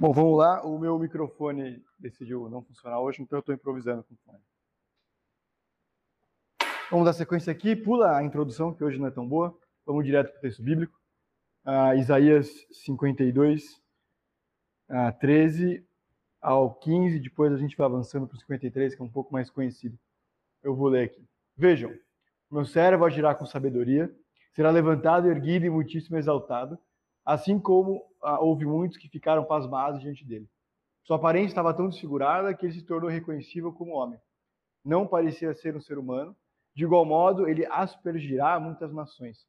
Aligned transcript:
Bom, 0.00 0.14
vamos 0.14 0.38
lá. 0.38 0.62
O 0.64 0.78
meu 0.78 0.98
microfone 0.98 1.84
decidiu 1.98 2.48
não 2.48 2.62
funcionar 2.62 2.98
hoje, 3.00 3.20
então 3.20 3.36
eu 3.36 3.40
estou 3.40 3.54
improvisando 3.54 4.02
com 4.02 4.14
o 4.14 4.16
fone. 4.24 4.42
Vamos 6.90 7.04
dar 7.04 7.12
sequência 7.12 7.52
aqui. 7.52 7.76
Pula 7.76 8.16
a 8.16 8.24
introdução, 8.24 8.72
que 8.72 8.82
hoje 8.82 8.98
não 8.98 9.08
é 9.08 9.10
tão 9.10 9.28
boa. 9.28 9.54
Vamos 9.84 10.06
direto 10.06 10.30
para 10.30 10.38
o 10.38 10.40
texto 10.40 10.62
bíblico. 10.62 10.98
Uh, 11.66 11.98
Isaías 11.98 12.48
52, 12.72 13.62
uh, 14.88 15.18
13 15.20 15.86
ao 16.40 16.74
15. 16.76 17.20
Depois 17.20 17.52
a 17.52 17.58
gente 17.58 17.76
vai 17.76 17.86
avançando 17.86 18.26
para 18.26 18.36
o 18.36 18.40
53, 18.40 18.94
que 18.94 19.02
é 19.02 19.04
um 19.04 19.10
pouco 19.10 19.30
mais 19.30 19.50
conhecido. 19.50 19.98
Eu 20.62 20.74
vou 20.74 20.88
ler 20.88 21.10
aqui. 21.10 21.28
Vejam, 21.54 21.94
meu 22.50 22.64
servo 22.64 23.04
agirá 23.04 23.34
com 23.34 23.44
sabedoria, 23.44 24.10
será 24.54 24.70
levantado, 24.70 25.28
erguido 25.28 25.66
e 25.66 25.70
muitíssimo 25.70 26.16
exaltado 26.16 26.78
assim 27.30 27.60
como 27.60 28.04
ah, 28.20 28.40
houve 28.40 28.66
muitos 28.66 28.98
que 28.98 29.08
ficaram 29.08 29.44
pasmados 29.44 30.00
diante 30.00 30.24
dele. 30.24 30.50
Sua 31.04 31.14
aparência 31.14 31.50
estava 31.50 31.72
tão 31.72 31.88
desfigurada 31.88 32.52
que 32.52 32.66
ele 32.66 32.72
se 32.72 32.82
tornou 32.82 33.08
reconhecível 33.08 33.72
como 33.72 33.92
homem. 33.92 34.18
Não 34.84 35.06
parecia 35.06 35.54
ser 35.54 35.76
um 35.76 35.80
ser 35.80 35.96
humano. 35.96 36.36
De 36.74 36.82
igual 36.82 37.04
modo, 37.04 37.46
ele 37.46 37.64
aspergirá 37.66 38.58
muitas 38.58 38.92
nações. 38.92 39.46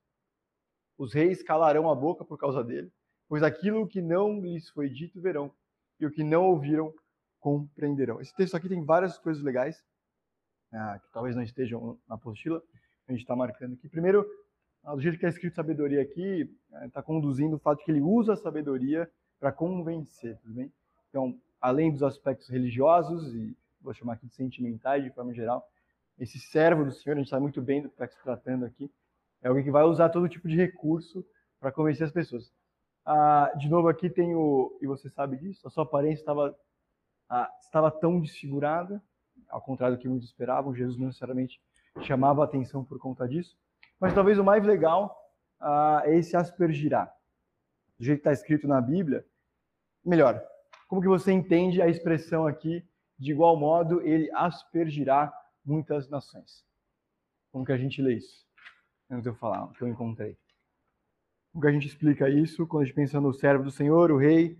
Os 0.95 1.11
reis 1.11 1.41
calarão 1.41 1.89
a 1.89 1.95
boca 1.95 2.23
por 2.23 2.37
causa 2.37 2.63
dele, 2.63 2.91
pois 3.27 3.41
aquilo 3.41 3.87
que 3.87 3.99
não 3.99 4.39
lhes 4.39 4.69
foi 4.69 4.87
dito 4.87 5.19
verão, 5.19 5.51
e 5.99 6.05
o 6.05 6.11
que 6.11 6.23
não 6.23 6.45
ouviram 6.45 6.93
compreenderão. 7.39 8.21
Esse 8.21 8.35
texto 8.35 8.55
aqui 8.55 8.69
tem 8.69 8.85
várias 8.85 9.17
coisas 9.17 9.41
legais, 9.41 9.83
ah, 10.71 10.99
que 10.99 11.11
talvez 11.11 11.35
não 11.35 11.41
estejam 11.41 11.99
na 12.07 12.13
apostila, 12.13 12.61
a 13.07 13.11
gente 13.11 13.21
está 13.21 13.35
marcando 13.35 13.73
aqui. 13.73 13.89
Primeiro, 13.89 14.23
do 14.83 14.99
jeito 14.99 15.17
que 15.17 15.25
é 15.25 15.29
escrito 15.29 15.55
sabedoria 15.55 16.01
aqui, 16.01 16.49
está 16.85 16.99
é, 16.99 17.03
conduzindo 17.03 17.55
o 17.55 17.59
fato 17.59 17.79
de 17.79 17.85
que 17.85 17.91
ele 17.91 18.01
usa 18.01 18.33
a 18.33 18.37
sabedoria 18.37 19.09
para 19.39 19.51
convencer, 19.51 20.37
tudo 20.39 20.53
bem? 20.53 20.71
Então, 21.09 21.39
além 21.59 21.91
dos 21.91 22.03
aspectos 22.03 22.49
religiosos 22.49 23.33
e 23.35 23.55
vou 23.81 23.93
chamar 23.93 24.13
aqui 24.13 24.27
de 24.27 24.35
sentimentais 24.35 25.03
de 25.03 25.11
forma 25.11 25.33
geral, 25.33 25.67
esse 26.17 26.39
servo 26.39 26.85
do 26.85 26.91
Senhor, 26.91 27.15
a 27.15 27.19
gente 27.19 27.29
sabe 27.29 27.41
muito 27.41 27.61
bem 27.61 27.81
do 27.81 27.89
que 27.89 27.95
está 27.95 28.07
se 28.07 28.21
tratando 28.23 28.65
aqui, 28.65 28.91
é 29.41 29.47
alguém 29.47 29.63
que 29.63 29.71
vai 29.71 29.83
usar 29.83 30.09
todo 30.09 30.29
tipo 30.29 30.47
de 30.47 30.55
recurso 30.55 31.25
para 31.59 31.71
convencer 31.71 32.05
as 32.05 32.11
pessoas. 32.11 32.51
Ah, 33.05 33.51
de 33.57 33.67
novo 33.69 33.87
aqui 33.87 34.09
tem 34.09 34.35
o, 34.35 34.77
e 34.81 34.87
você 34.87 35.09
sabe 35.09 35.37
disso, 35.37 35.67
a 35.67 35.71
sua 35.71 35.83
aparência 35.83 36.21
estava, 36.21 36.55
ah, 37.29 37.49
estava 37.61 37.89
tão 37.89 38.19
desfigurada, 38.19 39.01
ao 39.49 39.61
contrário 39.61 39.97
do 39.97 40.01
que 40.01 40.07
muitos 40.07 40.27
esperavam, 40.27 40.75
Jesus 40.75 40.97
não 40.97 41.07
necessariamente 41.07 41.59
chamava 42.01 42.41
a 42.41 42.45
atenção 42.45 42.83
por 42.83 42.99
conta 42.99 43.27
disso, 43.27 43.57
mas 44.01 44.15
talvez 44.15 44.39
o 44.39 44.43
mais 44.43 44.63
legal 44.65 45.15
uh, 45.61 45.99
é 46.05 46.17
esse 46.17 46.35
aspergirá. 46.35 47.05
Do 47.99 48.03
jeito 48.03 48.17
que 48.17 48.27
está 48.27 48.33
escrito 48.33 48.67
na 48.67 48.81
Bíblia. 48.81 49.23
Melhor, 50.03 50.43
como 50.87 51.01
que 51.01 51.07
você 51.07 51.31
entende 51.31 51.79
a 51.79 51.87
expressão 51.87 52.47
aqui, 52.47 52.83
de 53.19 53.31
igual 53.31 53.55
modo, 53.55 54.01
ele 54.01 54.27
aspergirá 54.33 55.31
muitas 55.63 56.09
nações? 56.09 56.65
Como 57.51 57.63
que 57.63 57.71
a 57.71 57.77
gente 57.77 58.01
lê 58.01 58.15
isso? 58.15 58.43
Antes 59.07 59.23
de 59.23 59.29
eu 59.29 59.35
falar, 59.35 59.65
o 59.65 59.73
que 59.73 59.83
eu 59.83 59.87
encontrei. 59.87 60.35
Como 61.51 61.61
que 61.61 61.67
a 61.67 61.71
gente 61.71 61.87
explica 61.87 62.27
isso 62.27 62.65
quando 62.65 62.81
a 62.81 62.85
gente 62.85 62.95
pensa 62.95 63.21
no 63.21 63.31
servo 63.31 63.63
do 63.63 63.71
Senhor, 63.71 64.09
o 64.09 64.17
rei, 64.17 64.57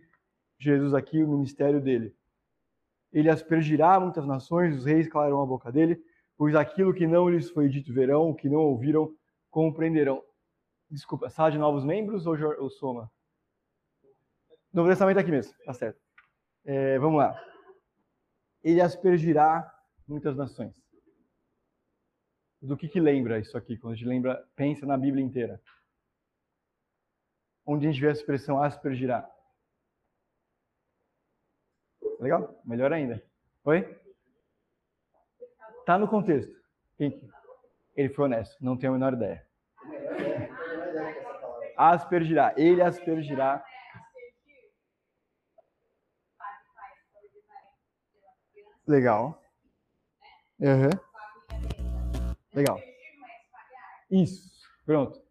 Jesus 0.59 0.94
aqui, 0.94 1.23
o 1.23 1.28
ministério 1.28 1.81
dele? 1.81 2.16
Ele 3.12 3.30
aspergirá 3.30 4.00
muitas 4.00 4.28
nações, 4.28 4.78
os 4.78 4.86
reis 4.86 5.08
calarão 5.08 5.42
a 5.42 5.45
boca 5.45 5.72
dele, 5.72 6.00
pois 6.38 6.53
aquilo 6.53 6.94
que 6.94 7.08
não 7.08 7.28
lhes 7.28 7.50
foi 7.50 7.69
dito 7.69 7.92
verão, 7.92 8.30
o 8.30 8.36
que 8.36 8.47
não 8.47 8.59
ouviram, 8.59 9.12
compreenderão. 9.52 10.23
Desculpa, 10.89 11.30
sala 11.30 11.52
de 11.52 11.57
novos 11.57 11.83
membros 11.83 12.25
ou, 12.25 12.35
ou 12.59 12.69
soma? 12.69 13.11
Novo 14.73 14.89
Testamento 14.89 15.19
aqui 15.19 15.30
mesmo, 15.30 15.53
tá 15.66 15.73
certo. 15.73 16.02
É, 16.63 16.97
vamos 16.97 17.19
lá. 17.19 17.39
Ele 18.63 18.81
aspergirá 18.81 19.69
muitas 20.07 20.35
nações. 20.35 20.81
Do 22.62 22.78
que 22.78 22.88
que 22.88 23.00
lembra 23.00 23.39
isso 23.39 23.57
aqui? 23.57 23.78
Quando 23.78 23.94
a 23.94 23.95
gente 23.95 24.07
lembra, 24.07 24.47
pensa 24.56 24.85
na 24.85 24.97
Bíblia 24.97 25.23
inteira. 25.23 25.62
Onde 27.66 27.88
a 27.88 27.91
gente 27.91 28.01
vê 28.01 28.07
a 28.07 28.12
expressão 28.12 28.62
aspergirá? 28.62 29.29
Legal? 32.19 32.62
Melhor 32.63 32.94
ainda. 32.94 33.23
Oi? 33.63 34.00
Tá 35.85 35.97
no 35.97 36.07
contexto. 36.07 36.53
Quem? 36.97 37.29
Ele 37.96 38.09
foi 38.09 38.25
honesto, 38.25 38.63
não 38.63 38.78
tenho 38.78 38.94
a 38.94 38.96
menor 38.96 39.13
ideia. 39.13 39.46
Aspergirá, 41.78 42.53
ele 42.57 42.81
aspergirá. 42.81 43.63
Legal. 48.88 49.41
Uhum. 50.59 50.90
Legal. 52.53 52.80
Isso, 54.09 54.51
pronto. 54.85 55.22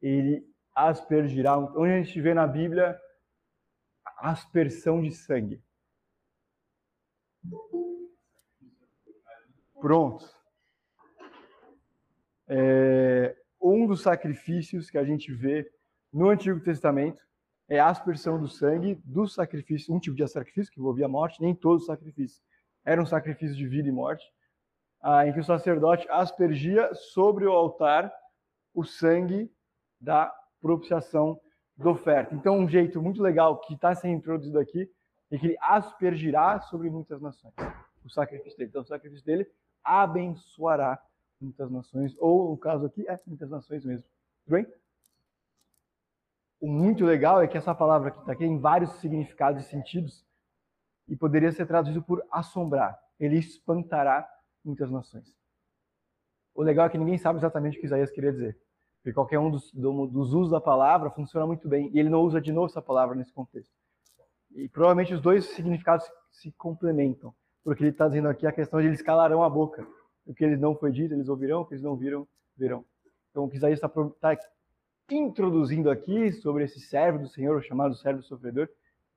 Ele 0.00 0.44
aspergirá. 0.74 1.58
Onde 1.58 1.92
a 1.92 2.02
gente 2.02 2.20
vê 2.20 2.32
na 2.32 2.46
Bíblia 2.46 2.98
aspersão 4.16 5.02
de 5.02 5.12
sangue. 5.12 5.62
Pronto. 9.80 10.28
É, 12.48 13.36
um 13.60 13.86
dos 13.86 14.02
sacrifícios 14.02 14.90
que 14.90 14.98
a 14.98 15.04
gente 15.04 15.32
vê 15.32 15.70
no 16.12 16.30
Antigo 16.30 16.58
Testamento 16.60 17.22
é 17.68 17.78
a 17.78 17.88
aspersão 17.88 18.40
do 18.40 18.48
sangue 18.48 19.00
do 19.04 19.26
sacrifício, 19.28 19.94
um 19.94 20.00
tipo 20.00 20.16
de 20.16 20.26
sacrifício 20.26 20.72
que 20.72 20.80
envolvia 20.80 21.06
a 21.06 21.08
morte, 21.08 21.40
nem 21.40 21.54
todos 21.54 21.82
os 21.82 21.86
sacrifícios 21.86 22.42
eram 22.84 23.04
sacrifícios 23.04 23.56
de 23.56 23.68
vida 23.68 23.88
e 23.88 23.92
morte, 23.92 24.24
ah, 25.00 25.26
em 25.26 25.32
que 25.32 25.40
o 25.40 25.44
sacerdote 25.44 26.06
aspergia 26.08 26.92
sobre 26.94 27.44
o 27.44 27.52
altar 27.52 28.12
o 28.74 28.84
sangue 28.84 29.52
da 30.00 30.32
propiciação 30.60 31.38
da 31.76 31.90
oferta. 31.90 32.34
Então, 32.34 32.58
um 32.58 32.68
jeito 32.68 33.00
muito 33.02 33.22
legal 33.22 33.60
que 33.60 33.74
está 33.74 33.94
sendo 33.94 34.14
introduzido 34.14 34.58
aqui 34.58 34.90
é 35.30 35.38
que 35.38 35.46
ele 35.48 35.58
aspergirá 35.60 36.60
sobre 36.60 36.88
muitas 36.88 37.20
nações 37.20 37.54
o 38.04 38.10
sacrifício 38.10 38.58
dele. 38.58 38.70
Então, 38.70 38.82
o 38.82 38.86
sacrifício 38.86 39.24
dele 39.24 39.46
abençoará 39.82 41.02
muitas 41.40 41.70
nações, 41.70 42.16
ou 42.18 42.50
no 42.50 42.56
caso 42.56 42.86
aqui, 42.86 43.08
é 43.08 43.18
muitas 43.26 43.50
nações 43.50 43.84
mesmo. 43.84 44.08
Tudo 44.44 44.54
bem? 44.54 44.66
O 46.60 46.68
muito 46.68 47.04
legal 47.04 47.40
é 47.40 47.46
que 47.46 47.56
essa 47.56 47.74
palavra 47.74 48.08
aqui 48.08 48.18
está 48.18 48.32
aqui 48.32 48.44
em 48.44 48.58
vários 48.58 48.90
significados 48.94 49.64
e 49.64 49.68
sentidos 49.68 50.26
e 51.06 51.16
poderia 51.16 51.52
ser 51.52 51.66
traduzido 51.66 52.02
por 52.02 52.24
assombrar. 52.30 52.98
Ele 53.18 53.36
espantará 53.36 54.28
muitas 54.64 54.90
nações. 54.90 55.36
O 56.54 56.62
legal 56.62 56.86
é 56.86 56.90
que 56.90 56.98
ninguém 56.98 57.16
sabe 57.16 57.38
exatamente 57.38 57.76
o 57.78 57.80
que 57.80 57.86
Isaías 57.86 58.10
queria 58.10 58.32
dizer. 58.32 58.58
Porque 59.00 59.14
qualquer 59.14 59.38
um 59.38 59.50
dos, 59.50 59.72
dos 59.72 60.34
usos 60.34 60.50
da 60.50 60.60
palavra 60.60 61.10
funciona 61.10 61.46
muito 61.46 61.68
bem. 61.68 61.90
E 61.94 61.98
ele 62.00 62.08
não 62.08 62.22
usa 62.22 62.40
de 62.40 62.52
novo 62.52 62.66
essa 62.66 62.82
palavra 62.82 63.14
nesse 63.14 63.32
contexto. 63.32 63.72
E 64.50 64.68
provavelmente 64.68 65.14
os 65.14 65.20
dois 65.20 65.44
significados 65.46 66.04
se 66.32 66.50
complementam. 66.52 67.32
Porque 67.68 67.82
ele 67.82 67.90
está 67.90 68.08
dizendo 68.08 68.28
aqui 68.28 68.46
a 68.46 68.50
questão 68.50 68.80
de 68.80 68.86
eles 68.86 69.02
calarão 69.02 69.42
a 69.42 69.50
boca. 69.50 69.86
O 70.24 70.32
que 70.32 70.42
eles 70.42 70.58
não 70.58 70.74
foi 70.74 70.90
dito, 70.90 71.12
eles 71.12 71.28
ouvirão, 71.28 71.60
o 71.60 71.66
que 71.66 71.74
eles 71.74 71.84
não 71.84 71.94
viram, 71.94 72.26
verão. 72.56 72.82
Então, 73.30 73.44
o 73.44 73.50
que 73.50 73.58
Isaías 73.58 73.78
está 73.78 73.90
tá 74.18 74.34
introduzindo 75.10 75.90
aqui 75.90 76.32
sobre 76.32 76.64
esse 76.64 76.80
servo 76.80 77.18
do 77.18 77.28
Senhor, 77.28 77.62
chamado 77.62 77.94
servo 77.94 78.22
sofredor, 78.22 78.70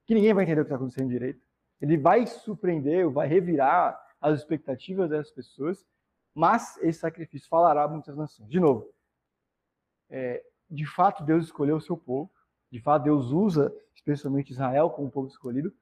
que 0.05 0.13
ninguém 0.13 0.33
vai 0.33 0.43
entender 0.43 0.59
o 0.59 0.63
que 0.65 0.67
está 0.67 0.75
acontecendo 0.75 1.07
direito. 1.07 1.39
Ele 1.79 1.97
vai 1.97 2.27
surpreender, 2.27 3.09
vai 3.09 3.25
revirar 3.25 3.97
as 4.19 4.39
expectativas 4.39 5.09
dessas 5.09 5.31
pessoas, 5.31 5.85
mas 6.35 6.75
esse 6.81 6.99
sacrifício 6.99 7.47
falará 7.47 7.85
a 7.85 7.87
muitas 7.87 8.17
nações. 8.17 8.49
De 8.49 8.59
novo, 8.59 8.93
é, 10.09 10.43
de 10.69 10.85
fato 10.85 11.23
Deus 11.23 11.45
escolheu 11.45 11.77
o 11.77 11.81
seu 11.81 11.95
povo, 11.95 12.29
de 12.69 12.81
fato 12.81 13.03
Deus 13.03 13.31
usa 13.31 13.73
especialmente 13.95 14.51
Israel 14.51 14.89
como 14.89 15.09
povo 15.09 15.29
escolhido, 15.29 15.73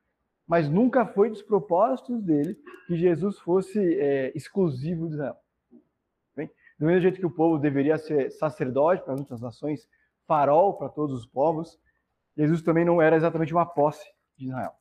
mas 0.50 0.68
nunca 0.68 1.06
foi 1.06 1.30
dos 1.30 1.44
propósitos 1.44 2.24
dele 2.24 2.56
que 2.88 2.98
Jesus 2.98 3.38
fosse 3.38 3.80
é, 4.00 4.36
exclusivo 4.36 5.08
de 5.08 5.14
Israel. 5.14 5.38
Bem, 6.36 6.50
do 6.80 6.88
mesmo 6.88 7.02
jeito 7.02 7.20
que 7.20 7.26
o 7.26 7.30
povo 7.30 7.60
deveria 7.60 8.00
ser 8.00 8.32
sacerdote 8.32 9.04
para 9.04 9.14
muitas 9.14 9.40
nações, 9.40 9.88
farol 10.26 10.74
para 10.74 10.90
todos 10.90 11.20
os 11.20 11.28
povos, 11.28 11.80
Jesus 12.36 12.64
também 12.64 12.84
não 12.84 13.00
era 13.00 13.16
exatamente 13.16 13.54
uma 13.54 13.64
posse 13.64 14.04
de 14.36 14.48
Israel. 14.48 14.74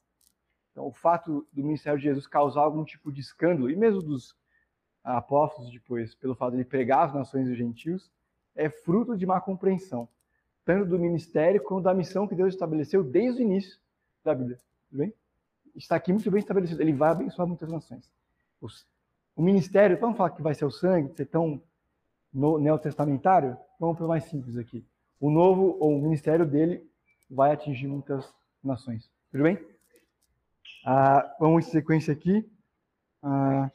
Então, 0.73 0.87
o 0.87 0.93
fato 0.93 1.47
do 1.53 1.62
ministério 1.62 1.99
de 1.99 2.05
Jesus 2.06 2.26
causar 2.26 2.62
algum 2.62 2.82
tipo 2.82 3.12
de 3.12 3.21
escândalo, 3.21 3.71
e 3.71 3.76
mesmo 3.76 4.00
dos 4.00 4.35
apóstolos 5.05 5.71
depois, 5.71 6.14
pelo 6.14 6.35
fato 6.35 6.53
de 6.53 6.59
ele 6.59 6.64
pregar 6.64 7.09
as 7.09 7.14
nações 7.14 7.47
e 7.47 7.53
os 7.53 7.59
gentios, 7.59 8.11
é 8.55 8.71
fruto 8.71 9.14
de 9.14 9.26
má 9.26 9.38
compreensão, 9.38 10.09
tanto 10.64 10.88
do 10.88 10.99
ministério 10.99 11.62
quanto 11.62 11.85
da 11.85 11.93
missão 11.93 12.26
que 12.26 12.35
Deus 12.35 12.55
estabeleceu 12.55 13.05
desde 13.05 13.43
o 13.43 13.44
início 13.44 13.79
da 14.25 14.35
Bíblia. 14.35 14.56
Tudo 14.88 15.00
bem? 15.00 15.12
Está 15.78 15.96
aqui 15.96 16.12
muito 16.12 16.30
bem 16.30 16.40
estabelecido. 16.40 16.82
Ele 16.82 16.92
vai 16.92 17.10
abençoar 17.10 17.46
muitas 17.46 17.70
nações. 17.70 18.10
Os, 18.60 18.86
o 19.34 19.42
ministério, 19.42 19.98
vamos 19.98 20.16
falar 20.16 20.30
que 20.30 20.42
vai 20.42 20.54
ser 20.54 20.64
o 20.64 20.70
sangue, 20.70 21.14
ser 21.16 21.26
tão 21.26 21.62
no, 22.32 22.58
neotestamentário? 22.58 23.56
Vamos 23.78 23.96
para 23.96 24.04
o 24.04 24.08
mais 24.08 24.25
simples 24.25 24.56
aqui. 24.56 24.84
O 25.20 25.30
novo, 25.30 25.76
ou 25.80 25.96
o 25.96 26.02
ministério 26.02 26.44
dele, 26.44 26.84
vai 27.30 27.52
atingir 27.52 27.86
muitas 27.86 28.32
nações. 28.62 29.10
Tudo 29.30 29.44
bem? 29.44 29.58
Ah, 30.84 31.34
vamos 31.38 31.66
em 31.66 31.70
sequência 31.70 32.12
aqui. 32.12 32.48
Ah, 33.22 33.70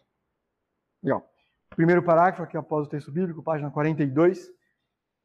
legal. 1.01 1.27
Primeiro 1.69 2.03
parágrafo 2.03 2.44
aqui 2.44 2.57
após 2.57 2.85
o 2.85 2.89
texto 2.89 3.11
bíblico, 3.11 3.41
página 3.41 3.71
42. 3.71 4.51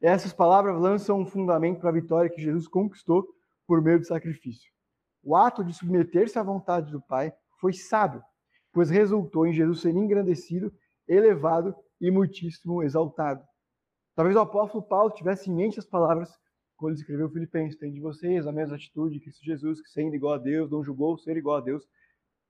Essas 0.00 0.32
palavras 0.32 0.80
lançam 0.80 1.20
um 1.20 1.26
fundamento 1.26 1.80
para 1.80 1.90
a 1.90 1.92
vitória 1.92 2.30
que 2.30 2.40
Jesus 2.40 2.68
conquistou 2.68 3.26
por 3.66 3.82
meio 3.82 3.98
do 3.98 4.06
sacrifício. 4.06 4.72
O 5.28 5.36
ato 5.36 5.62
de 5.62 5.74
submeter-se 5.74 6.38
à 6.38 6.42
vontade 6.42 6.90
do 6.90 7.02
Pai 7.02 7.30
foi 7.60 7.74
sábio, 7.74 8.24
pois 8.72 8.88
resultou 8.88 9.46
em 9.46 9.52
Jesus 9.52 9.82
ser 9.82 9.90
engrandecido, 9.90 10.72
elevado 11.06 11.76
e 12.00 12.10
muitíssimo 12.10 12.82
exaltado. 12.82 13.44
Talvez 14.14 14.34
o 14.34 14.40
apóstolo 14.40 14.82
Paulo 14.82 15.12
tivesse 15.12 15.50
em 15.50 15.54
mente 15.54 15.78
as 15.78 15.84
palavras 15.84 16.30
quando 16.78 16.92
ele 16.92 17.00
escreveu 17.00 17.28
Filipenses: 17.28 17.78
Tem 17.78 17.92
de 17.92 18.00
vocês 18.00 18.46
a 18.46 18.52
mesma 18.52 18.76
atitude 18.76 19.16
de 19.16 19.20
Cristo 19.20 19.44
Jesus, 19.44 19.82
que 19.82 19.90
sendo 19.90 20.16
igual 20.16 20.32
a 20.32 20.38
Deus, 20.38 20.70
não 20.70 20.82
julgou 20.82 21.18
ser 21.18 21.36
igual 21.36 21.58
a 21.58 21.60
Deus. 21.60 21.86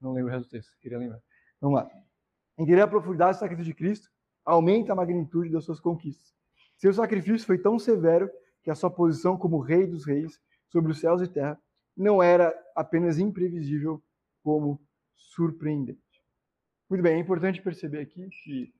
Não 0.00 0.12
lembro 0.12 0.30
o 0.30 0.32
resto 0.32 0.46
do 0.46 0.50
texto, 0.52 0.70
queria 0.80 0.98
lembrar. 0.98 1.20
Vamos 1.60 1.80
lá. 1.80 1.90
Entender 2.56 2.80
a 2.80 2.86
profundidade 2.86 3.38
do 3.38 3.40
sacrifício 3.40 3.72
de 3.72 3.76
Cristo 3.76 4.08
aumenta 4.44 4.92
a 4.92 4.94
magnitude 4.94 5.50
das 5.50 5.64
suas 5.64 5.80
conquistas. 5.80 6.32
Seu 6.76 6.92
sacrifício 6.92 7.44
foi 7.44 7.58
tão 7.58 7.76
severo 7.76 8.30
que 8.62 8.70
a 8.70 8.76
sua 8.76 8.88
posição 8.88 9.36
como 9.36 9.58
Rei 9.58 9.84
dos 9.84 10.06
Reis 10.06 10.40
sobre 10.68 10.92
os 10.92 11.00
céus 11.00 11.20
e 11.20 11.26
terra 11.26 11.60
não 11.98 12.22
era 12.22 12.54
apenas 12.76 13.18
imprevisível, 13.18 14.00
como 14.40 14.80
surpreendente. 15.16 15.98
Muito 16.88 17.02
bem, 17.02 17.16
é 17.16 17.18
importante 17.18 17.60
perceber 17.60 17.98
aqui 17.98 18.28
que 18.44 18.72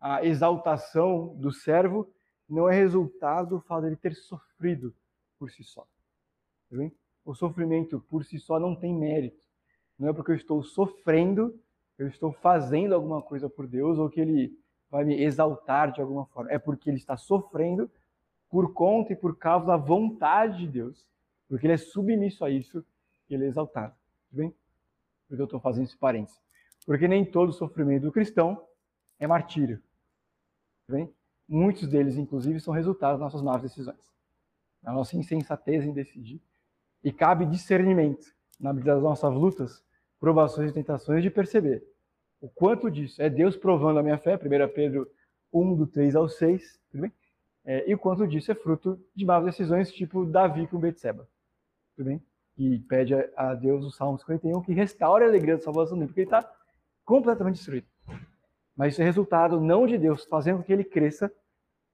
a 0.00 0.24
exaltação 0.24 1.36
do 1.36 1.52
servo 1.52 2.10
não 2.48 2.68
é 2.68 2.74
resultado 2.74 3.50
do 3.50 3.60
fato 3.60 3.82
de 3.82 3.88
ele 3.88 3.96
ter 3.96 4.14
sofrido 4.14 4.94
por 5.38 5.50
si 5.50 5.62
só. 5.62 5.82
Tá 5.82 6.90
o 7.24 7.34
sofrimento 7.34 8.00
por 8.08 8.24
si 8.24 8.38
só 8.38 8.58
não 8.58 8.74
tem 8.74 8.94
mérito. 8.94 9.44
Não 9.98 10.08
é 10.08 10.12
porque 10.12 10.32
eu 10.32 10.36
estou 10.36 10.62
sofrendo, 10.62 11.56
eu 11.98 12.08
estou 12.08 12.32
fazendo 12.32 12.94
alguma 12.94 13.22
coisa 13.22 13.48
por 13.48 13.66
Deus 13.68 13.98
ou 13.98 14.08
que 14.08 14.20
ele 14.20 14.58
vai 14.90 15.04
me 15.04 15.22
exaltar 15.22 15.92
de 15.92 16.00
alguma 16.00 16.26
forma. 16.26 16.50
É 16.50 16.58
porque 16.58 16.90
ele 16.90 16.96
está 16.96 17.16
sofrendo 17.16 17.88
por 18.50 18.72
conta 18.72 19.12
e 19.12 19.16
por 19.16 19.36
causa 19.36 19.66
da 19.66 19.76
vontade 19.76 20.58
de 20.58 20.68
Deus 20.68 21.06
porque 21.52 21.66
ele 21.66 21.74
é 21.74 21.76
submisso 21.76 22.46
a 22.46 22.50
isso 22.50 22.82
e 23.28 23.34
ele 23.34 23.44
é 23.44 23.46
exaltado. 23.46 23.94
Tudo 24.30 24.38
bem? 24.38 24.54
Porque 25.28 25.42
eu 25.42 25.44
estou 25.44 25.60
fazendo 25.60 25.84
esse 25.84 25.98
parênteses. 25.98 26.40
Porque 26.86 27.06
nem 27.06 27.26
todo 27.26 27.52
sofrimento 27.52 28.04
do 28.04 28.10
cristão 28.10 28.66
é 29.18 29.26
martírio. 29.26 29.76
Tudo 30.86 30.96
bem? 30.96 31.14
Muitos 31.46 31.86
deles, 31.86 32.16
inclusive, 32.16 32.58
são 32.58 32.72
resultados 32.72 33.20
das 33.20 33.26
nossas 33.26 33.42
más 33.42 33.60
decisões. 33.60 34.00
Da 34.80 34.92
nossa 34.92 35.14
insensatez 35.14 35.84
em 35.84 35.92
decidir. 35.92 36.40
E 37.04 37.12
cabe 37.12 37.44
discernimento 37.44 38.34
na 38.58 38.72
medida 38.72 38.94
das 38.94 39.02
nossas 39.02 39.34
lutas, 39.34 39.84
provações 40.18 40.70
e 40.70 40.74
tentações 40.74 41.22
de 41.22 41.28
perceber 41.28 41.86
o 42.40 42.48
quanto 42.48 42.90
disso 42.90 43.20
é 43.20 43.28
Deus 43.28 43.58
provando 43.58 43.98
a 43.98 44.02
minha 44.02 44.16
fé, 44.16 44.36
1 44.36 44.38
Pedro 44.72 45.06
1, 45.52 45.76
do 45.76 45.86
3 45.86 46.16
ao 46.16 46.30
6, 46.30 46.80
tudo 46.90 47.02
bem? 47.02 47.12
É, 47.62 47.90
e 47.90 47.94
o 47.94 47.98
quanto 47.98 48.26
disso 48.26 48.50
é 48.50 48.54
fruto 48.54 48.98
de 49.14 49.26
más 49.26 49.44
decisões, 49.44 49.92
tipo 49.92 50.24
Davi 50.24 50.66
com 50.66 50.78
Betseba 50.78 51.28
tudo 51.96 52.06
bem? 52.06 52.22
E 52.56 52.78
pede 52.80 53.14
a 53.36 53.54
Deus 53.54 53.84
o 53.84 53.90
Salmo 53.90 54.18
51 54.18 54.62
que 54.62 54.72
restaure 54.72 55.24
a 55.24 55.28
alegria 55.28 55.56
da 55.56 55.62
salvação 55.62 55.96
dele, 55.96 56.08
porque 56.08 56.20
ele 56.20 56.26
está 56.26 56.50
completamente 57.04 57.56
destruído. 57.56 57.86
Mas 58.76 58.94
isso 58.94 59.02
é 59.02 59.04
resultado 59.04 59.60
não 59.60 59.86
de 59.86 59.98
Deus 59.98 60.24
fazendo 60.24 60.58
com 60.58 60.64
que 60.64 60.72
ele 60.72 60.84
cresça, 60.84 61.32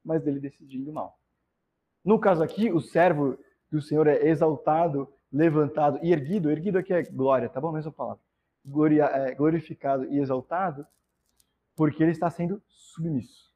mas 0.05 0.23
dele 0.23 0.41
decidindo 0.41 0.93
mal. 0.93 1.19
No 2.05 2.19
caso 2.19 2.43
aqui, 2.43 2.71
o 2.71 2.81
servo 2.81 3.39
do 3.71 3.83
Senhor 3.83 4.07
é 4.07 4.29
exaltado, 4.29 5.13
levantado 5.33 5.99
e 6.03 6.13
erguido. 6.13 6.51
Erguido 6.51 6.79
aqui 6.79 6.93
é 6.93 7.03
glória, 7.03 7.49
tá 7.49 7.61
bom? 7.61 7.73
Mesma 7.73 7.93
palavra. 7.93 8.23
Gloria, 8.65 9.05
é, 9.05 9.35
glorificado 9.35 10.05
e 10.07 10.19
exaltado, 10.19 10.87
porque 11.77 12.03
ele 12.03 12.13
está 12.13 12.31
sendo 12.31 12.63
submisso. 12.69 13.53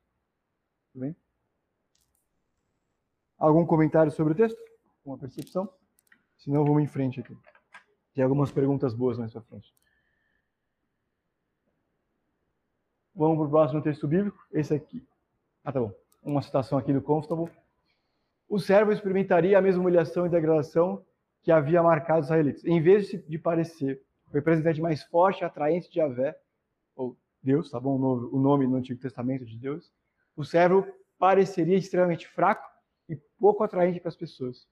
Tudo 0.93 1.03
bem? 1.03 1.17
Algum 3.39 3.67
comentário 3.67 4.13
sobre 4.13 4.33
o 4.33 4.37
texto? 4.37 4.59
Uma 5.05 5.19
percepção? 5.19 5.69
Senão 6.43 6.65
vamos 6.65 6.83
em 6.83 6.89
frente 6.89 7.21
aqui. 7.21 7.37
Tem 8.15 8.25
algumas 8.25 8.51
perguntas 8.51 8.93
boas 8.93 9.17
mais 9.17 9.33
para 9.33 9.43
frente. 9.43 9.73
Vamos 13.15 13.37
para 13.37 13.47
o 13.47 13.51
próximo 13.51 13.81
texto 13.81 14.09
bíblico. 14.09 14.45
Esse 14.53 14.75
aqui. 14.75 15.07
Ah, 15.63 15.71
tá 15.71 15.79
bom. 15.79 15.93
Uma 16.21 16.43
citação 16.43 16.79
aqui 16.79 16.93
do 16.93 17.01
Constable. 17.01 17.49
O 18.49 18.59
servo 18.59 18.91
experimentaria 18.91 19.57
a 19.57 19.63
mesma 19.63 19.83
humilhação 19.83 20.27
e 20.27 20.29
degradação 20.29 21.05
que 21.43 21.53
havia 21.53 21.81
marcado 21.81 22.21
os 22.21 22.27
israelitas. 22.27 22.65
Em 22.65 22.83
vez 22.83 23.09
de 23.09 23.39
parecer 23.39 24.03
o 24.27 24.33
representante 24.33 24.81
mais 24.81 25.05
forte 25.05 25.43
e 25.43 25.45
atraente 25.45 25.89
de 25.89 25.97
Javé, 25.97 26.37
ou 26.97 27.17
Deus, 27.41 27.71
tá 27.71 27.79
bom 27.79 27.97
o 27.99 28.39
nome 28.39 28.67
no 28.67 28.77
Antigo 28.77 29.01
Testamento 29.01 29.45
de 29.45 29.57
Deus, 29.57 29.93
o 30.37 30.45
servo 30.45 30.85
pareceria 31.19 31.77
extremamente 31.77 32.27
fraco 32.27 32.69
e 33.09 33.17
pouco 33.39 33.63
atraente 33.63 34.01
para 34.01 34.09
as 34.09 34.17
pessoas. 34.17 34.67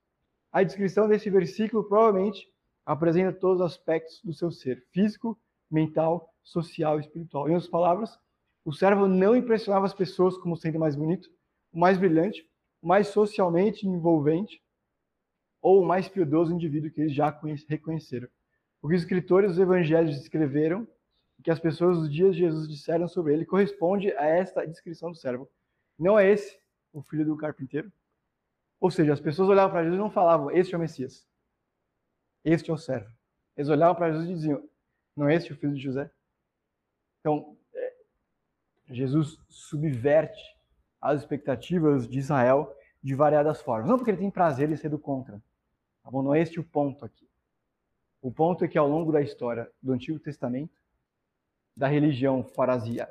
A 0.52 0.62
descrição 0.62 1.08
desse 1.08 1.30
versículo 1.30 1.84
provavelmente 1.84 2.48
apresenta 2.84 3.32
todos 3.32 3.60
os 3.60 3.66
aspectos 3.66 4.20
do 4.24 4.32
seu 4.32 4.50
ser, 4.50 4.84
físico, 4.90 5.38
mental, 5.70 6.34
social 6.42 6.98
e 6.98 7.02
espiritual. 7.02 7.48
Em 7.48 7.52
outras 7.52 7.70
palavras, 7.70 8.18
o 8.64 8.72
servo 8.72 9.06
não 9.06 9.36
impressionava 9.36 9.86
as 9.86 9.94
pessoas 9.94 10.36
como 10.36 10.56
sendo 10.56 10.78
mais 10.78 10.96
bonito, 10.96 11.30
mais 11.72 11.96
brilhante, 11.96 12.48
mais 12.82 13.08
socialmente 13.08 13.86
envolvente 13.86 14.60
ou 15.62 15.82
o 15.82 15.86
mais 15.86 16.08
piedoso 16.08 16.52
indivíduo 16.52 16.90
que 16.90 17.02
eles 17.02 17.14
já 17.14 17.38
reconheceram. 17.68 18.28
O 18.82 18.88
que 18.88 18.94
os 18.94 19.02
escritores 19.02 19.52
dos 19.52 19.60
evangelhos 19.60 20.16
descreveram 20.16 20.88
e 21.38 21.42
que 21.42 21.50
as 21.50 21.60
pessoas 21.60 21.98
dos 21.98 22.12
dias 22.12 22.34
de 22.34 22.40
Jesus 22.40 22.68
disseram 22.68 23.06
sobre 23.06 23.34
ele 23.34 23.44
corresponde 23.46 24.10
a 24.12 24.24
esta 24.24 24.66
descrição 24.66 25.10
do 25.10 25.16
servo. 25.16 25.48
Não 25.98 26.18
é 26.18 26.30
esse 26.30 26.58
o 26.92 27.02
filho 27.02 27.24
do 27.24 27.36
carpinteiro? 27.36 27.92
Ou 28.80 28.90
seja, 28.90 29.12
as 29.12 29.20
pessoas 29.20 29.48
olhavam 29.48 29.70
para 29.70 29.82
Jesus 29.82 29.98
e 29.98 30.02
não 30.02 30.10
falavam, 30.10 30.50
este 30.50 30.74
é 30.74 30.78
o 30.78 30.80
Messias. 30.80 31.28
Este 32.42 32.70
é 32.70 32.74
o 32.74 32.78
servo. 32.78 33.12
Eles 33.54 33.68
olhavam 33.68 33.94
para 33.94 34.10
Jesus 34.10 34.30
e 34.30 34.34
diziam, 34.34 34.68
não 35.14 35.28
é 35.28 35.34
este 35.34 35.52
o 35.52 35.56
filho 35.56 35.74
de 35.74 35.82
José? 35.82 36.10
Então, 37.20 37.58
é, 37.74 37.96
Jesus 38.88 39.38
subverte 39.48 40.40
as 41.00 41.20
expectativas 41.20 42.08
de 42.08 42.18
Israel 42.18 42.74
de 43.02 43.14
variadas 43.14 43.60
formas. 43.60 43.88
Não 43.88 43.98
porque 43.98 44.10
ele 44.10 44.18
tem 44.18 44.30
prazer 44.30 44.70
em 44.70 44.76
ser 44.76 44.88
do 44.88 44.98
contra. 44.98 45.42
Tá 46.02 46.10
bom? 46.10 46.22
Não 46.22 46.34
é 46.34 46.40
este 46.40 46.58
o 46.58 46.64
ponto 46.64 47.04
aqui. 47.04 47.28
O 48.22 48.32
ponto 48.32 48.64
é 48.64 48.68
que 48.68 48.78
ao 48.78 48.88
longo 48.88 49.12
da 49.12 49.20
história 49.20 49.70
do 49.82 49.92
Antigo 49.92 50.18
Testamento, 50.18 50.78
da 51.76 51.86
religião 51.86 52.42
farasia, 52.44 53.08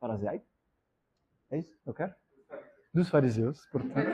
farasiaica, 0.00 0.46
é 1.50 1.58
isso? 1.58 1.76
Eu 1.84 1.94
quero? 1.94 2.14
Dos 2.94 3.08
fariseus, 3.08 3.66
portanto. 3.66 4.08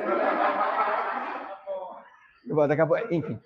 Enfim. 3.11 3.39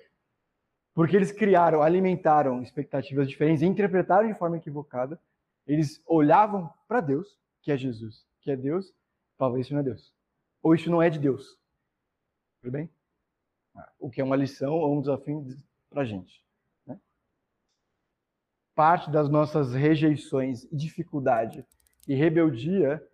Porque 0.95 1.17
eles 1.17 1.33
criaram, 1.33 1.83
alimentaram 1.83 2.63
expectativas 2.63 3.29
diferentes, 3.29 3.63
interpretaram 3.63 4.29
de 4.29 4.39
forma 4.39 4.57
equivocada. 4.57 5.21
Eles 5.67 6.01
olhavam 6.07 6.73
para 6.87 7.01
Deus, 7.01 7.37
que 7.61 7.73
é 7.73 7.77
Jesus, 7.77 8.25
que 8.41 8.51
é 8.51 8.57
Deus, 8.57 8.95
falavam, 9.37 9.59
isso 9.59 9.73
não 9.73 9.81
é 9.81 9.83
Deus. 9.83 10.15
Ou 10.63 10.75
isso 10.75 10.89
não 10.89 11.03
é 11.03 11.11
de 11.11 11.19
Deus. 11.19 11.59
Tudo 12.61 12.71
bem? 12.71 12.89
O 13.99 14.09
que 14.09 14.21
é 14.21 14.25
uma 14.25 14.37
lição 14.37 14.73
ou 14.73 14.97
um 14.97 15.01
desafio 15.01 15.45
para 15.91 16.03
a 16.03 16.05
gente. 16.05 16.45
Né? 16.87 16.99
Parte 18.75 19.11
das 19.11 19.29
nossas 19.29 19.75
rejeições, 19.75 20.69
dificuldade 20.71 21.67
e 22.07 22.15
rebeldia 22.15 23.05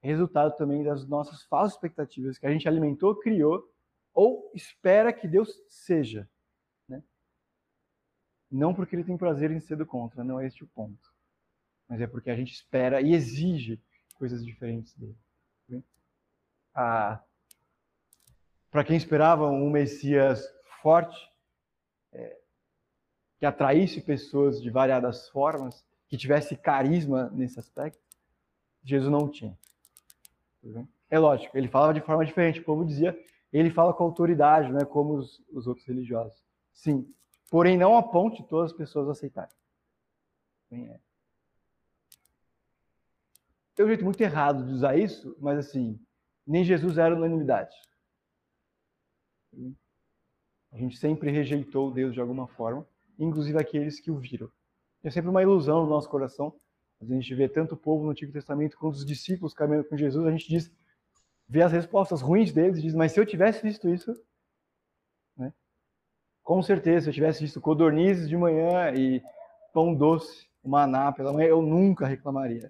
resultado 0.00 0.56
também 0.56 0.82
das 0.82 1.06
nossas 1.06 1.42
falsas 1.44 1.74
expectativas 1.74 2.38
que 2.38 2.46
a 2.46 2.50
gente 2.50 2.68
alimentou, 2.68 3.16
criou 3.16 3.72
ou 4.14 4.50
espera 4.54 5.12
que 5.12 5.28
Deus 5.28 5.62
seja. 5.68 6.28
Né? 6.88 7.02
Não 8.50 8.74
porque 8.74 8.96
ele 8.96 9.04
tem 9.04 9.16
prazer 9.16 9.50
em 9.50 9.60
ser 9.60 9.76
do 9.76 9.86
contra, 9.86 10.24
não 10.24 10.40
é 10.40 10.46
este 10.46 10.64
o 10.64 10.68
ponto. 10.68 11.14
Mas 11.88 12.00
é 12.00 12.06
porque 12.06 12.30
a 12.30 12.36
gente 12.36 12.52
espera 12.52 13.00
e 13.00 13.12
exige 13.12 13.80
coisas 14.14 14.44
diferentes 14.44 14.94
dele. 14.94 15.16
Ah, 16.78 17.22
Para 18.70 18.84
quem 18.84 18.96
esperava 18.96 19.48
um 19.48 19.70
Messias 19.70 20.46
forte, 20.82 21.16
é, 22.12 22.38
que 23.38 23.46
atraísse 23.46 24.02
pessoas 24.02 24.60
de 24.60 24.68
variadas 24.68 25.28
formas, 25.30 25.82
que 26.06 26.18
tivesse 26.18 26.54
carisma 26.54 27.30
nesse 27.30 27.58
aspecto, 27.58 27.98
Jesus 28.84 29.10
não 29.10 29.30
tinha. 29.30 29.58
É 31.08 31.18
lógico, 31.18 31.56
ele 31.56 31.68
falava 31.68 31.94
de 31.94 32.00
forma 32.00 32.24
diferente. 32.24 32.60
O 32.60 32.64
povo 32.64 32.84
dizia, 32.84 33.16
ele 33.52 33.70
fala 33.70 33.94
com 33.94 34.04
autoridade, 34.04 34.72
né, 34.72 34.84
como 34.84 35.14
os, 35.14 35.42
os 35.52 35.66
outros 35.66 35.86
religiosos. 35.86 36.42
Sim, 36.72 37.12
porém 37.50 37.78
não 37.78 37.96
a 37.96 38.02
todas 38.02 38.72
as 38.72 38.76
pessoas 38.76 39.08
aceitarem. 39.08 39.54
É. 40.70 40.98
Tem 43.74 43.84
um 43.84 43.88
jeito 43.88 44.04
muito 44.04 44.20
errado 44.20 44.64
de 44.66 44.72
usar 44.72 44.96
isso, 44.98 45.36
mas 45.38 45.58
assim, 45.58 46.00
nem 46.46 46.64
Jesus 46.64 46.98
era 46.98 47.14
unanimidade. 47.14 47.76
A 50.72 50.78
gente 50.78 50.96
sempre 50.96 51.30
rejeitou 51.30 51.90
Deus 51.90 52.14
de 52.14 52.20
alguma 52.20 52.46
forma, 52.46 52.86
inclusive 53.18 53.58
aqueles 53.58 54.00
que 54.00 54.10
o 54.10 54.18
viram. 54.18 54.50
É 55.02 55.10
sempre 55.10 55.30
uma 55.30 55.42
ilusão 55.42 55.84
no 55.84 55.90
nosso 55.90 56.08
coração. 56.08 56.54
A 57.00 57.04
gente 57.04 57.34
vê 57.34 57.48
tanto 57.48 57.74
o 57.74 57.76
povo 57.76 58.04
no 58.04 58.10
Antigo 58.10 58.32
Testamento 58.32 58.76
quanto 58.78 58.94
os 58.94 59.04
discípulos 59.04 59.52
caminhando 59.52 59.88
com 59.88 59.96
Jesus, 59.96 60.26
a 60.26 60.30
gente 60.30 60.48
diz, 60.48 60.72
vê 61.48 61.62
as 61.62 61.72
respostas 61.72 62.22
ruins 62.22 62.52
deles 62.52 62.78
e 62.78 62.82
diz, 62.82 62.94
mas 62.94 63.12
se 63.12 63.20
eu 63.20 63.26
tivesse 63.26 63.62
visto 63.62 63.88
isso, 63.88 64.12
né? 65.36 65.52
Com 66.42 66.62
certeza, 66.62 67.04
se 67.04 67.10
eu 67.10 67.14
tivesse 67.14 67.42
visto 67.42 67.60
codornizes 67.60 68.28
de 68.28 68.36
manhã 68.36 68.92
e 68.94 69.22
pão 69.72 69.94
doce, 69.94 70.48
maná 70.64 71.12
pela 71.12 71.32
manhã, 71.32 71.48
eu 71.48 71.62
nunca 71.62 72.06
reclamaria. 72.06 72.68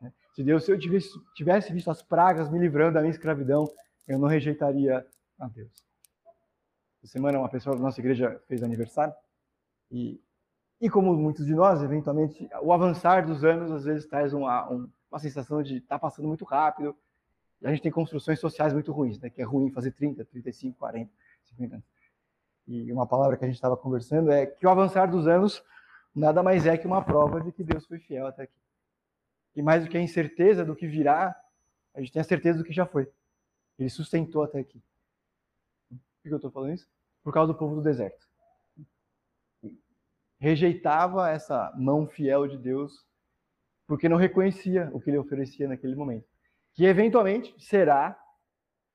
Né? 0.00 0.12
Se 0.34 0.42
Deus, 0.42 0.64
se 0.64 0.72
eu 0.72 0.78
tivesse, 0.78 1.08
tivesse 1.34 1.72
visto 1.72 1.90
as 1.90 2.02
pragas 2.02 2.50
me 2.50 2.58
livrando 2.58 2.94
da 2.94 3.00
minha 3.00 3.10
escravidão, 3.10 3.64
eu 4.06 4.18
não 4.18 4.28
rejeitaria 4.28 5.04
a 5.38 5.48
Deus. 5.48 5.72
Essa 7.02 7.12
semana 7.12 7.38
uma 7.38 7.48
pessoa 7.48 7.76
da 7.76 7.82
nossa 7.82 8.00
igreja 8.00 8.40
fez 8.46 8.62
aniversário 8.62 9.14
e, 9.90 10.20
e 10.80 10.90
como 10.90 11.14
muitos 11.14 11.46
de 11.46 11.54
nós, 11.54 11.82
eventualmente, 11.82 12.48
o 12.62 12.72
avançar 12.72 13.26
dos 13.26 13.44
anos 13.44 13.70
às 13.70 13.84
vezes 13.84 14.06
traz 14.06 14.34
uma, 14.34 14.68
uma 15.10 15.18
sensação 15.18 15.62
de 15.62 15.78
estar 15.78 15.96
tá 15.96 15.98
passando 15.98 16.28
muito 16.28 16.44
rápido. 16.44 16.94
A 17.64 17.70
gente 17.70 17.82
tem 17.82 17.90
construções 17.90 18.38
sociais 18.38 18.72
muito 18.74 18.92
ruins, 18.92 19.18
né? 19.18 19.30
que 19.30 19.40
é 19.40 19.44
ruim 19.44 19.70
fazer 19.70 19.92
30, 19.92 20.24
35, 20.24 20.78
40, 20.78 21.10
50 21.44 21.74
anos. 21.76 21.86
E 22.66 22.92
uma 22.92 23.06
palavra 23.06 23.36
que 23.36 23.44
a 23.44 23.48
gente 23.48 23.56
estava 23.56 23.76
conversando 23.76 24.30
é 24.30 24.44
que 24.44 24.66
o 24.66 24.70
avançar 24.70 25.06
dos 25.10 25.26
anos 25.26 25.64
nada 26.14 26.42
mais 26.42 26.66
é 26.66 26.76
que 26.76 26.86
uma 26.86 27.02
prova 27.02 27.40
de 27.40 27.52
que 27.52 27.62
Deus 27.64 27.86
foi 27.86 27.98
fiel 27.98 28.26
até 28.26 28.42
aqui. 28.42 28.58
E 29.54 29.62
mais 29.62 29.84
do 29.84 29.90
que 29.90 29.96
a 29.96 30.00
incerteza 30.00 30.64
do 30.64 30.76
que 30.76 30.86
virá, 30.86 31.34
a 31.94 32.00
gente 32.00 32.12
tem 32.12 32.20
a 32.20 32.24
certeza 32.24 32.58
do 32.58 32.64
que 32.64 32.72
já 32.72 32.84
foi. 32.84 33.10
Ele 33.78 33.88
sustentou 33.88 34.42
até 34.42 34.58
aqui. 34.58 34.82
Por 35.88 35.98
que 36.22 36.28
eu 36.28 36.36
estou 36.36 36.50
falando 36.50 36.74
isso? 36.74 36.88
Por 37.22 37.32
causa 37.32 37.52
do 37.52 37.58
povo 37.58 37.76
do 37.76 37.82
deserto. 37.82 38.25
Rejeitava 40.38 41.30
essa 41.30 41.72
mão 41.76 42.06
fiel 42.06 42.46
de 42.46 42.58
Deus 42.58 43.06
porque 43.86 44.08
não 44.08 44.16
reconhecia 44.16 44.90
o 44.92 45.00
que 45.00 45.10
ele 45.10 45.18
oferecia 45.18 45.68
naquele 45.68 45.94
momento. 45.94 46.26
Que 46.74 46.84
eventualmente 46.84 47.54
será, 47.58 48.18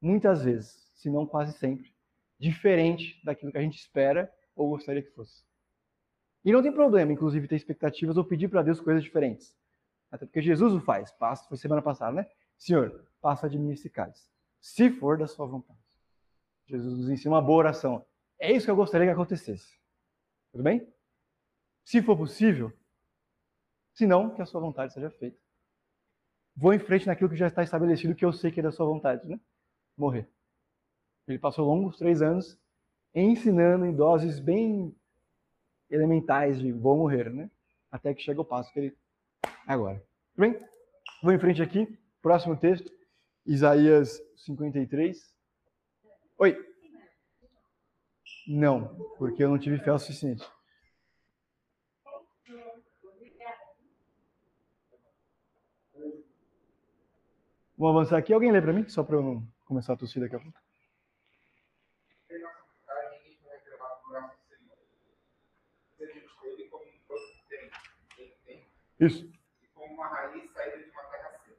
muitas 0.02 0.44
vezes, 0.44 0.92
se 0.96 1.10
não 1.10 1.26
quase 1.26 1.58
sempre, 1.58 1.92
diferente 2.38 3.20
daquilo 3.24 3.52
que 3.52 3.58
a 3.58 3.62
gente 3.62 3.80
espera 3.80 4.32
ou 4.56 4.70
gostaria 4.70 5.02
que 5.02 5.12
fosse. 5.12 5.44
E 6.44 6.52
não 6.52 6.62
tem 6.62 6.72
problema, 6.72 7.12
inclusive, 7.14 7.48
ter 7.48 7.56
expectativas 7.56 8.18
ou 8.18 8.26
pedir 8.26 8.48
para 8.50 8.64
Deus 8.64 8.82
coisas 8.82 9.04
diferentes. 9.04 9.56
Até 10.12 10.26
porque 10.26 10.42
Jesus 10.42 10.74
o 10.74 10.82
faz. 10.82 11.12
Passa, 11.12 11.48
foi 11.48 11.58
semana 11.58 11.82
passada, 11.82 12.12
né? 12.12 12.28
Senhor, 12.58 13.08
passa 13.22 13.50
de 13.50 13.58
mim 13.58 13.72
esse 13.72 13.90
cálice. 13.90 14.30
Se 14.60 14.90
for 14.90 15.18
da 15.18 15.28
sua 15.28 15.46
vontade. 15.46 15.80
Jesus 16.66 16.98
nos 16.98 17.10
ensina 17.10 17.36
uma 17.36 17.42
boa 17.42 17.60
oração. 17.60 18.06
É 18.40 18.52
isso 18.52 18.66
que 18.66 18.72
eu 18.72 18.76
gostaria 18.76 19.08
que 19.08 19.14
acontecesse. 19.14 19.80
Tudo 20.52 20.64
bem? 20.64 20.88
Se 21.84 22.02
for 22.02 22.18
possível, 22.18 22.72
se 23.94 24.06
não, 24.06 24.30
que 24.30 24.42
a 24.42 24.46
sua 24.46 24.62
vontade 24.62 24.94
seja 24.94 25.10
feita. 25.10 25.38
Vou 26.56 26.74
em 26.74 26.80
frente 26.80 27.08
naquilo 27.08 27.30
que 27.30 27.36
já 27.36 27.48
está 27.48 27.64
estabelecido, 27.64 28.16
que 28.16 28.26
eu 28.26 28.34
sei 28.34 28.52
que 28.52 28.60
é 28.60 28.64
da 28.64 28.72
sua 28.72 28.86
vontade, 28.86 29.28
né? 29.28 29.40
Morrer. 29.98 30.28
Ele 31.28 31.40
passou 31.40 31.66
longos 31.66 31.98
três 31.98 32.22
anos 32.22 32.60
ensinando 33.14 33.86
em 33.86 33.96
doses 33.96 34.40
bem 34.40 34.96
elementais 35.90 36.60
de 36.60 36.72
vou 36.72 36.98
morrer, 36.98 37.30
né? 37.30 37.50
Até 37.92 38.14
que 38.14 38.22
chega 38.22 38.42
o 38.42 38.46
passo 38.46 38.72
que 38.72 38.80
ele. 38.80 38.98
Agora. 39.68 40.00
Tudo 40.34 40.42
bem? 40.42 40.60
Vou 41.22 41.34
em 41.34 41.40
frente 41.40 41.62
aqui. 41.62 42.00
Próximo 42.22 42.56
texto. 42.56 42.92
Isaías 43.46 44.22
53. 44.38 45.36
Oi. 46.38 46.58
Não, 48.48 48.96
porque 49.18 49.44
eu 49.44 49.50
não 49.50 49.60
tive 49.60 49.78
fé 49.80 49.92
o 49.92 50.00
suficiente. 50.00 50.44
Vamos 57.82 57.98
avançar 57.98 58.20
aqui. 58.20 58.32
Alguém 58.32 58.52
lê 58.52 58.62
para 58.62 58.74
mim? 58.74 58.88
Só 58.88 59.04
para 59.04 59.16
eu 59.16 59.24
não 59.24 59.48
começar 59.66 59.94
a 59.94 59.98
tossir 59.98 60.22
daqui 60.22 60.36
a 60.36 60.40
pouco. 60.40 60.56
Isso. 69.00 69.26
E 69.64 69.68
como 69.74 69.96
uma 69.96 70.08
raiz 70.10 70.52
saída 70.52 70.78
de 70.78 70.92
uma 70.92 71.02
terra 71.06 71.32
seca. 71.44 71.58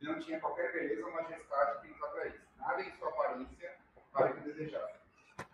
Não 0.00 0.20
tinha 0.20 0.38
qualquer 0.38 0.72
beleza 0.72 1.04
ou 1.04 1.12
majestade 1.12 1.80
que 1.80 1.88
nos 1.88 2.02
atraísse. 2.04 2.38
Nada 2.56 2.80
em 2.80 2.92
sua 2.92 3.08
aparência 3.08 3.76
para 4.12 4.32
que 4.34 4.40
desejasse. 4.42 5.00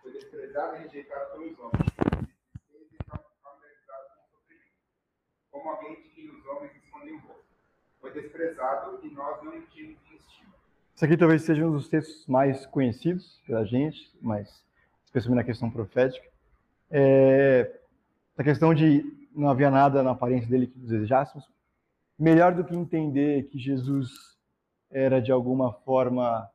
Foi 0.03 0.13
desprezado 0.13 0.77
e 0.77 0.79
rejeitado 0.81 1.31
pelos 1.31 1.59
homens. 1.59 1.83
Como 5.51 5.71
alguém 5.71 6.03
de 6.03 6.09
quem 6.11 6.29
os 6.29 6.45
homens 6.45 6.77
escondem 6.77 7.15
o 7.15 7.19
rosto. 7.21 7.44
Foi 8.05 8.13
desprezado 8.13 9.01
e 9.03 9.09
nós 9.15 9.43
não 9.43 9.63
tínhamos 9.69 9.97
estima. 10.15 10.53
Isso 10.95 11.03
aqui 11.07 11.17
talvez 11.17 11.41
seja 11.41 11.67
um 11.67 11.73
dos 11.73 11.89
textos 11.89 12.27
mais 12.27 12.67
conhecidos 12.67 13.41
pela 13.47 13.65
gente, 13.65 14.15
mas 14.21 14.63
especialmente 15.07 15.41
na 15.41 15.45
questão 15.45 15.71
profética. 15.71 16.29
É, 16.91 17.81
a 18.37 18.45
questão 18.45 18.75
de 18.75 19.03
não 19.35 19.49
havia 19.49 19.71
nada 19.71 20.03
na 20.03 20.11
aparência 20.11 20.47
dele 20.47 20.67
que 20.67 20.79
desejássemos. 20.79 21.51
Melhor 22.19 22.55
do 22.55 22.63
que 22.63 22.77
entender 22.77 23.45
que 23.45 23.59
Jesus 23.59 24.11
era 24.91 25.19
de 25.19 25.33
alguma 25.33 25.73
forma 25.73 26.47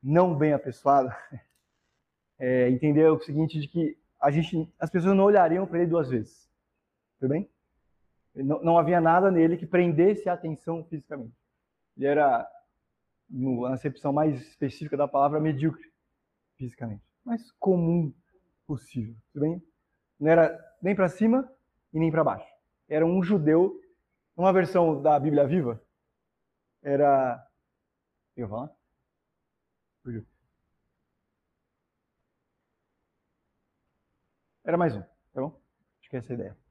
não 0.00 0.32
bem 0.32 0.52
apessoado, 0.52 1.12
é 2.38 2.70
entender 2.70 3.10
o 3.10 3.18
seguinte 3.18 3.58
de 3.58 3.66
que 3.66 3.98
a 4.20 4.30
gente, 4.30 4.72
as 4.78 4.90
pessoas 4.90 5.16
não 5.16 5.24
olhariam 5.24 5.66
para 5.66 5.80
ele 5.80 5.90
duas 5.90 6.08
vezes. 6.08 6.48
Tudo 7.18 7.30
bem? 7.30 7.50
Não, 8.34 8.62
não 8.62 8.78
havia 8.78 9.00
nada 9.00 9.30
nele 9.30 9.56
que 9.56 9.66
prendesse 9.66 10.28
a 10.28 10.32
atenção 10.32 10.84
fisicamente. 10.84 11.34
Ele 11.96 12.06
era, 12.06 12.48
na 13.28 13.74
acepção 13.74 14.12
mais 14.12 14.40
específica 14.40 14.96
da 14.96 15.06
palavra, 15.06 15.40
medíocre 15.40 15.92
fisicamente. 16.56 17.04
Mais 17.24 17.52
comum 17.52 18.12
possível. 18.66 19.14
Tudo 19.32 19.42
bem? 19.42 19.62
Não 20.18 20.30
era 20.30 20.58
nem 20.82 20.94
para 20.94 21.08
cima 21.08 21.48
e 21.92 21.98
nem 21.98 22.10
para 22.10 22.24
baixo. 22.24 22.52
Era 22.88 23.06
um 23.06 23.22
judeu, 23.22 23.80
uma 24.36 24.52
versão 24.52 25.00
da 25.00 25.18
Bíblia 25.18 25.46
Viva, 25.46 25.80
era. 26.82 27.42
Eu 28.36 28.48
vou 28.48 28.58
falar? 28.58 28.76
Era 34.64 34.76
mais 34.78 34.94
um, 34.96 35.02
tá 35.02 35.40
bom? 35.40 35.60
Acho 36.00 36.10
que 36.10 36.16
é 36.16 36.18
essa 36.18 36.32
a 36.32 36.34
ideia. 36.34 36.63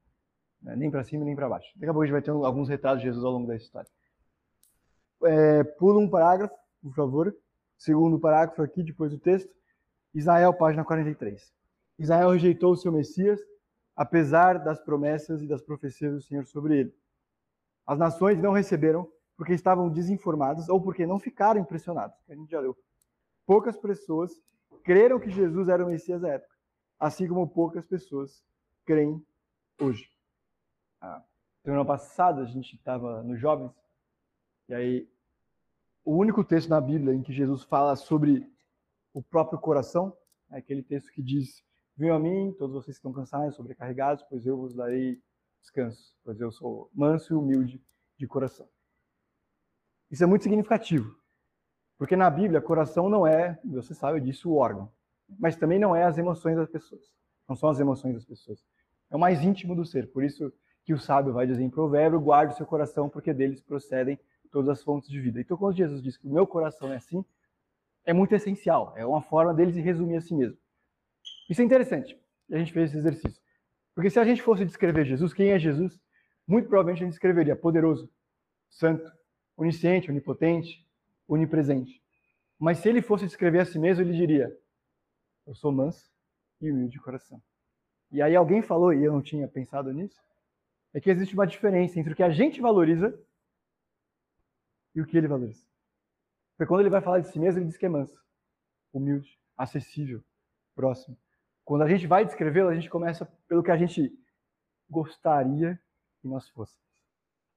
É, 0.66 0.76
nem 0.76 0.90
para 0.90 1.04
cima 1.04 1.24
nem 1.24 1.36
para 1.36 1.48
baixo. 1.48 1.70
Daqui 1.76 1.90
a 1.90 1.92
pouco 1.92 2.02
a 2.02 2.06
gente 2.06 2.12
vai 2.12 2.22
ter 2.22 2.30
alguns 2.30 2.68
retratos 2.68 3.00
de 3.00 3.06
Jesus 3.06 3.24
ao 3.24 3.32
longo 3.32 3.46
da 3.46 3.56
história. 3.56 3.88
É, 5.24 5.64
pula 5.64 6.00
um 6.00 6.08
parágrafo, 6.08 6.54
por 6.82 6.94
favor. 6.94 7.36
Segundo 7.76 8.18
parágrafo 8.18 8.62
aqui, 8.62 8.82
depois 8.82 9.10
do 9.10 9.18
texto. 9.18 9.52
Israel, 10.14 10.54
página 10.54 10.84
43. 10.84 11.52
Israel 11.98 12.30
rejeitou 12.30 12.72
o 12.72 12.76
seu 12.76 12.92
Messias 12.92 13.40
apesar 13.96 14.58
das 14.58 14.80
promessas 14.80 15.42
e 15.42 15.46
das 15.46 15.62
profecias 15.62 16.12
do 16.12 16.22
Senhor 16.22 16.44
sobre 16.46 16.78
ele. 16.78 16.94
As 17.86 17.98
nações 17.98 18.38
não 18.38 18.52
receberam 18.52 19.10
porque 19.36 19.52
estavam 19.52 19.88
desinformadas 19.88 20.68
ou 20.68 20.80
porque 20.80 21.06
não 21.06 21.18
ficaram 21.18 21.60
impressionadas, 21.60 22.16
a 22.28 22.34
gente 22.34 22.50
já 22.50 22.60
leu. 22.60 22.76
Poucas 23.46 23.76
pessoas 23.76 24.32
creram 24.82 25.20
que 25.20 25.30
Jesus 25.30 25.68
era 25.68 25.84
o 25.84 25.88
Messias 25.88 26.20
da 26.20 26.28
época, 26.28 26.54
assim 26.98 27.28
como 27.28 27.48
poucas 27.48 27.86
pessoas 27.86 28.42
creem 28.84 29.24
hoje. 29.80 30.13
Ah, 31.06 31.22
semana 31.62 31.84
passada 31.84 32.40
a 32.40 32.46
gente 32.46 32.76
estava 32.76 33.22
nos 33.22 33.38
jovens, 33.38 33.70
e 34.70 34.74
aí 34.74 35.08
o 36.02 36.16
único 36.16 36.42
texto 36.42 36.70
na 36.70 36.80
Bíblia 36.80 37.12
em 37.12 37.22
que 37.22 37.30
Jesus 37.30 37.62
fala 37.62 37.94
sobre 37.94 38.50
o 39.12 39.22
próprio 39.22 39.58
coração 39.58 40.16
é 40.50 40.56
aquele 40.56 40.82
texto 40.82 41.12
que 41.12 41.22
diz 41.22 41.62
Venham 41.94 42.16
a 42.16 42.18
mim, 42.18 42.54
todos 42.58 42.74
vocês 42.74 42.96
que 42.96 43.00
estão 43.00 43.12
cansados, 43.12 43.54
sobrecarregados, 43.54 44.24
pois 44.30 44.46
eu 44.46 44.56
vos 44.56 44.74
darei 44.74 45.22
descanso, 45.60 46.16
pois 46.24 46.40
eu 46.40 46.50
sou 46.50 46.90
manso 46.94 47.34
e 47.34 47.36
humilde 47.36 47.84
de 48.16 48.26
coração. 48.26 48.66
Isso 50.10 50.24
é 50.24 50.26
muito 50.26 50.44
significativo, 50.44 51.14
porque 51.98 52.16
na 52.16 52.30
Bíblia, 52.30 52.62
coração 52.62 53.10
não 53.10 53.26
é, 53.26 53.60
você 53.62 53.92
sabe 53.92 54.22
disso, 54.22 54.50
o 54.50 54.56
órgão, 54.56 54.90
mas 55.38 55.54
também 55.54 55.78
não 55.78 55.94
é 55.94 56.04
as 56.04 56.16
emoções 56.16 56.56
das 56.56 56.70
pessoas. 56.70 57.12
Não 57.46 57.54
são 57.54 57.68
as 57.68 57.78
emoções 57.78 58.14
das 58.14 58.24
pessoas. 58.24 58.64
É 59.10 59.16
o 59.16 59.18
mais 59.18 59.42
íntimo 59.42 59.76
do 59.76 59.84
ser. 59.84 60.10
Por 60.10 60.24
isso 60.24 60.50
que 60.84 60.92
o 60.92 60.98
sábio 60.98 61.32
vai 61.32 61.46
dizer 61.46 61.62
em 61.62 61.70
provérbio, 61.70 62.20
guarde 62.20 62.54
o 62.54 62.56
seu 62.56 62.66
coração, 62.66 63.08
porque 63.08 63.32
deles 63.32 63.60
procedem 63.60 64.18
todas 64.50 64.68
as 64.68 64.82
fontes 64.82 65.08
de 65.08 65.20
vida. 65.20 65.40
Então, 65.40 65.56
quando 65.56 65.76
Jesus 65.76 66.02
diz 66.02 66.16
que 66.16 66.26
o 66.26 66.32
meu 66.32 66.46
coração 66.46 66.92
é 66.92 66.96
assim, 66.96 67.24
é 68.04 68.12
muito 68.12 68.34
essencial. 68.34 68.92
É 68.96 69.04
uma 69.04 69.22
forma 69.22 69.54
deles 69.54 69.74
de 69.74 69.80
resumir 69.80 70.16
a 70.16 70.20
si 70.20 70.34
mesmo. 70.34 70.58
Isso 71.48 71.62
é 71.62 71.64
interessante. 71.64 72.18
A 72.52 72.58
gente 72.58 72.72
fez 72.72 72.90
esse 72.90 72.98
exercício. 72.98 73.42
Porque 73.94 74.10
se 74.10 74.18
a 74.18 74.24
gente 74.24 74.42
fosse 74.42 74.64
descrever 74.64 75.04
Jesus, 75.04 75.32
quem 75.32 75.50
é 75.50 75.58
Jesus? 75.58 75.98
Muito 76.46 76.68
provavelmente 76.68 77.02
a 77.02 77.04
gente 77.06 77.12
descreveria 77.12 77.56
poderoso, 77.56 78.10
santo, 78.68 79.10
onisciente, 79.56 80.10
onipotente, 80.10 80.86
onipresente. 81.26 82.02
Mas 82.58 82.78
se 82.78 82.88
ele 82.88 83.00
fosse 83.00 83.24
descrever 83.24 83.60
a 83.60 83.64
si 83.64 83.78
mesmo, 83.78 84.02
ele 84.02 84.12
diria: 84.12 84.54
Eu 85.46 85.54
sou 85.54 85.72
manso 85.72 86.10
e 86.60 86.70
humilde 86.70 86.92
de 86.92 87.00
coração. 87.00 87.42
E 88.10 88.22
aí 88.22 88.36
alguém 88.36 88.62
falou, 88.62 88.92
e 88.92 89.02
eu 89.02 89.12
não 89.12 89.20
tinha 89.20 89.48
pensado 89.48 89.92
nisso, 89.92 90.20
é 90.94 91.00
que 91.00 91.10
existe 91.10 91.34
uma 91.34 91.46
diferença 91.46 91.98
entre 91.98 92.12
o 92.12 92.16
que 92.16 92.22
a 92.22 92.30
gente 92.30 92.60
valoriza 92.60 93.18
e 94.94 95.00
o 95.00 95.06
que 95.06 95.18
ele 95.18 95.26
valoriza. 95.26 95.66
Porque 96.56 96.68
quando 96.68 96.80
ele 96.80 96.90
vai 96.90 97.02
falar 97.02 97.18
de 97.18 97.28
si 97.28 97.38
mesmo, 97.38 97.60
ele 97.60 97.66
diz 97.66 97.76
que 97.76 97.84
é 97.84 97.88
manso, 97.88 98.16
humilde, 98.92 99.38
acessível, 99.56 100.24
próximo. 100.74 101.18
Quando 101.64 101.82
a 101.82 101.88
gente 101.88 102.06
vai 102.06 102.24
descrevê-lo, 102.24 102.68
a 102.68 102.74
gente 102.74 102.88
começa 102.88 103.26
pelo 103.48 103.62
que 103.62 103.72
a 103.72 103.76
gente 103.76 104.16
gostaria 104.88 105.80
que 106.20 106.28
nós 106.28 106.48
fôssemos. 106.50 106.84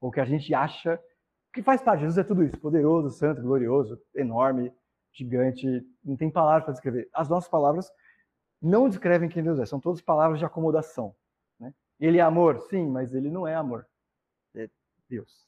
Ou 0.01 0.11
que 0.11 0.19
a 0.19 0.25
gente 0.25 0.51
acha 0.53 0.99
que 1.53 1.61
faz 1.61 1.81
parte. 1.81 2.01
Jesus 2.01 2.17
é 2.17 2.23
tudo 2.23 2.43
isso: 2.43 2.57
poderoso, 2.59 3.09
santo, 3.11 3.41
glorioso, 3.41 4.01
enorme, 4.15 4.73
gigante. 5.11 5.85
Não 6.03 6.15
tem 6.15 6.31
palavras 6.31 6.63
para 6.63 6.73
descrever. 6.73 7.09
As 7.13 7.29
nossas 7.29 7.49
palavras 7.49 7.91
não 8.61 8.89
descrevem 8.89 9.29
quem 9.29 9.43
Deus 9.43 9.59
é, 9.59 9.65
são 9.65 9.79
todas 9.79 10.01
palavras 10.01 10.39
de 10.39 10.45
acomodação. 10.45 11.15
Ele 11.99 12.17
é 12.17 12.21
amor, 12.21 12.61
sim, 12.69 12.87
mas 12.87 13.13
ele 13.13 13.29
não 13.29 13.47
é 13.47 13.55
amor. 13.55 13.87
É 14.55 14.69
Deus. 15.09 15.47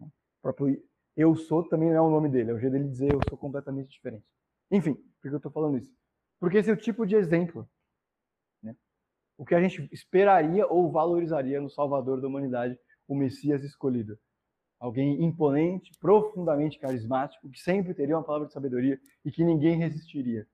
O 0.00 0.10
próprio 0.42 0.82
eu 1.16 1.36
sou 1.36 1.68
também 1.68 1.90
não 1.90 1.96
é 1.96 2.00
o 2.00 2.10
nome 2.10 2.28
dele, 2.28 2.50
é 2.50 2.54
o 2.54 2.58
jeito 2.58 2.72
dele 2.72 2.88
dizer 2.88 3.12
eu 3.12 3.20
sou 3.28 3.36
completamente 3.36 3.90
diferente. 3.90 4.24
Enfim, 4.70 4.94
por 4.94 5.22
que 5.22 5.28
eu 5.28 5.36
estou 5.36 5.52
falando 5.52 5.78
isso? 5.78 5.94
Porque 6.40 6.58
esse 6.58 6.70
é 6.70 6.72
o 6.72 6.76
tipo 6.76 7.06
de 7.06 7.14
exemplo. 7.14 7.68
Né? 8.62 8.74
O 9.36 9.44
que 9.44 9.54
a 9.54 9.60
gente 9.60 9.88
esperaria 9.92 10.66
ou 10.66 10.90
valorizaria 10.90 11.60
no 11.60 11.68
Salvador 11.68 12.20
da 12.20 12.28
humanidade, 12.28 12.78
o 13.06 13.14
Messias 13.14 13.62
escolhido. 13.62 14.18
Alguém 14.80 15.22
imponente, 15.22 15.92
profundamente 16.00 16.78
carismático, 16.78 17.48
que 17.50 17.60
sempre 17.60 17.94
teria 17.94 18.16
uma 18.16 18.24
palavra 18.24 18.48
de 18.48 18.54
sabedoria 18.54 18.98
e 19.24 19.30
que 19.30 19.44
ninguém 19.44 19.78
resistiria. 19.78 20.48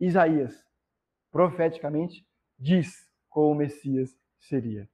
Isaías, 0.00 0.64
profeticamente, 1.30 2.24
diz 2.58 3.06
como 3.28 3.50
o 3.50 3.54
Messias 3.54 4.16
seria. 4.38 4.88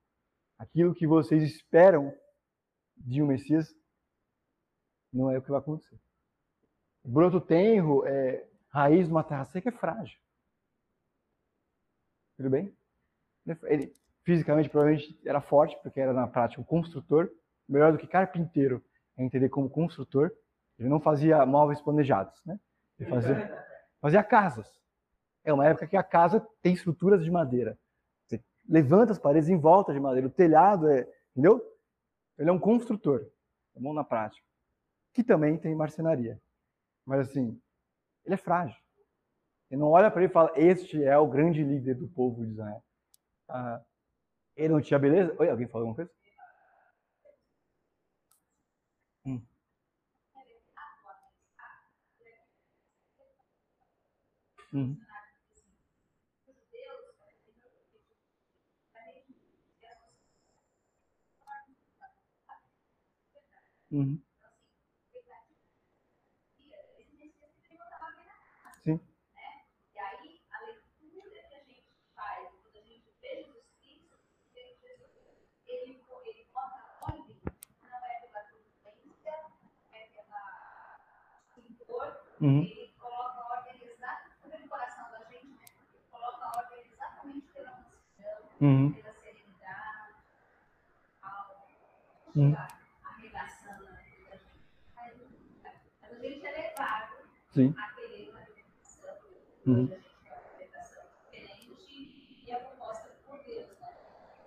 Aquilo 0.59 0.95
que 0.95 1.07
vocês 1.07 1.43
esperam 1.43 2.15
de 2.97 3.23
um 3.23 3.27
Messias 3.27 3.75
não 5.13 5.31
é 5.31 5.39
o 5.39 5.43
que 5.43 5.51
vai 5.51 5.61
acontecer. 5.61 5.99
Broto 7.05 7.41
tenro, 7.41 8.07
é, 8.07 8.47
raiz 8.69 9.09
uma 9.09 9.23
terra 9.23 9.45
seca, 9.45 9.69
é 9.69 9.73
frágil. 9.73 10.19
Tudo 12.37 12.51
bem? 12.51 12.75
Ele 13.65 13.95
fisicamente 14.25 14.71
provavelmente 14.71 15.21
era 15.25 15.41
forte, 15.41 15.79
porque 15.83 16.01
era 16.01 16.13
na 16.13 16.27
prática 16.27 16.61
um 16.61 16.65
construtor, 16.65 17.31
melhor 17.69 17.93
do 17.93 17.99
que 17.99 18.07
carpinteiro 18.07 18.83
é 19.17 19.23
entender 19.23 19.49
como 19.49 19.69
construtor. 19.69 20.33
Ele 20.79 20.89
não 20.89 20.99
fazia 20.99 21.45
móveis 21.47 21.81
planejados, 21.81 22.43
né? 22.45 22.59
Ele 22.99 23.09
fazia, 23.09 23.65
fazia 24.01 24.25
casas. 24.25 24.69
É 25.45 25.53
uma 25.53 25.67
época 25.67 25.87
que 25.87 25.97
a 25.97 26.03
casa 26.03 26.45
tem 26.63 26.73
estruturas 26.73 27.23
de 27.23 27.31
madeira. 27.31 27.79
Levanta 28.69 29.13
as 29.13 29.19
paredes 29.19 29.49
em 29.49 29.59
volta 29.59 29.93
de 29.93 30.01
madeira. 30.01 30.27
O 30.27 30.31
telhado 30.31 30.89
é, 30.89 31.07
entendeu? 31.33 31.63
Ele 32.39 32.51
é 32.51 32.53
um 32.53 32.59
construtor. 32.59 33.27
É 33.77 33.81
bom 33.81 33.93
na 33.93 34.05
prática 34.05 34.45
que 35.15 35.23
também 35.23 35.57
tem 35.57 35.75
marcenaria. 35.75 36.43
Mas 37.07 37.29
assim, 37.29 37.61
ele 38.25 38.35
é 38.35 38.37
frágil. 38.37 38.77
Ele 39.71 39.81
não 39.81 39.91
olha 39.91 40.11
para 40.11 40.23
ele 40.23 40.31
e 40.31 40.33
fala: 40.33 40.53
Este 40.57 41.03
é 41.03 41.17
o 41.17 41.29
grande 41.29 41.63
líder 41.63 41.95
do 41.95 42.09
povo 42.09 42.45
de 42.45 42.53
Israel. 42.53 42.85
Ah, 43.49 43.83
ele 44.57 44.75
não 44.75 44.81
tinha 44.83 44.99
beleza? 44.99 45.35
Oi, 45.39 45.49
alguém 45.49 45.69
falou 45.69 45.89
alguma 45.89 45.97
coisa? 45.97 46.11
Hum. 49.25 49.43
Uhum. 54.73 54.99
Uhum. 63.95 64.21
Uhum. 82.45 82.63
Ele 82.63 82.95
coloca 82.99 83.41
a 83.41 83.57
ordem 83.57 83.89
exatamente 83.89 84.63
no 84.63 84.69
coração 84.69 85.11
da 85.11 85.19
gente, 85.31 85.47
né? 85.47 85.65
Ele 85.95 86.05
coloca 86.11 86.45
a 86.45 86.59
ordem 86.59 86.85
exatamente 86.93 87.47
pela 87.55 87.71
mansidão, 87.71 88.51
uhum. 88.61 88.93
pela 88.93 89.15
serenidade, 89.15 90.15
calma, 91.23 91.55
uhum. 92.37 92.55
arregaçando 93.03 93.85
na 93.85 93.93
vida 93.93 94.29
da 94.29 94.37
gente. 94.37 94.53
Mas 96.03 96.13
a 96.13 96.15
gente 96.17 96.47
é 96.47 96.53
levado 96.53 97.15
Sim. 97.49 97.75
a 97.79 97.95
querer 97.95 98.29
uma 98.29 98.41
alimentação, 98.41 99.17
uhum. 99.67 99.85
a 99.85 99.97
gente 99.97 100.21
quer 100.23 100.33
uma 100.33 100.49
alimentação 100.51 101.03
diferente 101.23 102.45
e 102.47 102.51
é 102.51 102.57
proposta 102.57 103.09
por 103.25 103.43
Deus, 103.43 103.79
né? 103.81 103.97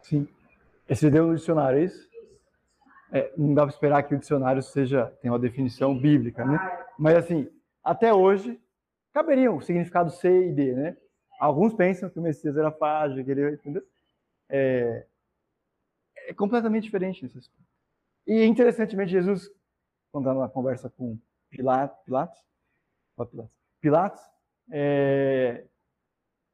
Sim. 0.04 0.28
Esse 0.98 1.12
deu 1.12 1.28
no 1.28 1.36
dicionário, 1.36 1.78
é 1.78 1.84
isso? 1.84 2.10
É, 3.12 3.32
não 3.38 3.54
dá 3.54 3.62
para 3.62 3.72
esperar 3.72 4.02
que 4.02 4.16
o 4.16 4.18
dicionário 4.18 4.64
seja 4.64 5.06
tenha 5.22 5.32
uma 5.32 5.38
definição 5.38 5.96
bíblica, 5.96 6.44
né? 6.44 6.58
Mas 6.98 7.18
assim, 7.18 7.48
até 7.84 8.12
hoje, 8.12 8.60
caberiam 9.14 9.58
o 9.58 9.62
significado 9.62 10.10
C 10.10 10.48
e 10.48 10.52
D, 10.52 10.74
né? 10.74 10.98
Alguns 11.40 11.76
pensam 11.76 12.10
que 12.10 12.18
o 12.18 12.22
Messias 12.24 12.58
era 12.58 12.72
frágil, 12.72 13.24
que 13.24 13.30
ele, 13.30 13.48
entendeu? 13.54 13.84
É, 14.50 15.06
é 16.30 16.34
completamente 16.34 16.86
diferente 16.86 17.22
nesse 17.22 17.38
aspecto. 17.38 17.70
E 18.26 18.44
interessantemente, 18.44 19.12
Jesus, 19.12 19.52
quando 20.12 20.24
está 20.24 20.34
numa 20.34 20.50
conversa 20.50 20.90
com 20.90 21.16
Pilatos, 21.52 22.00
Pilatos, 22.06 22.44
Pilatos 23.80 24.22
é, 24.72 25.64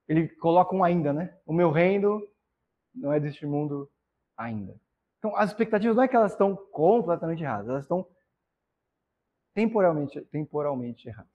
ele 0.06 0.27
coloca 0.27 0.75
um 0.75 0.84
ainda, 0.84 1.13
né? 1.13 1.34
O 1.45 1.53
meu 1.53 1.71
reino 1.71 2.21
não 2.93 3.13
é 3.13 3.21
deste 3.21 3.45
mundo 3.45 3.89
ainda. 4.38 4.80
Então, 5.19 5.36
as 5.38 5.50
expectativas 5.50 5.96
não 5.96 6.04
é 6.04 6.08
que 6.08 6.15
elas 6.15 6.34
estão 6.34 6.56
completamente 6.56 7.43
erradas, 7.43 7.69
elas 7.69 7.84
estão 7.84 8.08
temporalmente, 9.54 10.22
temporalmente 10.26 11.08
erradas. 11.08 11.32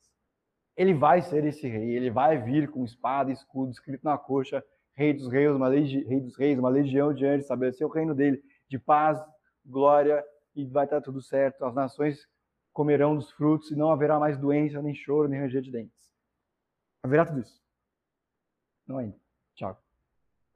Ele 0.76 0.94
vai 0.94 1.22
ser 1.22 1.44
esse 1.44 1.66
rei, 1.66 1.96
ele 1.96 2.10
vai 2.10 2.38
vir 2.38 2.70
com 2.70 2.84
espada 2.84 3.30
e 3.30 3.34
escudo 3.34 3.70
escrito 3.70 4.04
na 4.04 4.18
coxa, 4.18 4.64
rei 4.94 5.12
dos 5.12 5.28
reis, 5.28 5.50
uma 5.50 5.68
legi, 5.68 6.04
rei 6.04 6.20
dos 6.20 6.36
reis, 6.36 6.58
uma 6.58 6.68
legião 6.68 7.14
de 7.14 7.24
anjos, 7.24 7.42
estabelecer 7.42 7.86
o 7.86 7.90
reino 7.90 8.14
dele 8.14 8.42
de 8.68 8.78
paz, 8.78 9.18
glória 9.64 10.24
e 10.54 10.64
vai 10.66 10.84
estar 10.84 11.00
tudo 11.00 11.22
certo. 11.22 11.64
As 11.64 11.74
nações 11.74 12.28
comerão 12.72 13.16
dos 13.16 13.30
frutos 13.32 13.70
e 13.70 13.76
não 13.76 13.90
haverá 13.90 14.18
mais 14.18 14.38
doença, 14.38 14.82
nem 14.82 14.94
choro, 14.94 15.28
nem 15.28 15.40
ranger 15.40 15.62
de 15.62 15.70
dentes. 15.70 16.14
Haverá 17.02 17.26
tudo 17.26 17.40
isso. 17.40 17.60
Não 18.86 18.98
ainda. 18.98 19.16
Tchau. 19.54 19.80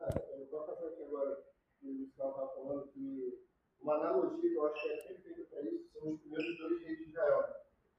É, 0.00 0.38
eu 0.38 0.44
estou 0.44 0.60
passando 0.64 0.88
aqui 0.88 1.02
agora, 1.02 1.44
o 1.82 1.98
Gustavo 1.98 2.30
estava 2.30 2.54
falando 2.54 2.88
que 2.88 3.38
uma 3.82 3.94
analogia 3.96 4.50
que 4.50 4.54
eu 4.54 4.66
acho 4.66 4.82
que 4.82 4.88
é 4.88 4.96
sempre 4.98 5.22
feita 5.22 5.42
para 5.50 5.62
isso 5.62 5.84
são 5.92 6.12
os 6.12 6.20
primeiros 6.20 6.58
dois 6.58 6.82
reis 6.82 6.98
de 6.98 7.04
Israel. 7.04 7.44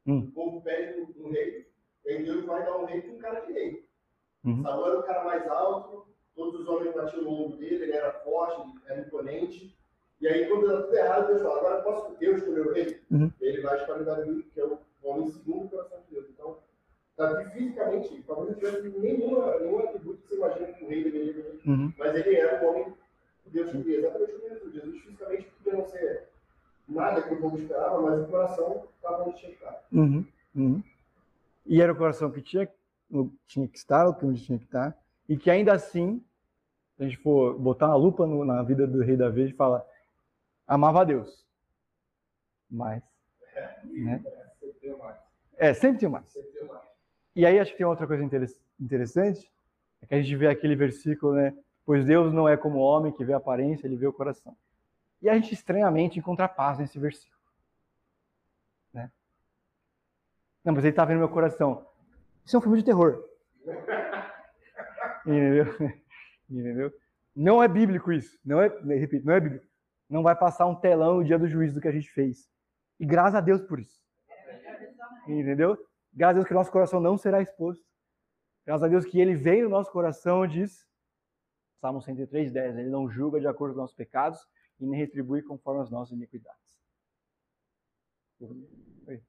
Hum. 0.06 0.20
O 0.20 0.32
povo 0.32 0.62
pede 0.62 1.02
um, 1.02 1.32
rei, 1.32 1.68
e 2.06 2.10
aí 2.10 2.24
Deus 2.24 2.46
vai 2.46 2.66
dar 2.66 2.78
um 2.78 2.86
rei 2.86 3.02
para 3.02 3.14
um 3.14 3.18
cara 3.18 3.40
de 3.42 3.54
rei. 3.54 3.88
Uhum. 4.44 4.62
Saul 4.62 4.88
era 4.88 5.00
o 5.00 5.04
cara 5.04 5.24
mais 5.24 5.48
alto, 5.48 6.08
todos 6.36 6.62
os 6.62 6.68
homens 6.68 6.94
batiam 6.94 7.24
no 7.24 7.32
ombro 7.32 7.58
dele, 7.58 7.84
ele 7.84 7.94
era 7.94 8.12
forte, 8.20 8.62
era 8.88 9.02
imponente. 9.02 9.78
E 10.20 10.28
aí, 10.28 10.48
quando 10.48 10.68
dá 10.68 10.82
tudo 10.84 10.96
errado, 10.96 11.28
Deus 11.28 11.42
fala: 11.42 11.60
agora 11.60 11.82
posso 11.82 12.18
eu 12.22 12.36
escolher 12.36 12.68
o 12.68 12.74
rei? 12.74 13.02
Uhum. 13.12 13.32
Ele 13.40 13.62
vai 13.62 13.78
escolher 13.78 14.06
Davi, 14.06 14.44
que 14.54 14.60
é 14.60 14.66
o 14.66 14.80
homem 15.02 15.32
segundo 15.32 15.66
o 15.66 15.70
coração 15.70 16.00
de 16.02 16.16
Deus. 16.16 16.30
Então, 16.30 16.58
Davi 17.16 17.50
fisicamente, 17.52 18.24
talvez 18.28 18.50
não 18.50 18.56
tivesse 18.56 18.90
nenhuma, 19.00 19.60
nenhum 19.60 19.80
atributo 19.80 20.22
que 20.22 20.28
você 20.28 20.36
imagina 20.36 20.74
que 20.74 20.84
o 20.84 20.88
rei 20.88 21.04
deveria 21.04 21.34
ter, 21.34 21.62
uhum. 21.66 21.94
mas 21.98 22.16
ele 22.16 22.36
era 22.36 22.64
o 22.64 22.70
homem 22.70 22.94
que 23.44 23.50
Deus 23.50 23.72
queria, 23.72 24.00
exatamente 24.00 24.32
como 24.34 24.50
Jesus. 24.50 24.74
Jesus 24.74 25.02
fisicamente 25.02 25.52
podia 25.58 25.74
não 25.74 25.86
ser 25.86 26.30
nada 26.88 27.22
que 27.22 27.34
o 27.34 27.42
povo 27.42 27.58
esperava, 27.58 28.02
mas 28.02 28.22
o 28.22 28.28
coração 28.28 28.88
estava 28.96 29.24
onde 29.24 29.38
tinha 29.38 29.52
que 29.52 29.58
estar. 29.58 29.84
Uhum, 29.92 30.26
uhum. 30.56 30.84
E 31.66 31.82
era 31.82 31.94
o 31.94 31.96
coração 31.96 32.32
que 32.32 32.42
tinha, 32.42 32.70
tinha 33.48 33.68
que 33.68 33.78
estar, 33.78 34.08
o 34.08 34.14
que 34.14 34.26
onde 34.26 34.44
tinha 34.44 34.58
que 34.58 34.66
estar, 34.66 34.98
e 35.28 35.38
que 35.38 35.50
ainda 35.50 35.74
assim, 35.74 36.24
se 36.96 37.04
a 37.04 37.08
gente 37.08 37.18
for 37.18 37.58
botar 37.58 37.88
uma 37.88 37.96
lupa 37.96 38.26
no, 38.26 38.44
na 38.44 38.62
vida 38.64 38.86
do 38.86 39.02
rei 39.02 39.16
Davi, 39.16 39.44
a 39.44 39.46
gente 39.46 39.56
fala, 39.56 39.86
amava 40.68 41.02
a 41.02 41.04
Deus. 41.04 41.46
Mas, 42.70 43.04
é, 43.56 43.80
né? 43.86 44.24
sempre 44.60 44.80
tem 44.80 44.98
mais. 44.98 45.18
É, 45.58 45.74
sempre 45.74 46.00
tem 46.00 46.10
mais. 46.10 46.26
Sempre 46.28 46.52
tem 46.52 46.68
mais. 46.68 46.84
E 47.36 47.46
aí 47.46 47.60
acho 47.60 47.72
que 47.72 47.78
tem 47.78 47.86
outra 47.86 48.06
coisa 48.06 48.24
interessante, 48.80 49.52
é 50.02 50.06
que 50.06 50.16
a 50.16 50.22
gente 50.22 50.36
vê 50.36 50.48
aquele 50.48 50.76
versículo, 50.76 51.34
né? 51.34 51.56
Pois 51.86 52.06
Deus 52.06 52.34
não 52.34 52.48
é 52.48 52.56
como 52.56 52.80
homem 52.80 53.12
que 53.12 53.26
vê 53.26 53.34
a 53.34 53.38
aparência, 53.38 53.86
ele 53.86 53.98
vê 53.98 54.08
o 54.08 54.14
coração. 54.14 54.56
E 55.22 55.30
a 55.30 55.34
gente 55.34 55.54
estranhamente 55.54 56.20
encontra 56.20 56.48
paz 56.48 56.80
nesse 56.80 56.98
versículo. 57.00 57.40
Né? 58.94 59.12
Não, 60.64 60.74
mas 60.74 60.84
ele 60.84 60.92
está 60.92 61.06
vendo 61.06 61.20
meu 61.20 61.30
coração. 61.30 61.86
Isso 62.46 62.56
é 62.56 62.60
um 62.60 62.62
filme 62.62 62.78
de 62.78 62.84
terror. 62.84 63.24
Entendeu? 65.26 65.66
Entendeu? 66.50 66.94
Não 67.36 67.64
é 67.64 67.68
bíblico 67.68 68.12
isso. 68.12 68.38
Não 68.46 68.62
é, 68.62 68.68
repito, 68.68 69.26
não 69.26 69.34
é 69.34 69.40
bíblico. 69.40 69.66
Não 70.10 70.22
vai 70.22 70.36
passar 70.36 70.66
um 70.66 70.76
telão 70.76 71.18
no 71.18 71.24
dia 71.24 71.40
do 71.40 71.48
juízo 71.48 71.76
do 71.76 71.82
que 71.82 71.88
a 71.88 71.92
gente 71.92 72.10
fez. 72.10 72.50
E 73.00 73.06
graças 73.06 73.36
a 73.36 73.42
Deus 73.42 73.62
por 73.62 73.80
isso. 73.80 74.02
Entendeu? 75.28 75.78
Graças 76.14 76.32
a 76.32 76.34
Deus 76.34 76.46
que 76.46 76.54
o 76.54 76.58
nosso 76.58 76.72
coração 76.72 77.00
não 77.00 77.18
será 77.18 77.42
exposto. 77.42 77.84
Graças 78.66 78.84
a 78.84 78.88
Deus 78.88 79.06
que 79.06 79.20
ele 79.20 79.36
vem 79.36 79.64
no 79.64 79.70
nosso 79.70 79.92
coração 79.92 80.46
e 80.46 80.48
diz, 80.48 80.86
Salmo 81.84 82.02
103, 82.02 82.54
10, 82.54 82.78
ele 82.78 82.90
não 82.90 83.12
julga 83.12 83.42
de 83.42 83.46
acordo 83.46 83.74
com 83.74 83.82
os 83.82 83.84
nossos 83.84 83.96
pecados 83.98 84.40
e 84.80 84.86
nem 84.86 84.98
retribui 84.98 85.42
conforme 85.42 85.82
as 85.82 85.90
nossas 85.90 86.14
iniquidades. 86.14 86.80
Oi. 88.40 89.22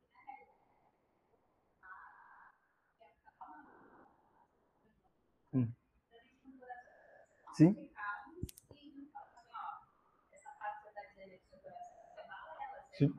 Hum. 5.52 5.68
Sim. 7.54 7.74
Sim. 12.96 13.12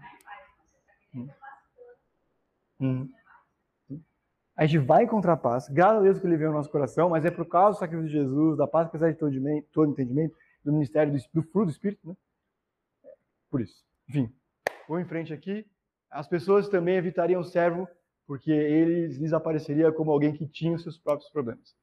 Hum. 1.13 1.29
Hum. 2.79 3.24
A 4.55 4.65
gente 4.65 4.85
vai 4.85 5.03
encontrar 5.03 5.35
paz, 5.37 5.67
graças 5.67 5.97
a 5.97 6.01
Deus 6.01 6.19
que 6.19 6.25
ele 6.25 6.37
veio 6.37 6.51
no 6.51 6.55
nosso 6.55 6.69
coração, 6.69 7.09
mas 7.09 7.25
é 7.25 7.31
por 7.31 7.45
causa 7.45 7.77
do 7.77 7.79
sacrifício 7.79 8.09
de 8.09 8.13
Jesus, 8.13 8.57
da 8.57 8.65
paz 8.65 8.87
precisa 8.87 9.11
de 9.11 9.19
todo, 9.19 9.33
todo 9.73 9.91
entendimento, 9.91 10.35
do 10.63 10.71
ministério 10.71 11.11
do, 11.11 11.19
do 11.33 11.43
fruto 11.43 11.65
do 11.65 11.71
Espírito, 11.71 12.07
né? 12.07 12.15
Por 13.51 13.61
isso. 13.61 13.83
Enfim, 14.07 14.33
vou 14.87 14.99
em 14.99 15.05
frente 15.05 15.33
aqui. 15.33 15.65
As 16.09 16.27
pessoas 16.27 16.69
também 16.69 16.95
evitariam 16.95 17.41
o 17.41 17.43
servo 17.43 17.87
porque 18.25 18.51
ele 18.51 19.07
lhes 19.07 19.33
apareceria 19.33 19.91
como 19.91 20.11
alguém 20.11 20.33
que 20.33 20.47
tinha 20.47 20.75
os 20.75 20.83
seus 20.83 20.97
próprios 20.97 21.29
problemas. 21.29 21.75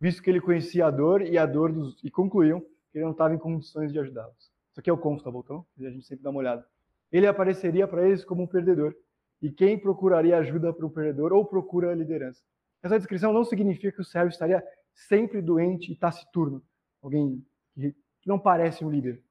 Visto 0.00 0.22
que 0.22 0.30
ele 0.30 0.40
conhecia 0.40 0.86
a 0.86 0.90
dor 0.90 1.22
e 1.22 1.36
a 1.36 1.44
dor 1.46 1.72
dos. 1.72 2.02
e 2.04 2.10
concluíam 2.10 2.60
que 2.60 2.98
ele 2.98 3.04
não 3.04 3.12
estava 3.12 3.34
em 3.34 3.38
condições 3.38 3.92
de 3.92 3.98
ajudá-los. 3.98 4.50
Isso 4.70 4.80
aqui 4.80 4.90
é 4.90 4.92
o 4.92 4.98
conto, 4.98 5.24
tá 5.24 5.30
botão? 5.30 5.66
A 5.78 5.90
gente 5.90 6.06
sempre 6.06 6.22
dá 6.22 6.30
uma 6.30 6.38
olhada. 6.38 6.66
Ele 7.10 7.26
apareceria 7.26 7.88
para 7.88 8.06
eles 8.06 8.24
como 8.24 8.42
um 8.42 8.46
perdedor. 8.46 8.94
E 9.42 9.50
quem 9.50 9.78
procuraria 9.78 10.36
ajuda 10.36 10.72
para 10.72 10.86
o 10.86 10.90
perdedor 10.90 11.32
ou 11.32 11.44
procura 11.44 11.90
a 11.90 11.94
liderança. 11.94 12.42
Essa 12.82 12.98
descrição 12.98 13.32
não 13.32 13.44
significa 13.44 13.92
que 13.92 14.00
o 14.00 14.04
servo 14.04 14.30
estaria 14.30 14.62
sempre 14.94 15.40
doente 15.40 15.92
e 15.92 15.96
taciturno, 15.96 16.62
alguém 17.02 17.44
que 17.76 17.94
não 18.26 18.38
parece 18.38 18.84
um 18.84 18.90
líder. 18.90 19.22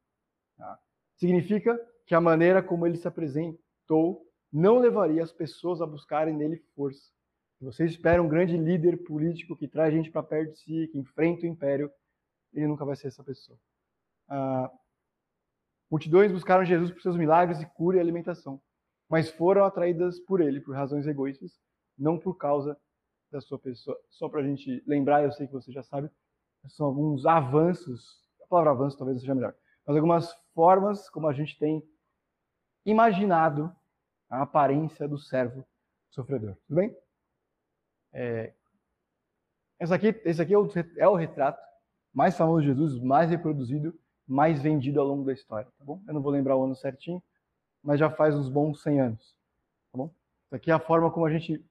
Tá? 0.57 0.79
Significa 1.15 1.79
que 2.05 2.15
a 2.15 2.21
maneira 2.21 2.63
como 2.63 2.87
ele 2.87 2.97
se 2.97 3.07
apresentou 3.07 4.25
não 4.51 4.79
levaria 4.79 5.23
as 5.23 5.31
pessoas 5.31 5.81
a 5.81 5.85
buscarem 5.85 6.35
nele 6.35 6.57
força. 6.75 7.11
Você 7.61 7.85
espera 7.85 8.23
um 8.23 8.27
grande 8.27 8.57
líder 8.57 9.03
político 9.03 9.55
que 9.55 9.67
traz 9.67 9.93
gente 9.93 10.09
para 10.09 10.23
perto 10.23 10.53
de 10.53 10.59
si, 10.59 10.87
que 10.87 10.97
enfrenta 10.97 11.43
o 11.43 11.49
império, 11.49 11.91
ele 12.53 12.67
nunca 12.67 12.85
vai 12.85 12.95
ser 12.95 13.07
essa 13.07 13.23
pessoa. 13.23 13.59
Ah, 14.27 14.71
multidões 15.91 16.31
buscaram 16.31 16.63
Jesus 16.63 16.89
por 16.89 17.01
seus 17.01 17.17
milagres 17.17 17.61
e 17.61 17.65
cura 17.65 17.97
e 17.97 17.99
alimentação, 17.99 18.61
mas 19.09 19.29
foram 19.29 19.65
atraídas 19.65 20.19
por 20.19 20.39
ele 20.39 20.61
por 20.61 20.75
razões 20.75 21.07
egoístas, 21.07 21.59
não 21.97 22.17
por 22.17 22.35
causa 22.35 22.79
da 23.31 23.41
sua 23.41 23.57
pessoa. 23.57 23.99
Só 24.09 24.29
para 24.29 24.41
a 24.41 24.43
gente 24.43 24.83
lembrar, 24.85 25.23
eu 25.23 25.31
sei 25.31 25.47
que 25.47 25.53
você 25.53 25.71
já 25.71 25.83
sabe, 25.83 26.09
são 26.67 26.85
alguns 26.85 27.25
avanços, 27.25 28.23
a 28.43 28.47
palavra 28.47 28.71
avanço 28.71 28.97
talvez 28.97 29.19
seja 29.19 29.35
melhor, 29.35 29.55
mas 29.85 29.95
algumas 29.95 30.31
formas 30.53 31.09
como 31.09 31.27
a 31.27 31.33
gente 31.33 31.57
tem 31.57 31.83
imaginado 32.85 33.75
a 34.29 34.43
aparência 34.43 35.07
do 35.07 35.17
servo 35.17 35.65
sofredor. 36.09 36.55
Tudo 36.67 36.75
bem? 36.75 36.95
É, 38.13 38.53
esse 39.79 39.93
aqui, 39.93 40.07
esse 40.25 40.41
aqui 40.41 40.53
é, 40.53 40.57
o, 40.57 40.67
é 40.97 41.07
o 41.07 41.15
retrato 41.15 41.61
mais 42.13 42.35
famoso 42.35 42.61
de 42.61 42.67
Jesus, 42.67 43.01
mais 43.01 43.29
reproduzido, 43.29 43.97
mais 44.27 44.61
vendido 44.61 44.99
ao 44.99 45.07
longo 45.07 45.23
da 45.23 45.33
história. 45.33 45.71
Tá 45.77 45.83
bom? 45.83 46.03
Eu 46.07 46.13
não 46.13 46.21
vou 46.21 46.31
lembrar 46.31 46.55
o 46.55 46.63
ano 46.63 46.75
certinho, 46.75 47.21
mas 47.83 47.99
já 47.99 48.09
faz 48.09 48.35
uns 48.35 48.49
bons 48.49 48.81
100 48.81 49.01
anos. 49.01 49.35
Tá 49.91 49.97
bom? 49.97 50.13
Isso 50.45 50.55
aqui 50.55 50.71
é 50.71 50.73
a 50.73 50.79
forma 50.79 51.11
como 51.11 51.25
a 51.25 51.31
gente, 51.31 51.63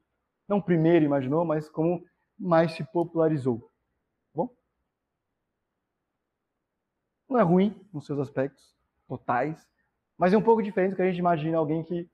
não 0.47 0.61
primeiro 0.61 1.05
imaginou, 1.05 1.44
mas 1.44 1.68
como 1.68 2.05
mais 2.38 2.73
se 2.73 2.85
popularizou. 2.85 3.61
Tá 3.61 4.35
bom? 4.35 4.57
Não 7.29 7.38
é 7.38 7.42
ruim 7.42 7.75
nos 7.92 8.07
seus 8.07 8.18
aspectos 8.18 8.75
totais, 9.07 9.66
mas 10.16 10.33
é 10.33 10.37
um 10.37 10.42
pouco 10.42 10.62
diferente 10.62 10.90
do 10.90 10.97
que 10.97 11.03
a 11.03 11.07
gente 11.07 11.18
imagina 11.18 11.59
alguém 11.59 11.83
que 11.83 12.09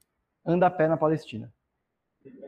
anda 0.45 0.67
a 0.67 0.71
pé 0.71 0.89
na 0.89 0.97
Palestina. 0.97 1.53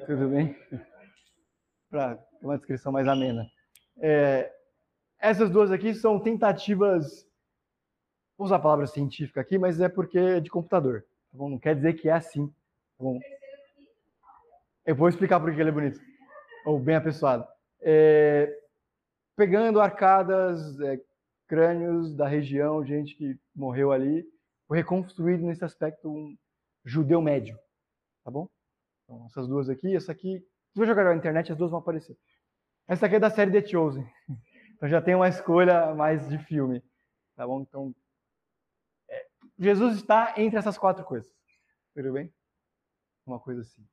Tudo 0.06 0.28
bem? 0.28 0.56
Para 1.90 2.18
uma 2.42 2.56
descrição 2.56 2.92
mais 2.92 3.06
amena. 3.06 3.46
É, 3.98 4.52
essas 5.18 5.50
duas 5.50 5.70
aqui 5.70 5.94
são 5.94 6.20
tentativas. 6.20 7.26
Vou 8.36 8.46
usar 8.46 8.56
a 8.56 8.60
palavra 8.60 8.86
científica 8.86 9.40
aqui, 9.40 9.58
mas 9.58 9.80
é 9.80 9.88
porque 9.88 10.18
é 10.18 10.40
de 10.40 10.50
computador. 10.50 11.04
Tá 11.36 11.48
não 11.48 11.58
quer 11.58 11.74
dizer 11.74 11.94
que 11.94 12.08
é 12.08 12.12
assim. 12.12 12.46
Tá 12.48 13.04
bom? 13.04 13.18
Eu 14.84 14.94
vou 14.94 15.08
explicar 15.08 15.40
por 15.40 15.54
que 15.54 15.60
ele 15.60 15.70
é 15.70 15.72
bonito. 15.72 16.00
Ou 16.64 16.78
bem 16.78 16.96
apessoado. 16.96 17.46
É, 17.80 18.52
pegando 19.36 19.80
arcadas, 19.80 20.80
é, 20.80 21.00
crânios 21.46 22.14
da 22.14 22.26
região, 22.26 22.84
gente 22.84 23.14
que 23.14 23.38
morreu 23.54 23.92
ali, 23.92 24.24
foi 24.66 24.78
reconstruído 24.78 25.44
nesse 25.44 25.64
aspecto 25.64 26.08
um 26.08 26.36
judeu 26.84 27.20
médio. 27.20 27.58
Tá 28.24 28.30
bom? 28.30 28.48
Então, 29.04 29.26
essas 29.26 29.46
duas 29.46 29.68
aqui, 29.68 29.94
essa 29.94 30.12
aqui. 30.12 30.44
Se 30.74 30.80
eu 30.80 30.86
jogar 30.86 31.04
na 31.04 31.14
internet, 31.14 31.52
as 31.52 31.58
duas 31.58 31.70
vão 31.70 31.80
aparecer. 31.80 32.16
Essa 32.88 33.06
aqui 33.06 33.16
é 33.16 33.20
da 33.20 33.30
série 33.30 33.52
The 33.52 33.66
Chosen. 33.66 34.06
Então 34.76 34.90
já 34.90 35.00
tem 35.00 35.14
uma 35.14 35.26
escolha 35.26 35.94
mais 35.94 36.28
de 36.28 36.36
filme. 36.36 36.84
Tá 37.34 37.46
bom? 37.46 37.62
Então. 37.62 37.94
É, 39.58 39.62
Jesus 39.64 39.96
está 39.96 40.34
entre 40.36 40.58
essas 40.58 40.78
quatro 40.78 41.04
coisas. 41.04 41.32
Tudo 41.94 42.12
bem? 42.12 42.32
Uma 43.24 43.40
coisa 43.40 43.62
assim. 43.62 43.86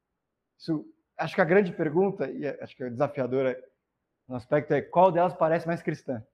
Isso, 0.58 0.86
acho 1.18 1.36
que 1.36 1.42
a 1.42 1.46
grande 1.46 1.72
pergunta, 1.74 2.30
e 2.30 2.46
acho 2.48 2.76
que 2.76 2.84
a 2.84 2.90
desafiadora 2.90 3.62
no 4.28 4.36
aspecto 4.36 4.74
é 4.74 4.82
qual 4.82 5.12
delas 5.12 5.34
parece 5.34 5.68
mais 5.68 5.82
cristã? 5.82 6.26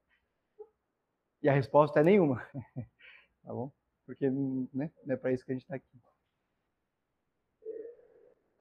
E 1.41 1.49
a 1.49 1.53
resposta 1.53 1.99
é 1.99 2.03
nenhuma. 2.03 2.45
tá 3.43 3.53
bom? 3.53 3.71
Porque 4.05 4.29
né, 4.29 4.91
não 5.05 5.13
é 5.13 5.17
para 5.17 5.31
isso 5.31 5.45
que 5.45 5.51
a 5.51 5.55
gente 5.55 5.63
está 5.63 5.75
aqui. 5.75 6.01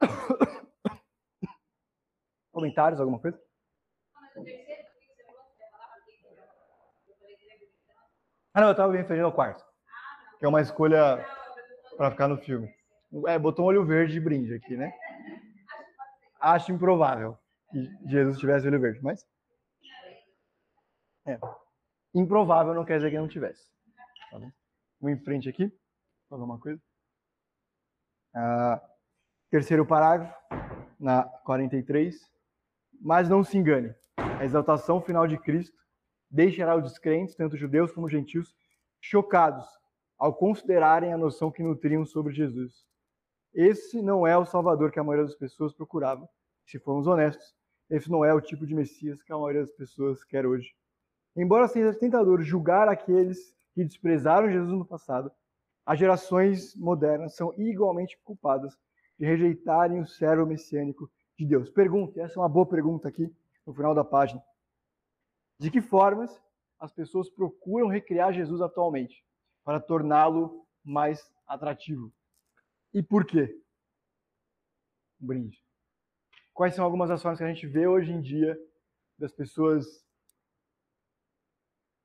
Comentários, 2.53 3.01
alguma 3.01 3.19
coisa? 3.19 3.43
Ah, 8.55 8.61
não, 8.61 8.69
eu 8.69 8.73
estava 8.73 8.93
me 8.93 8.99
referindo 8.99 9.27
ao 9.27 9.33
quarto. 9.33 9.65
Que 10.39 10.45
é 10.45 10.49
uma 10.49 10.61
escolha 10.61 11.25
para 11.97 12.11
ficar 12.11 12.29
no 12.29 12.39
filme. 12.39 12.73
É, 13.27 13.39
botou 13.39 13.65
um 13.65 13.69
olho 13.69 13.85
verde 13.85 14.13
de 14.13 14.21
brinde 14.21 14.55
aqui, 14.55 14.77
né? 14.77 14.93
Acho 16.41 16.73
improvável 16.73 17.37
que 17.71 17.91
Jesus 18.07 18.39
tivesse 18.39 18.67
olho 18.67 18.81
verde, 18.81 19.01
mas. 19.03 19.27
É. 21.27 21.39
Improvável 22.15 22.73
não 22.73 22.85
quer 22.85 22.97
dizer 22.97 23.11
que 23.11 23.19
não 23.19 23.29
tivesse. 23.29 23.69
Tá 24.31 24.39
bom? 24.39 24.51
Vamos 25.01 25.19
em 25.19 25.25
frente 25.25 25.49
aqui. 25.49 25.73
Fazer 26.29 26.43
uma 26.43 26.59
coisa. 26.59 26.81
Ah, 28.35 28.81
terceiro 29.51 29.85
parágrafo, 29.85 30.35
na 30.99 31.25
43. 31.45 32.17
Mas 33.01 33.29
não 33.29 33.45
se 33.45 33.57
engane, 33.57 33.95
a 34.17 34.45
exaltação 34.45 35.01
final 35.01 35.27
de 35.27 35.39
Cristo 35.39 35.77
deixará 36.31 36.77
os 36.77 36.85
descrentes, 36.85 37.35
tanto 37.35 37.57
judeus 37.57 37.93
como 37.93 38.09
gentios, 38.09 38.55
chocados 39.01 39.67
ao 40.19 40.35
considerarem 40.35 41.13
a 41.13 41.19
noção 41.19 41.51
que 41.51 41.63
nutriam 41.63 42.05
sobre 42.05 42.35
Jesus. 42.35 42.85
Esse 43.55 44.03
não 44.03 44.27
é 44.27 44.37
o 44.37 44.45
Salvador 44.45 44.91
que 44.91 44.99
a 44.99 45.05
maioria 45.05 45.25
das 45.25 45.37
pessoas 45.37 45.73
procurava, 45.73 46.29
se 46.67 46.79
formos 46.79 47.07
honestos. 47.07 47.55
Esse 47.89 48.11
não 48.11 48.25
é 48.25 48.35
o 48.35 48.41
tipo 48.41 48.67
de 48.67 48.75
Messias 48.75 49.23
que 49.23 49.33
a 49.33 49.37
maioria 49.37 49.63
das 49.63 49.73
pessoas 49.73 50.23
quer 50.25 50.45
hoje. 50.45 50.75
Embora 51.37 51.69
seja 51.69 51.95
tentador 51.95 52.43
julgar 52.43 52.89
aqueles 52.89 53.55
que 53.73 53.85
desprezaram 53.85 54.51
Jesus 54.51 54.77
no 54.77 54.85
passado, 54.85 55.31
as 55.87 55.99
gerações 55.99 56.75
modernas 56.75 57.35
são 57.35 57.55
igualmente 57.57 58.19
culpadas 58.25 58.77
de 59.19 59.25
rejeitarem 59.25 60.01
o 60.01 60.07
servo 60.07 60.45
messiânico 60.45 61.11
de 61.39 61.47
Deus. 61.47 61.71
Pergunta, 61.71 62.21
essa 62.21 62.39
é 62.39 62.43
uma 62.43 62.49
boa 62.49 62.67
pergunta 62.67 63.09
aqui 63.09 63.33
no 63.65 63.73
final 63.73 63.95
da 63.95 64.05
página. 64.05 64.43
De 65.59 65.71
que 65.71 65.81
formas 65.81 66.43
as 66.79 66.93
pessoas 66.93 67.31
procuram 67.31 67.89
recriar 67.89 68.33
Jesus 68.33 68.61
atualmente 68.61 69.25
para 69.69 69.81
torná-lo 69.81 70.67
mais 70.83 71.31
atrativo? 71.47 72.11
E 72.95 73.03
por 73.03 73.27
quê? 73.27 73.55
Um 75.21 75.27
brinde. 75.27 75.63
Quais 76.55 76.75
são 76.75 76.83
algumas 76.83 77.11
das 77.11 77.21
formas 77.21 77.39
que 77.39 77.45
a 77.45 77.53
gente 77.53 77.67
vê 77.67 77.87
hoje 77.87 78.11
em 78.11 78.23
dia 78.23 78.59
das 79.19 79.31
pessoas 79.31 79.85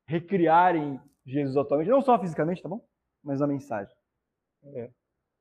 recriarem 0.05 0.99
Jesus 1.25 1.55
atualmente, 1.55 1.89
não 1.89 2.01
só 2.01 2.19
fisicamente, 2.19 2.61
tá 2.61 2.67
bom? 2.67 2.85
Mas 3.23 3.39
na 3.39 3.47
mensagem. 3.47 3.95
É. 4.75 4.91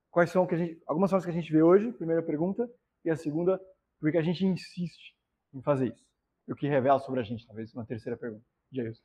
Quais 0.08 0.30
são 0.30 0.46
que 0.46 0.54
a 0.54 0.58
gente, 0.58 0.80
algumas 0.86 1.10
formas 1.10 1.24
que 1.24 1.32
a 1.32 1.34
gente 1.34 1.50
vê 1.50 1.60
hoje? 1.60 1.90
Primeira 1.90 2.22
pergunta. 2.22 2.72
E 3.04 3.10
a 3.10 3.16
segunda, 3.16 3.60
porque 3.98 4.16
a 4.16 4.22
gente 4.22 4.46
insiste 4.46 5.16
em 5.52 5.60
fazer 5.60 5.88
isso. 5.88 6.06
E 6.46 6.52
o 6.52 6.54
que 6.54 6.68
revela 6.68 7.00
sobre 7.00 7.18
a 7.18 7.24
gente, 7.24 7.44
talvez, 7.48 7.74
uma 7.74 7.84
terceira 7.84 8.16
pergunta. 8.16 8.46
Jailson. 8.70 9.02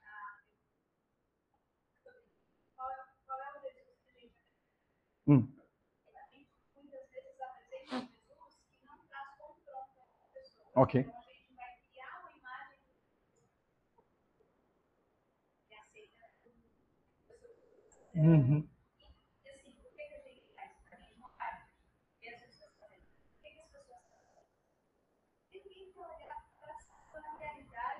Hum. 5.27 5.47
Ok. 10.75 10.95
Uhum. 18.15 18.67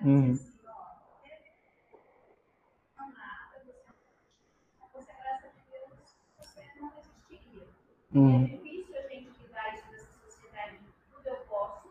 Uhum. 0.02 0.47
Uhum. 8.14 8.44
É 8.44 8.46
difícil 8.46 8.96
a 8.96 9.02
gente 9.02 9.30
lidar 9.42 9.74
isso 9.74 9.90
nessa 9.90 10.12
sociedade 10.24 10.78
tudo 11.12 11.28
eu 11.28 11.36
posso. 11.48 11.88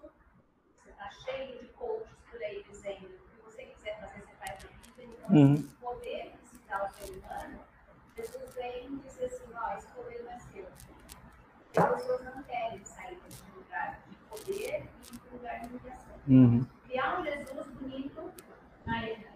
Você 0.77 0.89
está 0.89 1.09
cheio 1.11 1.59
de 1.59 1.67
coaches 1.73 2.17
por 2.29 2.41
aí 2.41 2.63
dizendo 2.67 3.05
o 3.05 3.29
que 3.29 3.41
você 3.45 3.63
quiser 3.65 3.99
fazer, 3.99 4.21
você 4.21 4.33
faz 4.35 4.63
na 4.63 4.69
vida. 4.69 5.13
Então, 5.25 5.53
esse 5.53 5.75
poder 5.75 6.33
dá 6.67 6.79
ao 6.79 6.89
ser 6.89 7.11
humano, 7.11 7.59
Jesus 8.15 8.55
vem 8.55 8.97
dizer 8.97 9.25
assim, 9.25 9.45
ó, 9.53 9.77
esse 9.77 9.87
poder 9.87 10.23
não 10.23 10.31
é 10.31 10.39
seu. 10.39 10.65
E 11.75 11.79
as 11.79 11.89
pessoas 11.95 12.23
não 12.25 12.43
querem 12.43 12.83
sair 12.83 13.19
desse 13.19 13.43
lugar 13.55 13.99
de 14.09 14.15
poder 14.15 14.89
e 15.13 15.29
um 15.29 15.37
lugar 15.37 15.59
de 15.59 15.67
humilhação. 15.67 16.15
Uhum. 16.27 16.65
Criar 16.87 17.19
um 17.19 17.23
Jesus 17.23 17.67
bonito 17.79 18.31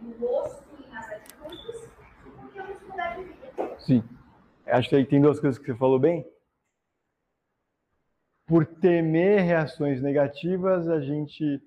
no 0.01 0.11
rosto 0.17 0.63
e 0.83 0.87
nas 0.89 1.07
atitudes, 1.11 1.89
e 2.25 2.29
podemos 2.29 2.81
mudar 2.81 3.17
de 3.17 3.23
vida. 3.25 3.79
Sim. 3.79 4.03
Acho 4.65 4.89
que 4.89 4.95
aí 4.95 5.05
tem 5.05 5.21
duas 5.21 5.39
coisas 5.39 5.59
que 5.59 5.65
você 5.65 5.77
falou 5.77 5.99
bem. 5.99 6.25
Por 8.51 8.65
temer 8.65 9.43
reações 9.43 10.01
negativas, 10.01 10.89
a 10.89 10.99
gente 10.99 11.63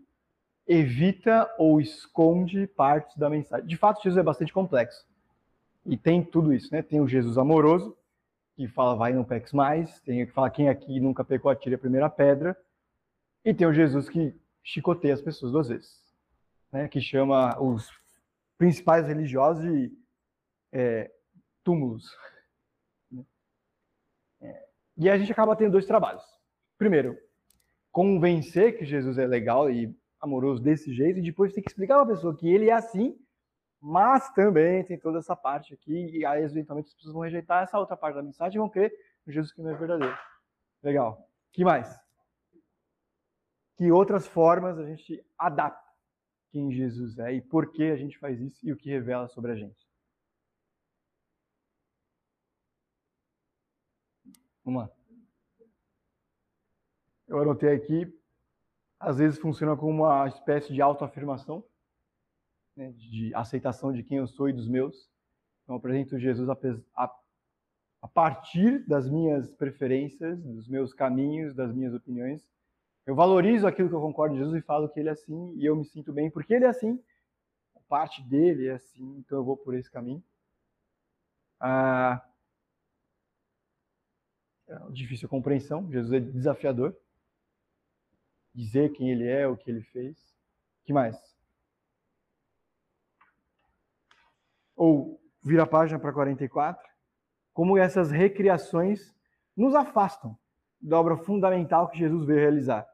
evita 0.67 1.51
ou 1.57 1.81
esconde 1.81 2.67
partes 2.67 3.17
da 3.17 3.31
mensagem. 3.31 3.67
De 3.67 3.75
fato, 3.75 4.03
Jesus 4.03 4.19
é 4.19 4.23
bastante 4.23 4.53
complexo. 4.53 5.09
E 5.87 5.97
tem 5.97 6.23
tudo 6.23 6.53
isso, 6.53 6.69
né? 6.71 6.83
Tem 6.83 7.01
o 7.01 7.09
Jesus 7.09 7.39
amoroso, 7.39 7.97
que 8.55 8.69
fala 8.69 8.97
vai 8.97 9.15
não 9.15 9.25
peques 9.25 9.55
mais, 9.55 9.99
tem 10.01 10.25
o 10.25 10.27
que 10.27 10.35
fala 10.35 10.51
quem 10.51 10.69
aqui 10.69 11.01
nunca 11.01 11.25
pecou 11.25 11.51
atire 11.51 11.75
a 11.75 11.79
primeira 11.79 12.11
pedra, 12.11 12.55
e 13.43 13.55
tem 13.55 13.67
o 13.67 13.73
Jesus 13.73 14.07
que 14.11 14.39
chicoteia 14.63 15.15
as 15.15 15.23
pessoas 15.23 15.53
duas 15.53 15.69
vezes, 15.69 16.05
né? 16.71 16.87
Que 16.87 17.01
chama 17.01 17.59
os 17.63 17.91
principais 18.59 19.07
religiosos 19.07 19.65
de 19.65 19.91
é, 20.71 21.11
túmulos. 21.65 22.15
E 24.99 25.09
a 25.09 25.17
gente 25.17 25.33
acaba 25.33 25.57
tendo 25.57 25.73
dois 25.73 25.87
trabalhos. 25.87 26.34
Primeiro, 26.79 27.19
convencer 27.91 28.77
que 28.77 28.85
Jesus 28.85 29.19
é 29.19 29.27
legal 29.27 29.71
e 29.71 29.95
amoroso 30.21 30.63
desse 30.63 30.93
jeito, 30.93 31.19
e 31.19 31.23
depois 31.23 31.53
tem 31.53 31.63
que 31.63 31.71
explicar 31.71 31.95
para 31.97 32.13
a 32.13 32.17
pessoa 32.17 32.37
que 32.37 32.49
ele 32.49 32.71
é 32.71 32.73
assim, 32.73 33.17
mas 33.81 34.33
também 34.33 34.83
tem 34.85 34.99
toda 34.99 35.19
essa 35.19 35.37
parte 35.37 35.75
aqui, 35.75 36.07
e 36.17 36.25
aí 36.25 36.43
eventualmente 36.43 36.89
as 36.89 36.95
pessoas 36.95 37.13
vão 37.13 37.23
rejeitar 37.23 37.63
essa 37.63 37.79
outra 37.79 37.97
parte 37.97 38.17
da 38.17 38.23
mensagem 38.23 38.57
e 38.57 38.59
vão 38.59 38.69
crer 38.69 38.93
no 39.27 39.33
Jesus 39.33 39.53
que 39.53 39.63
não 39.63 39.71
é 39.71 39.75
verdadeiro. 39.75 40.17
Legal. 40.83 41.29
que 41.53 41.65
mais? 41.65 41.95
Que 43.77 43.91
outras 43.91 44.27
formas 44.27 44.79
a 44.79 44.85
gente 44.85 45.25
adapta 45.39 45.85
quem 46.51 46.73
Jesus 46.73 47.19
é 47.19 47.33
e 47.35 47.43
por 47.43 47.73
que 47.73 47.85
a 47.85 47.97
gente 47.97 48.19
faz 48.19 48.41
isso 48.41 48.59
e 48.67 48.73
o 48.73 48.77
que 48.77 48.89
revela 48.89 49.29
sobre 49.29 49.53
a 49.53 49.57
gente. 49.57 49.85
Vamos 54.65 54.83
lá. 54.83 55.04
Eu 57.35 57.43
anotei 57.43 57.75
aqui, 57.75 58.07
às 59.01 59.19
vezes 59.19 59.41
funciona 59.41 59.77
como 59.77 60.05
uma 60.05 60.29
espécie 60.29 60.73
de 60.73 60.81
autoafirmação, 60.81 61.65
né, 62.77 62.93
de 62.93 63.35
aceitação 63.35 63.93
de 63.93 64.05
quem 64.05 64.19
eu 64.19 64.27
sou 64.27 64.49
e 64.49 64.53
dos 64.53 64.69
meus. 64.69 65.11
Então, 65.63 65.75
eu 65.75 65.79
apresento 65.79 66.19
Jesus 66.19 66.49
a, 66.49 66.57
a, 66.97 67.17
a 68.03 68.09
partir 68.09 68.87
das 68.87 69.11
minhas 69.11 69.51
preferências, 69.51 70.41
dos 70.43 70.69
meus 70.69 70.95
caminhos, 70.95 71.55
das 71.55 71.75
minhas 71.75 71.93
opiniões. 71.93 72.47
Eu 73.05 73.17
valorizo 73.17 73.67
aquilo 73.67 73.89
que 73.89 73.95
eu 73.95 74.01
concordo 74.01 74.37
em 74.37 74.39
Jesus 74.39 74.57
e 74.57 74.65
falo 74.65 74.89
que 74.89 75.01
ele 75.01 75.09
é 75.09 75.13
assim, 75.13 75.55
e 75.57 75.67
eu 75.67 75.75
me 75.75 75.85
sinto 75.85 76.13
bem 76.13 76.31
porque 76.31 76.55
ele 76.55 76.65
é 76.65 76.69
assim. 76.69 77.03
Parte 77.89 78.23
dele 78.23 78.69
é 78.69 78.75
assim, 78.75 79.19
então 79.19 79.39
eu 79.39 79.45
vou 79.45 79.57
por 79.57 79.75
esse 79.75 79.91
caminho. 79.91 80.23
Ah, 81.61 82.25
é 84.67 84.79
difícil 84.91 85.27
a 85.27 85.31
compreensão, 85.31 85.91
Jesus 85.91 86.13
é 86.13 86.21
desafiador. 86.21 86.97
Dizer 88.55 88.93
quem 88.93 89.11
ele 89.11 89.27
é, 89.27 89.47
o 89.49 89.57
que 89.57 89.71
ele 89.71 89.83
fez. 89.83 90.17
que 90.85 90.93
mais? 90.93 91.17
Ou 94.77 95.21
vira 95.43 95.65
a 95.65 95.67
página 95.67 95.99
para 95.99 96.13
44. 96.13 96.83
Como 97.53 97.79
essas 97.79 98.11
recriações 98.11 99.15
nos 99.57 99.75
afastam 99.75 100.39
da 100.81 100.99
obra 100.99 101.17
fundamental 101.17 101.89
que 101.89 101.99
Jesus 101.99 102.27
veio 102.27 102.41
realizar. 102.41 102.87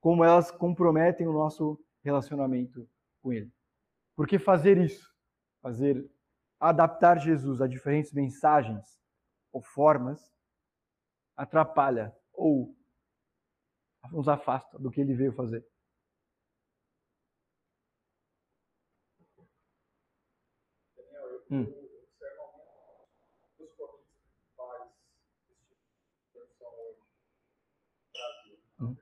Como 0.00 0.22
elas 0.22 0.50
comprometem 0.50 1.26
o 1.26 1.32
nosso 1.32 1.82
relacionamento 2.02 2.88
com 3.22 3.32
ele. 3.32 3.52
Porque 4.14 4.38
fazer 4.38 4.78
isso, 4.78 5.14
fazer 5.60 6.08
adaptar 6.58 7.18
Jesus 7.18 7.60
a 7.60 7.66
diferentes 7.66 8.12
mensagens 8.12 8.98
ou 9.52 9.62
formas, 9.62 10.32
atrapalha 11.36 12.14
ou 12.32 12.76
nos 14.12 14.28
afasta 14.28 14.78
do 14.78 14.90
que 14.90 15.00
ele 15.00 15.14
veio 15.14 15.32
fazer. 15.32 15.64
Hum. 21.50 21.66
Hum. 28.80 28.96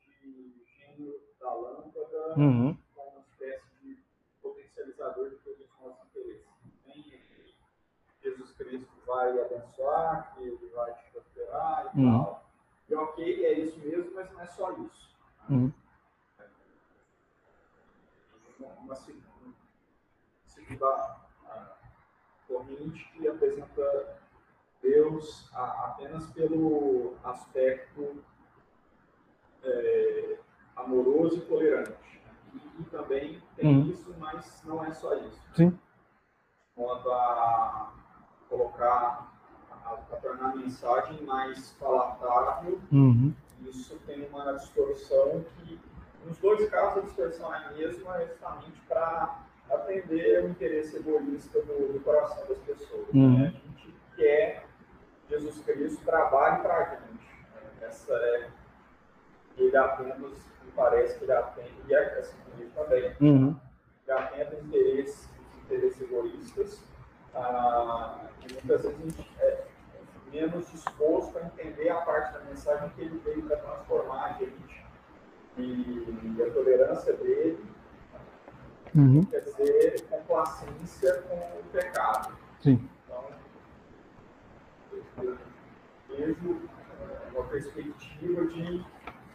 de 0.00 0.64
gênio 0.64 1.20
da 1.40 1.52
lâmpada, 1.54 2.34
Uhum. 2.38 2.76
como 2.94 3.10
uma 3.10 3.20
espécie 3.20 3.78
de 3.82 4.02
potencializador 4.40 5.30
de 5.30 5.36
todos 5.38 5.60
os 5.60 5.80
nossos 5.80 6.06
interesses. 6.06 6.46
Nem 6.86 7.02
Jesus 8.22 8.52
Cristo 8.52 8.97
vai 9.08 9.40
abençoar, 9.40 10.32
que 10.34 10.42
ele 10.44 10.70
vai 10.74 10.94
te 10.94 11.10
prosperar 11.10 11.90
e 11.94 12.00
Uhum. 12.00 12.24
tal. 12.24 12.44
E 12.88 12.94
ok, 12.94 13.44
é 13.46 13.52
isso 13.54 13.78
mesmo, 13.80 14.14
mas 14.14 14.30
não 14.30 14.40
é 14.40 14.46
só 14.46 14.70
isso. 14.72 15.08
Uhum. 15.50 15.72
Uma, 18.82 18.94
segunda, 18.96 19.24
segunda 20.46 20.86
ah, 21.48 21.76
corrente 22.46 23.04
que 23.12 23.28
apresenta 23.28 24.18
Deus 24.82 25.48
apenas 25.54 26.30
pelo 26.32 27.14
aspecto 27.24 28.22
é, 29.62 30.38
amoroso 30.76 31.36
e 31.38 31.40
tolerante. 31.42 32.22
E, 32.54 32.80
e 32.80 32.84
também 32.84 33.42
tem 33.56 33.66
Uhum. 33.82 33.90
isso, 33.90 34.14
mas 34.18 34.62
não 34.64 34.84
é 34.84 34.92
só 34.92 35.14
isso. 35.14 35.42
Sim. 35.54 35.78
Quanto 36.74 37.10
a 37.12 37.92
colocar, 38.48 39.32
a, 39.70 39.92
a 39.94 40.16
tornar 40.16 40.50
a 40.52 40.56
mensagem 40.56 41.22
mais 41.22 41.70
palatável, 41.80 42.80
Uhum. 42.92 43.32
isso 43.62 43.96
tem 44.06 44.26
uma 44.28 44.52
distorção 44.54 45.44
que, 45.56 45.80
nos 46.24 46.38
dois 46.38 46.68
casos, 46.70 46.98
a 46.98 47.06
distorção 47.06 47.54
é 47.54 47.58
a 47.66 47.70
mesma, 47.72 48.20
é 48.22 48.26
justamente 48.26 48.80
para 48.88 49.38
atender 49.70 50.44
o 50.44 50.48
interesse 50.48 50.96
egoísta 50.96 51.60
do, 51.62 51.92
do 51.92 52.00
coração 52.00 52.46
das 52.48 52.58
pessoas. 52.58 53.06
Uhum. 53.14 53.38
né? 53.38 53.46
A 53.46 53.50
gente 53.50 53.94
quer 54.16 54.66
Jesus 55.28 55.60
Cristo 55.62 56.02
trabalhe 56.06 56.62
para 56.62 56.74
a 56.78 56.84
gente. 56.84 57.02
né? 57.54 57.70
Essa 57.82 58.12
é. 58.14 58.48
Ele 59.58 59.76
apenas, 59.76 60.20
me 60.64 60.70
parece 60.74 61.18
que 61.18 61.24
ele 61.24 61.32
atende, 61.32 61.74
e 61.88 61.92
é 61.94 62.18
assim 62.18 62.36
comigo 62.50 62.70
também, 62.74 63.14
Uhum. 63.20 63.56
ele 64.06 64.12
atende 64.18 64.54
os 64.54 64.64
interesses, 64.64 65.28
os 65.52 65.58
interesses 65.64 66.00
egoístas, 66.00 66.82
ah, 67.34 68.18
e 68.48 68.52
muitas 68.52 68.82
vezes 68.82 68.96
a 68.96 69.04
gente 69.04 69.30
é 69.40 69.64
menos 70.32 70.70
disposto 70.70 71.38
a 71.38 71.42
entender 71.42 71.88
a 71.88 72.00
parte 72.02 72.32
da 72.34 72.40
mensagem 72.40 72.88
que 72.90 73.00
ele 73.02 73.18
veio 73.24 73.42
para 73.42 73.56
transformar 73.56 74.24
a 74.26 74.32
gente. 74.34 74.86
E 75.56 76.42
a 76.42 76.52
tolerância 76.52 77.12
dele 77.14 77.66
Uhum. 78.94 79.22
quer 79.24 79.40
dizer 79.40 80.06
complacência 80.08 81.22
com 81.22 81.36
o 81.36 81.62
pecado. 81.70 82.36
Sim. 82.60 82.88
Então, 83.04 83.24
eu 85.22 85.36
vejo 86.08 86.56
eh, 87.00 87.28
uma 87.34 87.44
perspectiva 87.44 88.46
de 88.46 88.84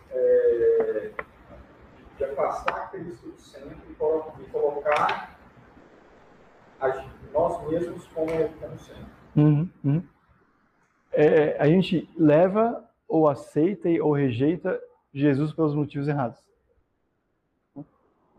é, 0.09 1.11
de 2.17 2.23
afastar 2.25 2.91
Cristo 2.91 3.29
do 3.29 3.39
centro 3.39 3.79
e 3.89 3.93
colocar 4.49 5.37
nós 7.33 7.67
mesmos 7.67 8.07
como, 8.07 8.27
como 8.27 8.79
centro. 8.79 9.05
Uhum, 9.35 9.69
uhum. 9.83 10.03
É, 11.11 11.57
a 11.59 11.67
gente 11.67 12.09
leva 12.17 12.87
ou 13.07 13.27
aceita 13.27 13.89
ou 14.01 14.13
rejeita 14.13 14.81
Jesus 15.13 15.53
pelos 15.53 15.75
motivos 15.75 16.07
errados. 16.07 16.41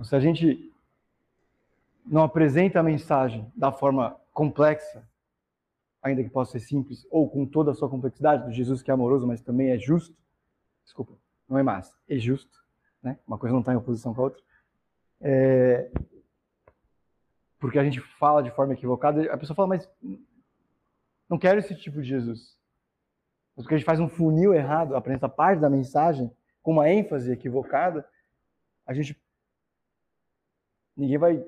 Se 0.02 0.16
a 0.16 0.20
gente 0.20 0.72
não 2.04 2.22
apresenta 2.24 2.80
a 2.80 2.82
mensagem 2.82 3.50
da 3.54 3.70
forma 3.70 4.16
complexa, 4.32 5.08
ainda 6.02 6.22
que 6.22 6.28
possa 6.28 6.58
ser 6.58 6.60
simples, 6.60 7.06
ou 7.10 7.30
com 7.30 7.46
toda 7.46 7.70
a 7.70 7.74
sua 7.74 7.88
complexidade, 7.88 8.44
do 8.44 8.52
Jesus 8.52 8.82
que 8.82 8.90
é 8.90 8.94
amoroso, 8.94 9.26
mas 9.26 9.40
também 9.40 9.70
é 9.70 9.78
justo, 9.78 10.16
desculpa, 10.84 11.14
não 11.48 11.56
é 11.56 11.62
massa, 11.62 11.96
é 12.08 12.18
justo, 12.18 12.62
né? 13.02 13.18
Uma 13.26 13.38
coisa 13.38 13.52
não 13.52 13.60
está 13.60 13.72
em 13.72 13.76
oposição 13.76 14.12
com 14.12 14.20
a 14.20 14.24
outra. 14.24 14.42
É... 15.20 15.90
Porque 17.64 17.78
a 17.78 17.82
gente 17.82 17.98
fala 17.98 18.42
de 18.42 18.50
forma 18.50 18.74
equivocada, 18.74 19.32
a 19.32 19.38
pessoa 19.38 19.56
fala, 19.56 19.68
mas 19.68 19.90
não 21.26 21.38
quero 21.38 21.58
esse 21.58 21.74
tipo 21.74 22.02
de 22.02 22.06
Jesus. 22.06 22.58
Mas 23.56 23.64
porque 23.64 23.74
a 23.74 23.78
gente 23.78 23.86
faz 23.86 23.98
um 23.98 24.06
funil 24.06 24.52
errado, 24.52 24.94
apresenta 24.94 25.30
parte 25.30 25.60
da 25.60 25.70
mensagem 25.70 26.30
com 26.62 26.72
uma 26.72 26.90
ênfase 26.90 27.32
equivocada, 27.32 28.06
a 28.84 28.92
gente 28.92 29.18
ninguém 30.94 31.16
vai 31.16 31.42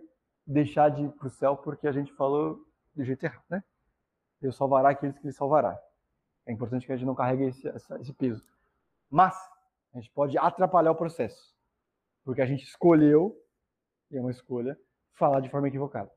deixar 0.46 0.88
de 0.88 1.04
ir 1.04 1.10
para 1.10 1.26
o 1.26 1.30
céu 1.30 1.54
porque 1.54 1.86
a 1.86 1.92
gente 1.92 2.10
falou 2.14 2.66
do 2.94 3.04
jeito 3.04 3.22
errado, 3.22 3.44
né? 3.50 3.62
Deus 4.40 4.56
salvará 4.56 4.88
aqueles 4.88 5.18
que 5.18 5.26
ele 5.26 5.34
salvará. 5.34 5.78
É 6.46 6.50
importante 6.50 6.86
que 6.86 6.92
a 6.92 6.96
gente 6.96 7.06
não 7.06 7.14
carregue 7.14 7.44
esse, 7.44 7.68
esse 8.00 8.14
peso. 8.14 8.42
Mas 9.10 9.36
a 9.92 10.00
gente 10.00 10.10
pode 10.12 10.38
atrapalhar 10.38 10.92
o 10.92 10.96
processo, 10.96 11.54
porque 12.24 12.40
a 12.40 12.46
gente 12.46 12.64
escolheu, 12.64 13.38
e 14.10 14.16
é 14.16 14.20
uma 14.22 14.30
escolha, 14.30 14.80
falar 15.16 15.40
de 15.40 15.48
forma 15.48 15.68
equivocada. 15.68 16.10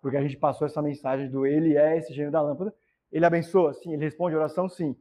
Porque 0.00 0.16
a 0.16 0.22
gente 0.22 0.36
passou 0.36 0.66
essa 0.66 0.80
mensagem 0.80 1.30
do 1.30 1.46
ele 1.46 1.76
é 1.76 1.96
esse 1.98 2.14
gênio 2.14 2.30
da 2.30 2.40
lâmpada. 2.40 2.74
Ele 3.10 3.24
abençoa, 3.24 3.74
sim. 3.74 3.92
Ele 3.92 4.04
responde 4.04 4.34
a 4.34 4.38
oração, 4.38 4.68
sim. 4.68 4.96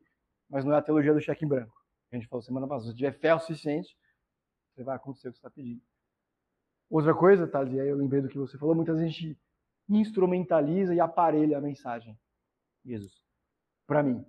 Mas 0.50 0.66
não 0.66 0.74
é 0.74 0.78
a 0.78 0.82
teologia 0.82 1.14
do 1.14 1.22
cheque 1.22 1.46
em 1.46 1.48
branco. 1.48 1.76
A 2.12 2.16
gente 2.16 2.28
falou 2.28 2.42
semana 2.42 2.68
passada. 2.68 2.92
Se 2.92 2.98
tiver 2.98 3.12
fé 3.12 3.36
o 3.36 3.40
suficiente, 3.40 3.96
você 4.74 4.84
vai 4.84 4.96
acontecer 4.96 5.30
o 5.30 5.32
que 5.32 5.38
você 5.38 5.40
está 5.40 5.50
pedindo. 5.50 5.82
Outra 6.90 7.14
coisa, 7.14 7.48
Thales, 7.48 7.74
e 7.74 7.82
aí 7.82 7.88
eu 7.88 7.98
lembrei 7.98 8.22
do 8.22 8.30
que 8.30 8.38
você 8.38 8.58
falou, 8.58 8.74
muitas 8.74 8.98
vezes 8.98 9.14
a 9.14 9.20
gente 9.20 9.40
instrumentaliza 9.90 10.94
e 10.96 11.00
aparelha 11.00 11.58
a 11.58 11.62
mensagem. 11.62 12.18
Jesus, 12.86 13.22
para 13.86 14.02
mim, 14.02 14.26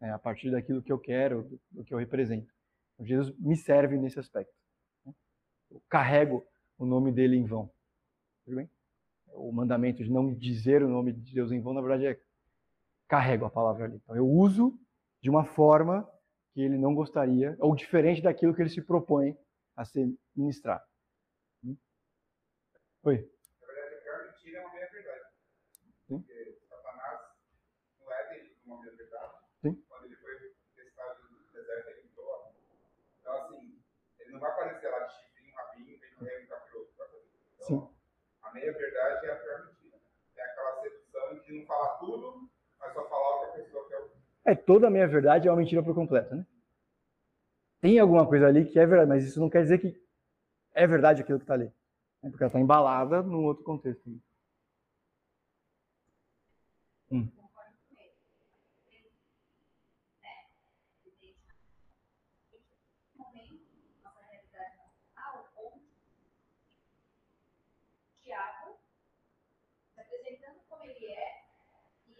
né, 0.00 0.12
a 0.12 0.18
partir 0.18 0.50
daquilo 0.50 0.82
que 0.82 0.90
eu 0.90 0.98
quero, 0.98 1.48
do, 1.70 1.84
que 1.84 1.94
eu 1.94 1.98
represento. 1.98 2.52
Então, 2.94 3.06
Jesus 3.06 3.36
me 3.38 3.56
serve 3.56 3.96
nesse 3.96 4.18
aspecto. 4.18 4.52
Eu 5.70 5.80
carrego 5.88 6.44
o 6.76 6.84
nome 6.84 7.12
dele 7.12 7.36
em 7.36 7.44
vão. 7.44 7.70
Tudo 8.44 8.56
bem? 8.56 8.70
O 9.28 9.52
mandamento 9.52 10.02
de 10.04 10.10
não 10.10 10.34
dizer 10.34 10.82
o 10.82 10.88
nome 10.88 11.12
de 11.12 11.34
Deus 11.34 11.52
em 11.52 11.60
vão, 11.60 11.72
na 11.72 11.80
verdade, 11.80 12.06
é 12.06 12.20
carrego 13.08 13.44
a 13.44 13.50
palavra 13.50 13.84
ali. 13.84 13.96
Então, 13.96 14.16
eu 14.16 14.28
uso 14.28 14.78
de 15.20 15.30
uma 15.30 15.44
forma 15.44 16.08
que 16.52 16.60
ele 16.60 16.76
não 16.76 16.94
gostaria, 16.94 17.56
ou 17.58 17.74
diferente 17.74 18.20
daquilo 18.20 18.54
que 18.54 18.60
ele 18.60 18.68
se 18.68 18.82
propõe 18.82 19.36
a 19.74 19.84
ser 19.84 20.12
ministrado. 20.36 20.84
Oi. 23.04 23.16
Na 23.60 23.66
verdade, 23.66 23.94
a 23.96 24.00
pior 24.02 24.26
mentira 24.30 24.58
é 24.58 24.60
uma 24.60 24.72
meia 24.74 24.88
verdade. 24.90 25.24
Sim. 26.06 26.20
Porque 26.20 26.58
Satanás 26.68 27.20
não 27.98 28.12
é 28.12 28.46
uma 28.64 28.80
meia 28.80 28.96
verdade. 28.96 29.32
Sim. 29.60 29.84
Quando 29.88 30.04
ele 30.04 30.16
foi 30.16 30.54
testado 30.76 31.20
no 31.30 31.38
deserto, 31.52 31.88
ele 31.88 32.02
entrou. 32.06 32.54
Então, 33.20 33.42
assim, 33.42 33.82
ele 34.20 34.30
não 34.32 34.40
vai 34.40 34.50
aparecer 34.50 34.88
lá 34.88 35.00
de 35.00 35.14
chifrinho, 35.14 35.52
rabinho, 35.56 35.98
vem 35.98 36.14
correndo 36.14 36.48
capiroto. 36.48 36.92
Então, 36.94 37.66
Sim. 37.66 37.88
A 38.52 38.54
meia 38.54 38.72
verdade 38.72 39.26
é 39.26 39.32
a 39.32 39.36
pior 39.36 39.66
mentira. 39.66 39.96
É 40.36 40.42
aquela 40.42 40.82
sedução 40.82 41.38
de 41.40 41.58
não 41.58 41.66
falar 41.66 41.88
tudo, 41.98 42.50
mas 42.78 42.92
só 42.92 43.08
falar 43.08 43.36
o 43.36 43.40
que 43.40 43.60
a 43.60 43.64
pessoa 43.64 43.88
quer 43.88 43.96
ouvir. 43.96 44.16
É, 44.44 44.54
toda 44.54 44.86
a 44.86 44.90
meia 44.90 45.08
verdade 45.08 45.48
é 45.48 45.50
uma 45.50 45.56
mentira 45.56 45.82
por 45.82 45.94
completo, 45.94 46.34
né? 46.34 46.46
Tem 47.80 47.98
alguma 47.98 48.26
coisa 48.26 48.46
ali 48.46 48.66
que 48.66 48.78
é 48.78 48.86
verdade, 48.86 49.08
mas 49.08 49.24
isso 49.24 49.40
não 49.40 49.50
quer 49.50 49.62
dizer 49.62 49.78
que 49.78 50.00
é 50.74 50.86
verdade 50.86 51.22
aquilo 51.22 51.38
que 51.38 51.44
está 51.44 51.54
ali. 51.54 51.72
É 52.22 52.28
porque 52.28 52.44
ela 52.44 52.48
está 52.48 52.60
embalada 52.60 53.22
num 53.22 53.44
outro 53.44 53.64
contexto. 53.64 54.08
Hum. 57.10 57.28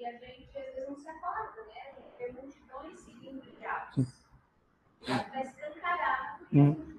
E 0.03 0.07
a 0.07 0.11
gente 0.19 0.59
às 0.59 0.75
vezes 0.75 0.88
não 0.88 0.97
se 0.97 1.09
acorda, 1.09 1.62
né? 1.62 1.95
Tem 2.19 2.33
multidões 2.33 2.99
seguindo 3.03 3.38
o 3.38 3.57
diabo. 3.57 4.05
Está 5.01 5.41
escancarado 5.43 6.45
e 6.51 6.61
hum. 6.61 6.99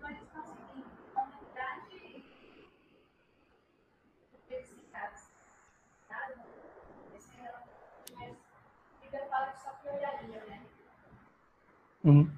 Uhum. 12.05 12.31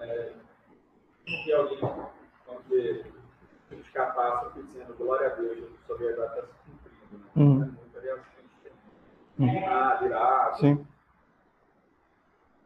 É, 0.00 0.34
porque 1.24 1.52
alguém, 1.52 1.78
quando 1.78 2.62
você 2.68 3.06
escapar, 3.70 4.40
só 4.42 4.50
dizendo 4.50 4.94
glória 4.98 5.28
a 5.28 5.34
Deus, 5.34 5.70
sua 5.86 5.96
verdade 5.96 6.40
está 6.40 6.46
se 6.46 6.58
cumprindo. 6.70 7.18
Né? 7.18 7.30
Uhum. 7.36 7.62
É 7.62 7.66
muita 7.66 8.00
reação 8.00 8.36
que 8.62 8.70
uhum. 9.38 9.68
Ah, 9.68 9.94
virado. 9.96 10.58
Sim. 10.58 10.86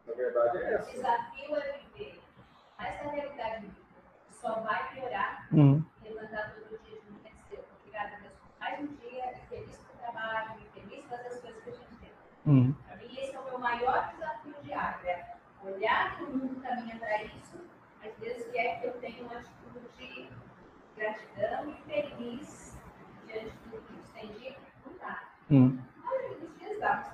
Na 0.06 0.14
verdade 0.14 0.58
é 0.58 0.74
essa. 0.74 0.90
O 0.90 0.92
desafio 0.92 1.56
é 1.56 1.78
viver. 1.78 2.20
Essa 2.78 3.10
realidade 3.10 3.70
só 4.30 4.60
vai 4.60 4.92
piorar. 4.92 5.48
Uhum. 5.52 5.84
Levantar 6.02 6.54
todo 6.54 6.78
dia 6.82 7.00
de 7.00 7.10
vencer. 7.22 7.64
Obrigada 7.80 8.16
a 8.16 8.18
Deus 8.20 8.32
por 8.34 8.60
mais 8.60 8.80
um 8.80 8.86
dia 8.86 9.32
e 9.32 9.46
feliz 9.48 9.76
com 9.76 9.94
o 9.94 9.98
trabalho, 9.98 10.60
e 10.60 10.80
feliz 10.80 11.06
com 11.06 11.14
as 11.14 11.40
coisas 11.40 11.62
que 11.62 11.70
a 11.70 11.72
gente 11.72 11.96
tem. 11.96 12.10
Uhum. 12.46 12.74
Para 12.86 12.96
mim, 12.96 13.12
esse 13.12 13.34
é 13.34 13.40
o 13.40 13.44
meu 13.44 13.58
maior 13.58 14.12
desafio 14.12 14.54
diário. 14.62 15.08
É 15.08 15.36
olhar 15.62 16.16
que 16.16 16.24
o 16.24 16.36
mundo 16.36 16.60
caminha 16.62 16.98
para 16.98 17.22
isso, 17.24 17.58
mas 18.00 18.14
Deus 18.18 18.46
quer 18.50 18.80
que 18.80 18.86
eu 18.86 18.92
tenha 19.00 19.22
uma 19.24 19.36
atitude 19.36 19.88
de 19.98 20.30
gratidão 20.96 21.70
e 21.70 21.74
feliz 21.82 22.78
diante 23.26 23.50
de 23.50 23.58
tudo 23.70 24.00
isso. 24.00 24.12
Tem 24.14 24.32
dia 24.32 24.52
que 24.54 24.60
não 24.86 24.94
dá. 26.80 27.12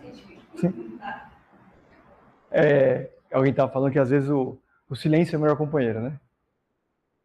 É, 2.50 3.10
alguém 3.32 3.50
estava 3.50 3.70
falando 3.70 3.92
que 3.92 3.98
às 3.98 4.08
vezes 4.10 4.30
o, 4.30 4.58
o 4.88 4.96
silêncio 4.96 5.34
é 5.34 5.38
o 5.38 5.40
melhor 5.42 5.56
companheiro, 5.56 6.00
né? 6.00 6.18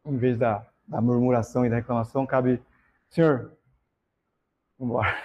Em 0.04 0.16
vez 0.16 0.36
da, 0.36 0.66
da 0.86 1.00
murmuração 1.00 1.64
e 1.64 1.70
da 1.70 1.76
reclamação, 1.76 2.26
cabe, 2.26 2.60
senhor, 3.08 3.52
vamos 4.78 4.94
embora. 4.94 5.16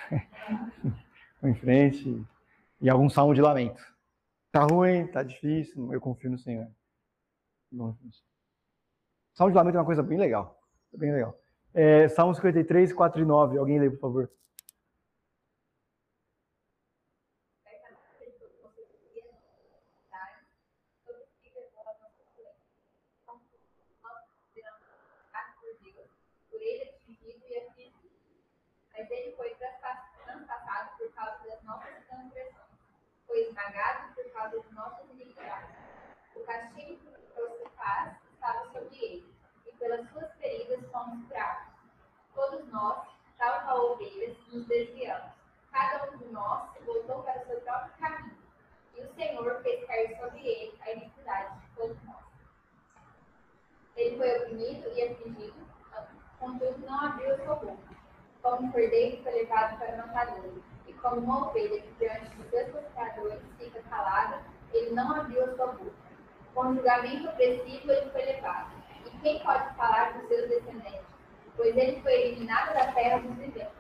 em 1.44 1.54
frente 1.56 2.26
e 2.80 2.90
algum 2.90 3.10
salmo 3.10 3.34
de 3.34 3.42
lamento. 3.42 3.82
Tá 4.52 4.64
ruim, 4.64 5.08
tá 5.08 5.24
difícil, 5.24 5.94
eu 5.94 6.02
confio 6.02 6.32
no 6.32 6.38
Senhor. 6.38 6.68
Salmo 9.34 9.52
de 9.52 9.58
lamento 9.58 9.76
é 9.76 9.80
uma 9.80 9.86
coisa 9.86 10.02
bem 10.02 10.18
legal. 10.18 10.60
Bem 10.94 11.12
legal. 11.12 11.38
É, 11.74 12.08
Salmo 12.08 12.34
53, 12.34 12.94
4 12.94 13.22
e 13.22 13.26
9. 13.26 13.58
Alguém 13.58 13.80
lê, 13.80 13.90
por 13.90 14.00
favor. 14.00 14.32
Mas 28.98 29.12
ele 29.12 29.36
foi 29.36 29.54
transpassado 30.26 30.98
por 30.98 31.12
causa 31.14 31.38
das 31.48 31.64
nossas 31.64 32.04
transgressões, 32.08 32.68
foi 33.28 33.44
O 36.36 36.44
castigo 36.44 36.96
que 36.98 37.22
trouxe 37.34 37.70
paz 37.76 38.16
estava 38.32 38.72
sobre 38.72 38.96
ele, 38.96 39.36
e 39.66 39.72
pelas 39.78 40.08
suas 40.12 40.32
feridas 40.36 40.80
fomos 40.92 41.28
curados. 41.28 41.74
Todos 42.36 42.68
nós, 42.72 43.08
tal 43.40 43.62
qual 43.64 43.94
ovelhas, 43.94 44.38
nos 44.54 44.68
desviamos. 44.68 45.32
Cada 45.72 46.12
um 46.12 46.18
de 46.20 46.26
nós 46.26 46.72
se 46.72 46.84
voltou 46.84 47.24
para 47.24 47.42
o 47.42 47.48
seu 47.48 47.60
próprio 47.62 47.94
caminho, 47.98 48.38
e 48.96 49.02
o 49.02 49.16
Senhor 49.16 49.64
fez 49.64 49.88
cair 49.88 50.16
sobre 50.20 50.48
ele 50.48 50.78
a 50.82 50.92
iniquidade 50.92 51.60
de 51.60 51.76
todos 51.76 52.04
nós. 52.04 52.24
Ele 53.96 54.18
foi 54.18 54.38
oprimido 54.38 54.88
e 54.94 55.04
afligido, 55.04 55.68
contudo 56.38 56.78
não 56.86 57.06
abriu 57.06 57.34
a 57.34 57.38
sua 57.44 57.56
boca. 57.56 57.98
Como 58.44 58.68
um 58.68 58.72
cordeiro 58.72 59.24
foi 59.24 59.32
levado 59.32 59.80
para 59.80 59.96
o 59.96 59.98
matadouro 59.98 60.67
como 61.02 61.22
uma 61.22 61.50
ovelha 61.50 61.82
que 61.82 61.92
diante 62.00 62.36
dos 62.36 62.50
seus 62.50 62.68
pescadores 62.70 63.40
fica 63.58 63.82
calada, 63.90 64.40
ele 64.74 64.92
não 64.92 65.16
abriu 65.16 65.44
a 65.44 65.56
sua 65.56 65.68
boca. 65.68 65.92
Com 66.54 66.74
julgamento 66.76 67.30
opressivo 67.30 67.92
ele 67.92 68.10
foi 68.12 68.26
levado. 68.26 68.72
E 69.06 69.10
quem 69.20 69.40
pode 69.44 69.74
falar 69.76 70.14
dos 70.14 70.28
seus 70.28 70.50
descendentes? 70.50 71.06
Pois 71.56 71.76
ele 71.76 72.02
foi 72.02 72.14
eliminado 72.14 72.74
da 72.74 72.92
terra 72.94 73.20
dos 73.20 73.36
viventes. 73.36 73.78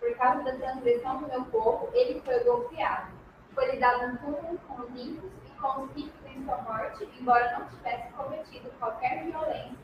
Por 0.00 0.16
causa 0.16 0.42
da 0.42 0.56
transgressão 0.56 1.22
do 1.22 1.28
meu 1.28 1.44
povo, 1.46 1.88
ele 1.92 2.20
foi 2.20 2.42
golpeado. 2.44 3.12
Foi-lhe 3.54 3.78
dado 3.78 4.06
um 4.06 4.16
túmulo 4.16 4.58
com 4.66 4.82
os 4.82 4.90
ímpios 4.90 5.32
e 5.46 5.50
com 5.60 5.82
os 5.82 5.92
ricos 5.92 6.26
em 6.26 6.44
sua 6.44 6.58
morte, 6.62 7.08
embora 7.18 7.58
não 7.58 7.68
tivesse 7.68 8.12
cometido 8.12 8.68
qualquer 8.78 9.24
violência, 9.24 9.76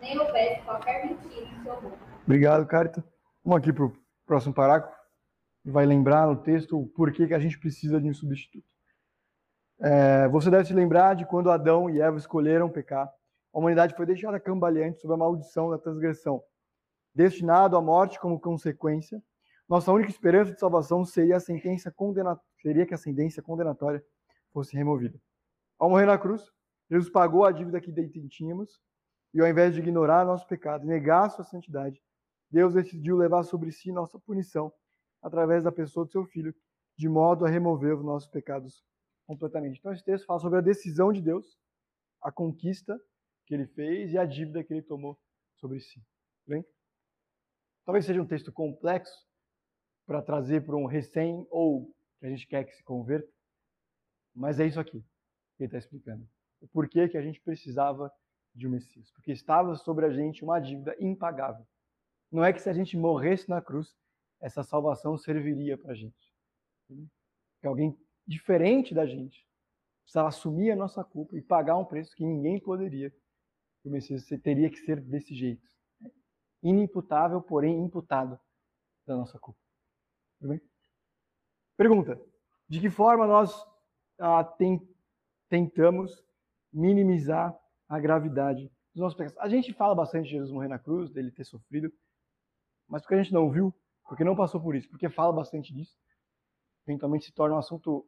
nem 0.00 0.18
houvesse 0.18 0.62
qualquer 0.62 1.06
mentira 1.06 1.44
em 1.44 1.62
sua 1.62 1.74
boca. 1.74 1.98
Obrigado, 2.24 2.66
Carita. 2.66 3.04
Vamos 3.44 3.58
aqui 3.58 3.72
para 3.72 3.84
o 3.84 3.92
próximo 4.24 4.54
parágrafo. 4.54 4.95
Vai 5.68 5.84
lembrar 5.84 6.28
no 6.28 6.36
texto 6.36 6.80
o 6.80 6.86
porquê 6.86 7.26
que 7.26 7.34
a 7.34 7.40
gente 7.40 7.58
precisa 7.58 8.00
de 8.00 8.08
um 8.08 8.14
substituto. 8.14 8.64
É, 9.80 10.28
você 10.28 10.48
deve 10.48 10.64
se 10.64 10.72
lembrar 10.72 11.14
de 11.14 11.26
quando 11.26 11.50
Adão 11.50 11.90
e 11.90 12.00
Eva 12.00 12.16
escolheram 12.16 12.70
pecar. 12.70 13.12
A 13.52 13.58
humanidade 13.58 13.96
foi 13.96 14.06
deixada 14.06 14.38
cambaleante 14.38 15.00
sob 15.00 15.12
a 15.12 15.16
maldição 15.16 15.68
da 15.68 15.76
transgressão, 15.76 16.40
destinado 17.12 17.76
à 17.76 17.82
morte 17.82 18.20
como 18.20 18.38
consequência. 18.38 19.20
Nossa 19.68 19.90
única 19.90 20.08
esperança 20.08 20.52
de 20.52 20.60
salvação 20.60 21.04
seria 21.04 21.36
a 21.36 21.40
sentença 21.40 21.90
condena... 21.90 22.38
seria 22.62 22.86
que 22.86 22.94
a 22.94 22.98
sentença 22.98 23.42
condenatória 23.42 24.02
fosse 24.52 24.76
removida. 24.76 25.18
Ao 25.78 25.90
morrer 25.90 26.06
na 26.06 26.16
cruz, 26.16 26.48
Jesus 26.88 27.10
pagou 27.10 27.44
a 27.44 27.50
dívida 27.50 27.80
que 27.80 27.90
detínhamos 27.90 28.80
e 29.34 29.40
ao 29.40 29.48
invés 29.48 29.74
de 29.74 29.80
ignorar 29.80 30.24
nosso 30.24 30.46
pecado, 30.46 30.86
negar 30.86 31.28
sua 31.28 31.44
santidade, 31.44 32.00
Deus 32.48 32.74
decidiu 32.74 33.16
levar 33.16 33.42
sobre 33.42 33.72
si 33.72 33.90
nossa 33.90 34.18
punição 34.20 34.72
através 35.22 35.64
da 35.64 35.72
pessoa 35.72 36.06
do 36.06 36.12
seu 36.12 36.24
filho, 36.24 36.54
de 36.96 37.08
modo 37.08 37.44
a 37.44 37.48
remover 37.48 37.96
os 37.96 38.04
nossos 38.04 38.28
pecados 38.28 38.84
completamente. 39.26 39.78
Então, 39.78 39.92
esse 39.92 40.04
texto 40.04 40.26
fala 40.26 40.40
sobre 40.40 40.58
a 40.58 40.62
decisão 40.62 41.12
de 41.12 41.20
Deus, 41.20 41.58
a 42.22 42.30
conquista 42.32 42.98
que 43.46 43.54
ele 43.54 43.66
fez 43.66 44.12
e 44.12 44.18
a 44.18 44.24
dívida 44.24 44.62
que 44.64 44.72
ele 44.72 44.82
tomou 44.82 45.18
sobre 45.56 45.80
si. 45.80 46.02
Bem? 46.46 46.64
Talvez 47.84 48.04
seja 48.04 48.20
um 48.20 48.26
texto 48.26 48.52
complexo 48.52 49.26
para 50.06 50.22
trazer 50.22 50.64
para 50.64 50.76
um 50.76 50.86
recém 50.86 51.46
ou 51.50 51.92
que 52.18 52.26
a 52.26 52.30
gente 52.30 52.46
quer 52.46 52.64
que 52.64 52.74
se 52.74 52.82
converta, 52.82 53.28
mas 54.34 54.58
é 54.58 54.66
isso 54.66 54.80
aqui 54.80 55.00
que 55.56 55.62
ele 55.62 55.66
está 55.66 55.78
explicando. 55.78 56.28
O 56.60 56.68
porquê 56.68 57.08
que 57.08 57.16
a 57.16 57.22
gente 57.22 57.40
precisava 57.40 58.10
de 58.56 58.66
um 58.66 58.70
Messias. 58.70 59.10
Porque 59.12 59.32
estava 59.32 59.74
sobre 59.76 60.06
a 60.06 60.10
gente 60.10 60.42
uma 60.42 60.58
dívida 60.58 60.96
impagável. 60.98 61.66
Não 62.32 62.42
é 62.42 62.52
que 62.52 62.60
se 62.60 62.68
a 62.68 62.72
gente 62.72 62.96
morresse 62.96 63.48
na 63.48 63.60
cruz, 63.60 63.94
essa 64.40 64.62
salvação 64.62 65.16
serviria 65.16 65.76
para 65.76 65.92
a 65.92 65.94
gente. 65.94 66.32
Que 67.60 67.66
alguém 67.66 67.98
diferente 68.26 68.94
da 68.94 69.06
gente 69.06 69.46
precisava 70.02 70.28
assumir 70.28 70.70
a 70.70 70.76
nossa 70.76 71.02
culpa 71.02 71.36
e 71.36 71.42
pagar 71.42 71.76
um 71.76 71.84
preço 71.84 72.14
que 72.14 72.24
ninguém 72.24 72.60
poderia. 72.60 73.12
O 73.84 73.90
Messias 73.90 74.24
teria 74.42 74.70
que 74.70 74.78
ser 74.78 75.00
desse 75.00 75.34
jeito. 75.34 75.66
Inimputável, 76.62 77.42
porém 77.42 77.84
imputado 77.84 78.38
da 79.06 79.16
nossa 79.16 79.38
culpa. 79.38 79.60
Tudo 80.38 80.50
bem? 80.50 80.60
Pergunta: 81.76 82.20
de 82.68 82.80
que 82.80 82.90
forma 82.90 83.26
nós 83.26 83.52
ah, 84.18 84.44
tem, 84.44 84.80
tentamos 85.48 86.24
minimizar 86.72 87.56
a 87.88 87.98
gravidade 87.98 88.70
dos 88.94 89.02
nossos 89.02 89.16
pecados? 89.16 89.38
A 89.38 89.48
gente 89.48 89.72
fala 89.72 89.94
bastante 89.94 90.24
de 90.24 90.30
Jesus 90.30 90.50
morrer 90.50 90.68
na 90.68 90.78
cruz, 90.78 91.10
dele 91.10 91.30
ter 91.30 91.44
sofrido, 91.44 91.92
mas 92.88 93.02
porque 93.02 93.14
a 93.14 93.22
gente 93.22 93.32
não 93.32 93.50
viu, 93.50 93.74
porque 94.06 94.24
não 94.24 94.36
passou 94.36 94.60
por 94.60 94.74
isso, 94.74 94.88
porque 94.88 95.08
fala 95.08 95.32
bastante 95.32 95.72
disso, 95.72 95.96
eventualmente 96.86 97.26
se 97.26 97.32
torna 97.32 97.56
um 97.56 97.58
assunto 97.58 98.06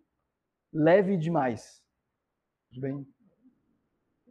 leve 0.73 1.17
demais. 1.17 1.83
Tudo 2.69 2.81
bem? 2.81 3.15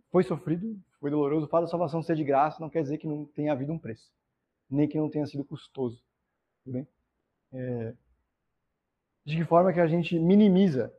Foi 0.09 0.23
sofrido, 0.23 0.79
foi 0.99 1.11
doloroso. 1.11 1.45
O 1.45 1.49
fato 1.49 1.63
da 1.63 1.67
salvação 1.67 2.01
ser 2.01 2.15
de 2.15 2.23
graça 2.23 2.61
não 2.61 2.69
quer 2.69 2.81
dizer 2.81 2.97
que 2.97 3.07
não 3.07 3.25
tenha 3.25 3.51
havido 3.51 3.73
um 3.73 3.79
preço, 3.79 4.11
nem 4.69 4.87
que 4.87 4.97
não 4.97 5.09
tenha 5.09 5.25
sido 5.25 5.43
custoso. 5.43 6.01
Tudo 6.63 6.73
bem? 6.73 6.87
É... 7.51 7.93
De 9.25 9.35
que 9.35 9.45
forma 9.45 9.73
que 9.73 9.79
a 9.81 9.87
gente 9.87 10.17
minimiza 10.17 10.93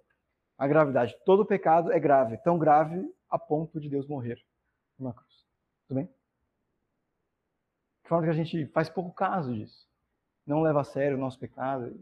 a 0.59 0.69
gravidade? 0.69 1.17
Todo 1.25 1.47
pecado 1.47 1.91
é 1.91 1.99
grave, 1.99 2.37
tão 2.39 2.59
grave 2.59 3.11
a 3.31 3.39
ponto 3.39 3.81
de 3.81 3.89
Deus 3.89 4.07
morrer 4.07 4.45
na 4.99 5.15
cruz. 5.15 5.47
Tudo 5.87 5.97
bem? 5.97 6.07
De 8.03 8.09
forma 8.09 8.25
que 8.25 8.31
a 8.31 8.35
gente 8.35 8.67
faz 8.67 8.91
pouco 8.91 9.13
caso 9.13 9.55
disso. 9.55 9.88
Não 10.49 10.63
leva 10.63 10.81
a 10.81 10.85
sério 10.85 11.17
o 11.17 11.21
nosso 11.21 11.39
pecado 11.39 11.95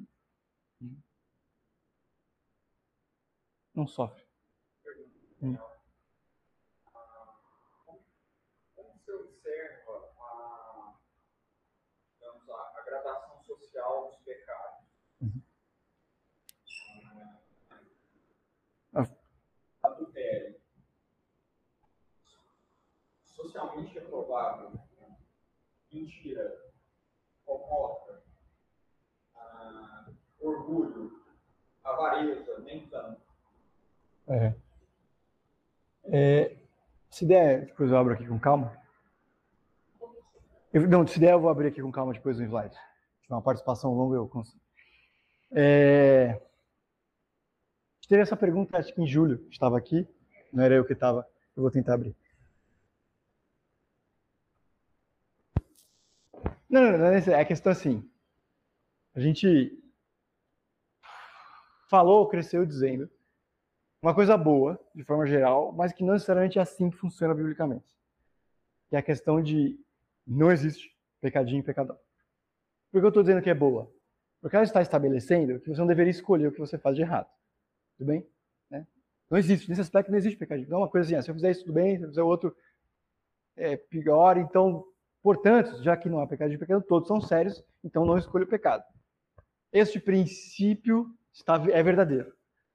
não 3.75 3.87
sofre. 3.87 4.25
Hum. 5.43 5.57
Como 8.75 8.93
você 8.95 9.13
observa 9.13 10.13
a, 10.19 10.95
digamos, 12.15 12.49
a, 12.49 12.83
gradação 12.87 13.43
social 13.43 14.09
dos 14.09 14.19
pecados? 14.21 14.87
Uhum. 15.21 15.43
Adultério. 19.83 20.61
Socialmente 23.25 23.93
reprovável. 23.93 24.73
Mentira. 25.93 26.73
Fofoca. 27.45 28.06
Orgulho. 30.47 31.21
Avareza. 31.85 32.59
Nem 32.61 32.87
tanto 32.89 33.27
é. 34.29 34.55
É, 36.05 36.57
se 37.11 37.25
der, 37.27 37.67
depois 37.67 37.91
eu 37.91 37.97
abro 37.97 38.15
aqui 38.15 38.27
com 38.27 38.39
calma. 38.39 38.77
Eu, 40.73 40.89
não, 40.89 41.07
se 41.07 41.19
der, 41.19 41.33
eu 41.33 41.41
vou 41.41 41.51
abrir 41.51 41.69
aqui 41.69 41.81
com 41.81 41.93
calma 41.93 42.13
depois 42.13 42.37
do 42.37 42.43
slide. 42.45 42.75
Se 42.75 43.31
uma 43.31 43.43
participação 43.43 43.95
longa, 43.95 44.17
eu 44.17 44.29
consigo. 44.29 44.61
É, 45.53 46.41
teve 48.09 48.23
essa 48.23 48.37
pergunta, 48.37 48.77
acho 48.77 48.93
que 48.93 49.01
em 49.01 49.07
julho, 49.07 49.47
estava 49.51 49.79
aqui, 49.79 50.07
não 50.53 50.65
era 50.65 50.75
eu 50.75 50.85
que 50.85 50.93
estava, 50.93 51.27
eu 51.57 51.63
vou 51.63 51.71
tentar 51.71 51.95
abrir. 51.95 52.15
Não, 56.69 56.83
não, 56.83 56.99
não, 56.99 57.07
é 57.07 57.41
a 57.41 57.45
questão 57.45 57.73
assim. 57.73 58.09
A 59.15 59.21
gente 59.21 59.86
falou, 61.89 62.29
cresceu 62.29 62.65
dizendo 62.65 63.11
uma 64.01 64.15
coisa 64.15 64.37
boa, 64.37 64.79
de 64.95 65.03
forma 65.03 65.27
geral, 65.27 65.73
mas 65.73 65.93
que 65.93 66.05
não 66.05 66.13
necessariamente 66.13 66.59
é 66.59 66.63
assim 66.63 66.91
que 66.91 66.97
funciona 66.97 67.35
biblicamente. 67.35 67.97
Que 68.89 68.97
é 68.97 68.99
a 68.99 69.03
questão 69.03 69.43
de 69.43 69.79
não 70.27 70.53
existe 70.53 70.95
pecadinho 71.21 71.61
e 71.61 71.63
pecadão. 71.63 71.99
Por 72.93 73.01
que 73.01 73.05
eu 73.05 73.09
estou 73.09 73.23
dizendo 73.23 73.43
que 73.43 73.51
é 73.51 73.55
boa? 73.55 73.91
Porque 74.41 74.55
ela 74.55 74.65
está 74.65 74.81
estabelecendo 74.81 75.59
que 75.59 75.69
você 75.69 75.81
não 75.81 75.89
deveria 75.89 76.11
escolher 76.11 76.47
o 76.47 76.53
que 76.53 76.59
você 76.59 76.79
faz 76.79 76.95
de 76.95 77.03
errado. 77.03 77.29
Tudo 77.99 78.07
bem? 78.07 78.27
Né? 78.71 78.87
Não 79.29 79.39
existe, 79.39 79.69
nesse 79.69 79.81
aspecto 79.81 80.11
não 80.11 80.19
existe 80.19 80.39
pecadinho. 80.39 80.69
Não 80.69 80.79
é 80.79 80.81
uma 80.83 80.89
coisa 80.89 81.07
assim, 81.07 81.17
ah, 81.17 81.23
se 81.23 81.31
eu 81.31 81.35
fizer 81.35 81.51
isso 81.51 81.65
tudo 81.65 81.75
bem, 81.75 81.97
se 81.99 82.05
eu 82.05 82.09
fizer 82.09 82.23
outro 82.23 82.55
é 83.57 83.77
pior, 83.77 84.37
então, 84.37 84.85
portanto, 85.23 85.83
já 85.83 85.97
que 85.97 86.09
não 86.09 86.21
há 86.21 86.27
pecadinho 86.27 86.57
e 86.57 86.61
pecado, 86.61 86.85
todos 86.87 87.09
são 87.09 87.21
sérios, 87.21 87.65
então 87.83 88.05
não 88.05 88.19
escolho 88.19 88.45
o 88.45 88.49
pecado. 88.49 88.85
Este 89.73 89.99
princípio 89.99 91.11
está, 91.37 91.57
é 91.71 91.83
verdadeiro. 91.83 92.35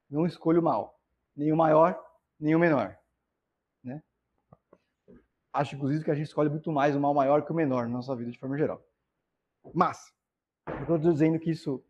Não 0.10 0.26
escolho 0.26 0.60
o 0.60 0.64
mal 0.64 1.02
nem 1.36 1.52
o 1.52 1.58
maior, 1.58 2.00
nem 2.40 2.56
o 2.56 2.60
menor. 2.60 2.98
Né? 3.84 4.02
Acho, 5.54 5.76
inclusive, 5.76 6.04
que 6.04 6.12
a 6.12 6.16
gente 6.16 6.28
escolhe 6.28 6.50
muito 6.50 6.72
mais 6.72 6.96
o 6.96 7.00
mal 7.00 7.14
maior 7.14 7.46
que 7.46 7.52
o 7.52 7.56
menor 7.56 7.88
na 7.88 7.96
nossa 7.96 8.16
vida, 8.16 8.32
de 8.32 8.40
forma 8.40 8.58
geral. 8.58 8.86
Mas, 9.74 10.14
eu 10.68 10.82
estou 10.82 10.98
dizendo 10.98 11.40
que 11.40 11.52
isso 11.52 11.84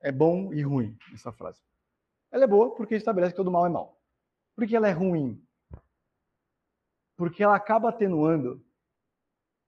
é 0.00 0.12
bom 0.12 0.52
e 0.52 0.62
ruim, 0.62 0.96
essa 1.12 1.32
frase. 1.32 1.60
Ela 2.30 2.44
é 2.44 2.46
boa 2.46 2.74
porque 2.74 2.94
estabelece 2.94 3.32
que 3.32 3.36
todo 3.36 3.50
mal 3.50 3.66
é 3.66 3.70
mal. 3.70 4.00
Por 4.54 4.66
que 4.66 4.76
ela 4.76 4.88
é 4.88 4.92
ruim? 4.92 5.42
Porque 7.16 7.42
ela 7.42 7.56
acaba 7.56 7.88
atenuando 7.88 8.64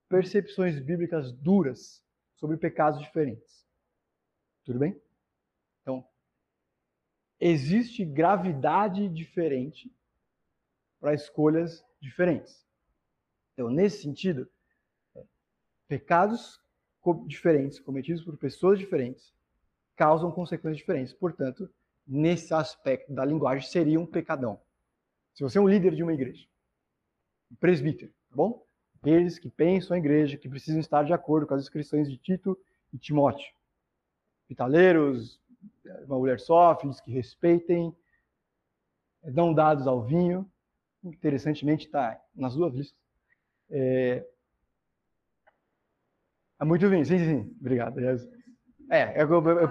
percepções 0.08 0.78
bíblicas 0.78 1.32
duras 1.32 2.04
sobre 2.36 2.56
pecados 2.56 3.00
diferentes. 3.00 3.66
Tudo 4.64 4.78
bem? 4.78 5.00
Existe 7.40 8.04
gravidade 8.04 9.08
diferente 9.08 9.90
para 11.00 11.14
escolhas 11.14 11.82
diferentes. 12.00 12.66
Então, 13.54 13.70
nesse 13.70 14.02
sentido, 14.02 14.48
pecados 15.88 16.60
diferentes 17.26 17.80
cometidos 17.80 18.22
por 18.22 18.36
pessoas 18.36 18.78
diferentes 18.78 19.32
causam 19.96 20.30
consequências 20.30 20.76
diferentes. 20.76 21.14
Portanto, 21.14 21.68
nesse 22.06 22.52
aspecto 22.52 23.12
da 23.12 23.24
linguagem, 23.24 23.66
seria 23.68 23.98
um 23.98 24.06
pecadão. 24.06 24.60
Se 25.32 25.42
você 25.42 25.56
é 25.56 25.60
um 25.60 25.68
líder 25.68 25.94
de 25.94 26.02
uma 26.02 26.12
igreja, 26.12 26.46
um 27.50 27.54
presbítero, 27.54 28.12
tá 28.28 28.36
bom? 28.36 28.62
Eles 29.02 29.38
que 29.38 29.48
pensam 29.48 29.94
a 29.94 29.98
igreja, 29.98 30.36
que 30.36 30.48
precisam 30.48 30.78
estar 30.78 31.04
de 31.04 31.12
acordo 31.14 31.46
com 31.46 31.54
as 31.54 31.62
inscrições 31.62 32.10
de 32.10 32.18
Tito 32.18 32.58
e 32.92 32.98
Timóteo. 32.98 33.50
Pitaleiros, 34.46 35.39
uma 36.06 36.18
mulher 36.18 36.40
só, 36.40 36.76
filhos 36.78 37.00
que 37.00 37.10
respeitem, 37.10 37.94
dão 39.22 39.52
dados 39.52 39.86
ao 39.86 40.02
vinho. 40.02 40.50
Interessantemente, 41.02 41.86
está 41.86 42.20
nas 42.34 42.54
duas 42.54 42.74
listas. 42.74 42.98
É, 43.70 44.26
é 46.60 46.64
muito 46.64 46.88
bem, 46.90 47.04
sim, 47.04 47.18
sim, 47.18 47.56
obrigado. 47.60 47.98
É, 48.90 49.22
eu, 49.22 49.28
eu, 49.30 49.48
eu, 49.60 49.70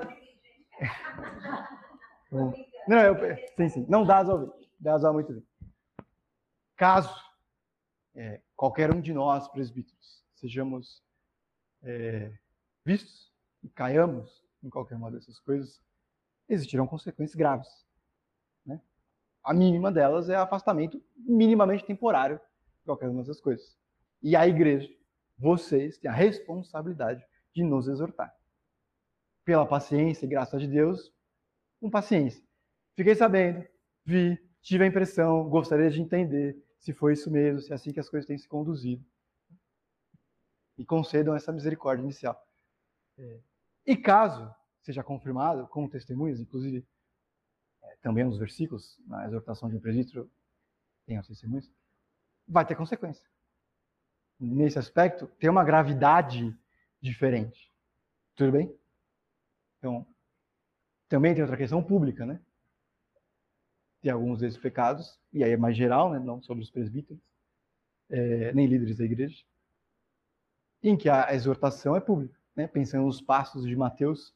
não, 2.87 2.97
eu, 2.97 3.37
sim, 3.57 3.69
sim, 3.69 3.85
não 3.87 4.05
dados 4.05 4.31
ao 4.31 4.39
vídeo, 4.39 4.69
dados 4.79 5.05
ao 5.05 5.13
muito 5.13 5.33
bem. 5.33 5.45
Caso 6.75 7.13
é, 8.15 8.41
qualquer 8.55 8.91
um 8.91 9.01
de 9.01 9.13
nós, 9.13 9.47
presbíteros, 9.49 10.23
sejamos 10.33 11.03
é, 11.83 12.31
vistos 12.83 13.31
e 13.61 13.69
caiamos 13.69 14.43
em 14.63 14.69
qualquer 14.69 14.95
uma 14.95 15.11
dessas 15.11 15.39
coisas, 15.39 15.81
existirão 16.47 16.87
consequências 16.87 17.35
graves. 17.35 17.67
Né? 18.65 18.81
A 19.43 19.53
mínima 19.53 19.91
delas 19.91 20.29
é 20.29 20.35
afastamento 20.35 21.01
minimamente 21.17 21.85
temporário 21.85 22.37
de 22.79 22.85
qualquer 22.85 23.09
uma 23.09 23.21
dessas 23.21 23.39
coisas. 23.39 23.77
E 24.21 24.35
a 24.35 24.47
igreja, 24.47 24.89
vocês, 25.37 25.97
têm 25.97 26.09
a 26.09 26.13
responsabilidade 26.13 27.25
de 27.53 27.63
nos 27.63 27.87
exortar. 27.87 28.35
Pela 29.45 29.65
paciência 29.65 30.25
e 30.25 30.29
graça 30.29 30.57
de 30.57 30.67
Deus, 30.67 31.13
com 31.79 31.89
paciência. 31.89 32.43
Fiquei 32.95 33.15
sabendo, 33.15 33.65
vi, 34.05 34.37
tive 34.61 34.83
a 34.83 34.87
impressão, 34.87 35.47
gostaria 35.49 35.89
de 35.89 36.01
entender 36.01 36.61
se 36.79 36.93
foi 36.93 37.13
isso 37.13 37.29
mesmo, 37.29 37.59
se 37.61 37.71
é 37.71 37.75
assim 37.75 37.91
que 37.91 37.99
as 37.99 38.09
coisas 38.09 38.27
têm 38.27 38.37
se 38.37 38.47
conduzido. 38.47 39.03
E 40.77 40.85
concedam 40.85 41.35
essa 41.35 41.51
misericórdia 41.51 42.03
inicial. 42.03 42.41
É. 43.17 43.39
E 43.89 43.97
caso 43.97 44.53
seja 44.83 45.03
confirmado 45.03 45.67
com 45.67 45.89
testemunhas, 45.89 46.39
inclusive 46.39 46.87
é, 47.81 47.95
também 48.03 48.23
nos 48.23 48.37
versículos, 48.37 49.01
na 49.07 49.25
exortação 49.25 49.67
de 49.67 49.75
um 49.75 49.79
presbítero, 49.79 50.29
tem 51.07 51.17
as 51.17 51.25
testemunhas, 51.25 51.67
vai 52.47 52.63
ter 52.63 52.75
consequência. 52.75 53.27
Nesse 54.39 54.77
aspecto, 54.77 55.25
tem 55.39 55.49
uma 55.49 55.63
gravidade 55.63 56.55
diferente. 57.01 57.73
Tudo 58.35 58.51
bem? 58.51 58.79
Então, 59.79 60.05
também 61.07 61.33
tem 61.33 61.41
outra 61.41 61.57
questão 61.57 61.83
pública, 61.83 62.27
né? 62.27 62.39
Tem 64.03 64.11
alguns 64.11 64.37
desses 64.37 64.59
pecados, 64.59 65.19
e 65.33 65.43
aí 65.43 65.53
é 65.53 65.57
mais 65.57 65.75
geral, 65.75 66.11
né? 66.11 66.19
não 66.19 66.43
sobre 66.43 66.63
os 66.63 66.69
presbíteros, 66.69 67.19
é, 68.07 68.53
nem 68.53 68.67
líderes 68.67 68.97
da 68.99 69.03
igreja, 69.03 69.43
em 70.83 70.95
que 70.95 71.09
a 71.09 71.33
exortação 71.33 71.95
é 71.95 71.99
pública. 71.99 72.38
Né? 72.59 72.67
Pensando 72.67 73.05
nos 73.05 73.21
passos 73.21 73.65
de 73.65 73.73
Mateus 73.73 74.35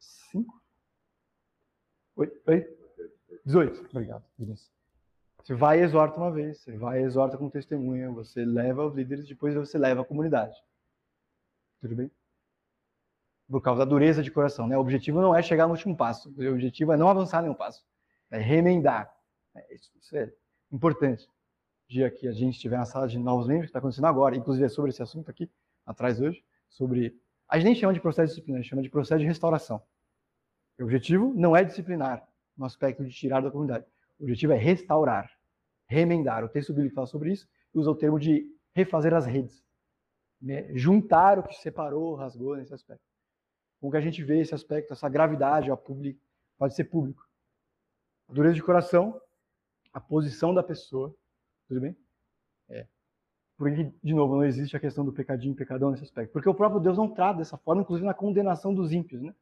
5. 0.00 0.60
Oi? 2.16 2.42
Oi? 2.48 2.76
18. 3.44 3.86
Obrigado, 3.88 4.24
Você 5.38 5.54
vai 5.54 5.78
e 5.78 5.82
exorta 5.82 6.18
uma 6.18 6.32
vez, 6.32 6.58
você 6.58 6.76
vai 6.76 7.00
e 7.00 7.04
exorta 7.04 7.38
com 7.38 7.48
testemunha, 7.48 8.10
você 8.10 8.44
leva 8.44 8.84
os 8.84 8.96
líderes, 8.96 9.28
depois 9.28 9.54
você 9.54 9.78
leva 9.78 10.02
a 10.02 10.04
comunidade. 10.04 10.60
Tudo 11.80 11.94
bem? 11.94 12.10
Por 13.48 13.60
causa 13.60 13.84
da 13.84 13.88
dureza 13.88 14.24
de 14.24 14.30
coração. 14.32 14.66
Né? 14.66 14.76
O 14.76 14.80
objetivo 14.80 15.20
não 15.20 15.32
é 15.32 15.40
chegar 15.40 15.68
no 15.68 15.74
último 15.74 15.96
passo, 15.96 16.34
o 16.36 16.52
objetivo 16.52 16.92
é 16.92 16.96
não 16.96 17.08
avançar 17.08 17.42
nenhum 17.42 17.54
passo, 17.54 17.86
é 18.28 18.38
remendar. 18.38 19.08
É, 19.54 19.72
isso, 19.72 19.92
isso 20.00 20.16
é 20.16 20.32
importante. 20.72 21.30
Dia 21.86 22.10
que 22.10 22.26
a 22.26 22.32
gente 22.32 22.54
estiver 22.54 22.78
na 22.78 22.86
sala 22.86 23.06
de 23.06 23.20
novos 23.20 23.46
membros, 23.46 23.66
que 23.66 23.70
está 23.70 23.78
acontecendo 23.78 24.06
agora, 24.06 24.34
inclusive 24.34 24.66
é 24.66 24.68
sobre 24.68 24.90
esse 24.90 25.02
assunto 25.02 25.30
aqui, 25.30 25.48
atrás 25.86 26.20
hoje, 26.20 26.44
sobre. 26.68 27.16
A 27.52 27.58
gente 27.58 27.66
nem 27.66 27.74
chama 27.74 27.92
de 27.92 28.00
processo 28.00 28.28
disciplinar, 28.28 28.60
a 28.60 28.62
gente 28.62 28.70
chama 28.70 28.80
de 28.80 28.88
processo 28.88 29.20
de 29.20 29.26
restauração. 29.26 29.82
O 30.80 30.84
objetivo 30.84 31.34
não 31.34 31.54
é 31.54 31.62
disciplinar 31.62 32.26
no 32.56 32.64
aspecto 32.64 33.04
de 33.04 33.12
tirar 33.12 33.42
da 33.42 33.50
comunidade. 33.50 33.84
O 34.18 34.22
objetivo 34.22 34.54
é 34.54 34.56
restaurar, 34.56 35.30
remendar. 35.86 36.42
O 36.44 36.48
texto 36.48 36.72
bíblico 36.72 36.94
fala 36.94 37.06
sobre 37.06 37.30
isso 37.30 37.46
e 37.74 37.78
usa 37.78 37.90
o 37.90 37.94
termo 37.94 38.18
de 38.18 38.50
refazer 38.72 39.12
as 39.12 39.26
redes. 39.26 39.62
Né? 40.40 40.74
Juntar 40.74 41.38
o 41.38 41.42
que 41.42 41.54
separou, 41.56 42.14
rasgou 42.14 42.56
nesse 42.56 42.72
aspecto. 42.72 43.04
Como 43.78 43.92
que 43.92 43.98
a 43.98 44.00
gente 44.00 44.24
vê 44.24 44.40
esse 44.40 44.54
aspecto, 44.54 44.94
essa 44.94 45.10
gravidade 45.10 45.70
ó, 45.70 45.76
público, 45.76 46.24
pode 46.56 46.74
ser 46.74 46.84
público. 46.84 47.28
A 48.30 48.32
dureza 48.32 48.54
de 48.54 48.62
coração, 48.62 49.20
a 49.92 50.00
posição 50.00 50.54
da 50.54 50.62
pessoa, 50.62 51.14
tudo 51.68 51.82
bem? 51.82 51.94
Porque, 53.62 53.92
de 54.02 54.12
novo, 54.12 54.34
não 54.34 54.44
existe 54.44 54.76
a 54.76 54.80
questão 54.80 55.04
do 55.04 55.12
pecadinho, 55.12 55.54
pecadão 55.54 55.92
nesse 55.92 56.02
aspecto. 56.02 56.32
Porque 56.32 56.48
o 56.48 56.54
próprio 56.54 56.80
Deus 56.80 56.98
não 56.98 57.08
trata 57.08 57.38
dessa 57.38 57.56
forma, 57.56 57.82
inclusive 57.82 58.04
na 58.04 58.12
condenação 58.12 58.74
dos 58.74 58.90
ímpios, 58.90 59.22
né? 59.22 59.32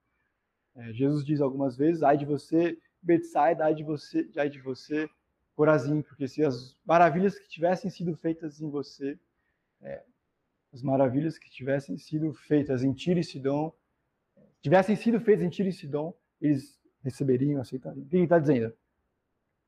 É, 0.77 0.93
Jesus 0.93 1.25
diz 1.25 1.41
algumas 1.41 1.75
vezes, 1.75 2.03
ai 2.03 2.19
de 2.19 2.27
você, 2.27 2.77
Betsaida, 3.01 3.65
ai 3.65 3.75
de 3.75 3.83
você, 3.83 4.29
ai 4.37 4.51
de 4.51 4.61
você, 4.61 5.09
Corazim, 5.57 6.03
porque 6.03 6.29
se 6.29 6.45
as 6.45 6.77
maravilhas 6.85 7.39
que 7.39 7.49
tivessem 7.49 7.91
sido 7.91 8.15
feitas 8.15 8.61
em 8.61 8.69
você, 8.69 9.19
é, 9.81 10.05
as 10.71 10.83
maravilhas 10.83 11.39
que 11.39 11.49
tivessem 11.49 11.97
sido 11.97 12.35
feitas 12.35 12.85
em 12.85 12.93
Tiro 12.93 13.21
e 13.21 13.25
Sidom, 13.25 13.73
tivessem 14.61 14.97
sido 14.97 15.19
feitas 15.19 15.47
em 15.47 15.49
Tiro 15.49 15.71
e 15.71 15.73
Sidom, 15.73 16.13
eles 16.43 16.79
receberiam, 17.03 17.59
aceitariam. 17.59 18.05
O 18.05 18.07
que 18.07 18.17
ele 18.17 18.25
está 18.25 18.39
dizendo? 18.39 18.71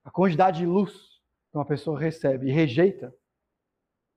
A 0.05 0.11
quantidade 0.11 0.59
de 0.59 0.67
luz 0.67 0.93
que 1.51 1.57
uma 1.57 1.65
pessoa 1.65 1.99
recebe 1.99 2.49
e 2.49 2.53
rejeita 2.53 3.15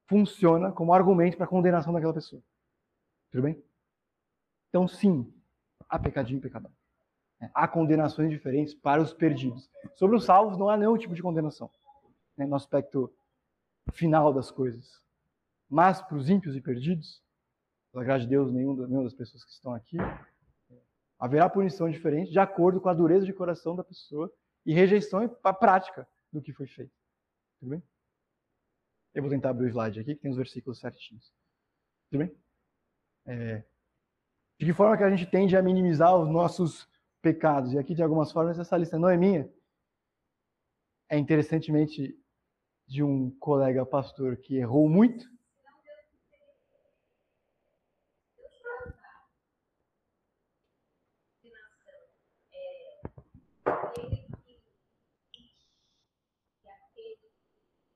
funciona 0.08 0.72
como 0.72 0.94
argumento 0.94 1.38
para 1.38 1.46
a 1.46 1.50
condenação 1.50 1.94
daquela 1.94 2.14
pessoa. 2.14 2.42
Tudo 3.32 3.44
bem? 3.44 3.64
Então, 4.70 4.88
sim, 4.88 5.34
há 5.90 5.98
pecadinho 5.98 6.38
e 6.38 6.42
pecadão. 6.42 6.72
É, 7.42 7.50
há 7.54 7.68
condenações 7.68 8.30
diferentes 8.30 8.74
para 8.74 9.02
os 9.02 9.14
perdidos. 9.14 9.70
Sobre 9.96 10.16
os 10.16 10.26
salvos, 10.26 10.58
não 10.58 10.70
há 10.70 10.78
nenhum 10.78 10.98
tipo 10.98 11.14
de 11.14 11.22
condenação 11.22 11.70
né, 12.38 12.46
no 12.46 12.56
aspecto 12.56 13.14
final 13.92 14.34
das 14.34 14.52
coisas. 14.52 15.02
Mas 15.70 16.02
para 16.02 16.18
os 16.18 16.30
ímpios 16.30 16.56
e 16.56 16.62
perdidos, 16.62 17.24
pela 17.92 18.04
graça 18.04 18.22
de 18.22 18.30
Deus, 18.30 18.52
nenhuma 18.52 19.04
das 19.04 19.14
pessoas 19.14 19.44
que 19.44 19.52
estão 19.52 19.74
aqui, 19.74 19.98
haverá 21.18 21.50
punição 21.50 21.90
diferente 21.90 22.32
de 22.32 22.40
acordo 22.40 22.80
com 22.80 22.90
a 22.90 22.94
dureza 22.94 23.26
de 23.26 23.34
coração 23.34 23.76
da 23.76 23.84
pessoa 23.84 24.32
e 24.66 24.74
rejeição 24.74 25.30
a 25.44 25.54
prática 25.54 26.08
do 26.32 26.42
que 26.42 26.54
foi 26.54 26.68
feito. 26.68 26.94
Tudo 27.60 27.70
bem? 27.70 27.84
Eu 29.16 29.22
vou 29.22 29.32
tentar 29.32 29.52
abrir 29.52 29.68
o 29.68 29.70
slide 29.70 30.02
aqui, 30.02 30.14
que 30.14 30.22
tem 30.22 30.30
os 30.30 30.38
versículos 30.38 30.78
certinhos. 30.78 31.34
Tudo 32.12 32.20
bem? 32.20 32.36
É, 33.26 33.64
de 34.60 34.66
que 34.66 34.74
forma 34.74 34.98
que 34.98 35.04
a 35.04 35.10
gente 35.10 35.26
tende 35.26 35.56
a 35.56 35.62
minimizar 35.62 36.14
os 36.18 36.30
nossos 36.30 36.86
pecados? 37.22 37.72
E 37.72 37.80
aqui, 37.80 37.96
de 37.96 38.04
algumas 38.04 38.32
formas, 38.32 38.60
essa 38.60 38.78
lista 38.78 39.00
não 39.00 39.10
é 39.10 39.16
minha. 39.16 39.50
É 41.10 41.18
interessantemente 41.18 42.14
de 42.88 43.04
um 43.04 43.32
colega 43.40 43.86
pastor 43.86 44.36
que 44.36 44.58
errou 44.58 44.90
muito. 44.90 45.26
Uhum. 45.26 45.46
Tenta 50.76 51.32
entender 51.36 51.54
as 51.56 51.82
coisas 51.82 52.06
do 52.06 52.42
reino 52.52 52.78
com 52.80 53.22
a 53.22 53.24
nossa 53.64 55.14
limitação 57.16 57.74
intelectual. 57.74 57.96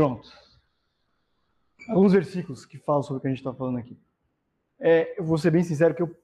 Pronto. 0.00 0.32
Alguns 1.90 2.14
versículos 2.14 2.64
que 2.64 2.78
falam 2.78 3.02
sobre 3.02 3.18
o 3.18 3.20
que 3.20 3.26
a 3.26 3.30
gente 3.30 3.40
está 3.40 3.52
falando 3.52 3.76
aqui. 3.76 4.00
É, 4.78 5.20
eu 5.20 5.22
vou 5.22 5.36
ser 5.36 5.50
bem 5.50 5.62
sincero 5.62 5.94
que 5.94 6.00
eu, 6.00 6.16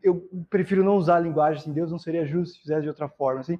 eu 0.00 0.46
prefiro 0.48 0.84
não 0.84 0.96
usar 0.96 1.16
a 1.16 1.20
linguagem 1.20 1.60
assim, 1.60 1.72
Deus 1.72 1.90
não 1.90 1.98
seria 1.98 2.24
justo 2.24 2.54
se 2.54 2.60
fizesse 2.60 2.82
de 2.82 2.88
outra 2.88 3.08
forma, 3.08 3.40
assim. 3.40 3.58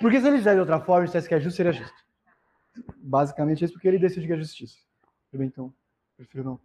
Porque 0.00 0.20
se 0.20 0.28
ele 0.28 0.36
fizesse 0.36 0.54
de 0.54 0.60
outra 0.60 0.78
forma 0.78 1.02
e 1.02 1.06
dissesse 1.06 1.26
que 1.26 1.34
é 1.34 1.40
justo, 1.40 1.56
seria 1.56 1.72
justo. 1.72 1.96
Basicamente 2.98 3.64
isso 3.64 3.72
porque 3.72 3.88
ele 3.88 3.98
decide 3.98 4.28
que 4.28 4.32
é 4.32 4.36
justiça. 4.36 4.78
Então, 5.32 5.74
prefiro 6.16 6.44
não. 6.44 6.60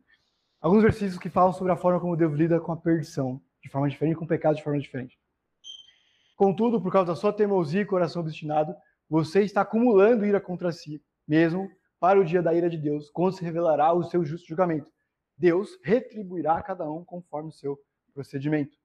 Alguns 0.61 0.84
versículos 0.84 1.17
que 1.17 1.32
falam 1.32 1.51
sobre 1.51 1.74
a 1.74 1.78
forma 1.78 1.99
como 1.99 2.15
Deus 2.15 2.32
lida 2.36 2.59
com 2.59 2.72
a 2.72 2.78
perdição, 2.78 3.41
de 3.59 3.70
forma 3.70 3.89
diferente, 3.89 4.17
com 4.17 4.26
o 4.26 4.28
pecado 4.28 4.57
de 4.57 4.63
forma 4.63 4.80
diferente. 4.80 5.20
Contudo, 6.38 6.80
por 6.80 6.91
causa 6.91 7.07
da 7.07 7.15
sua 7.15 7.34
teimosia 7.34 7.82
e 7.82 7.86
coração 7.86 8.22
obstinado, 8.22 8.76
você 9.10 9.41
está 9.41 9.62
acumulando 9.62 10.26
ira 10.26 10.39
contra 10.39 10.72
si, 10.72 11.01
mesmo 11.28 11.68
para 11.99 12.20
o 12.20 12.24
dia 12.24 12.41
da 12.41 12.53
ira 12.53 12.70
de 12.70 12.78
Deus, 12.78 13.10
quando 13.10 13.36
se 13.36 13.43
revelará 13.43 13.91
o 13.91 14.03
seu 14.03 14.24
justo 14.24 14.47
julgamento. 14.47 14.91
Deus 15.38 15.78
retribuirá 15.84 16.57
a 16.57 16.64
cada 16.64 16.89
um 16.89 17.03
conforme 17.03 17.49
o 17.49 17.53
seu 17.53 17.78
procedimento. 18.14 18.78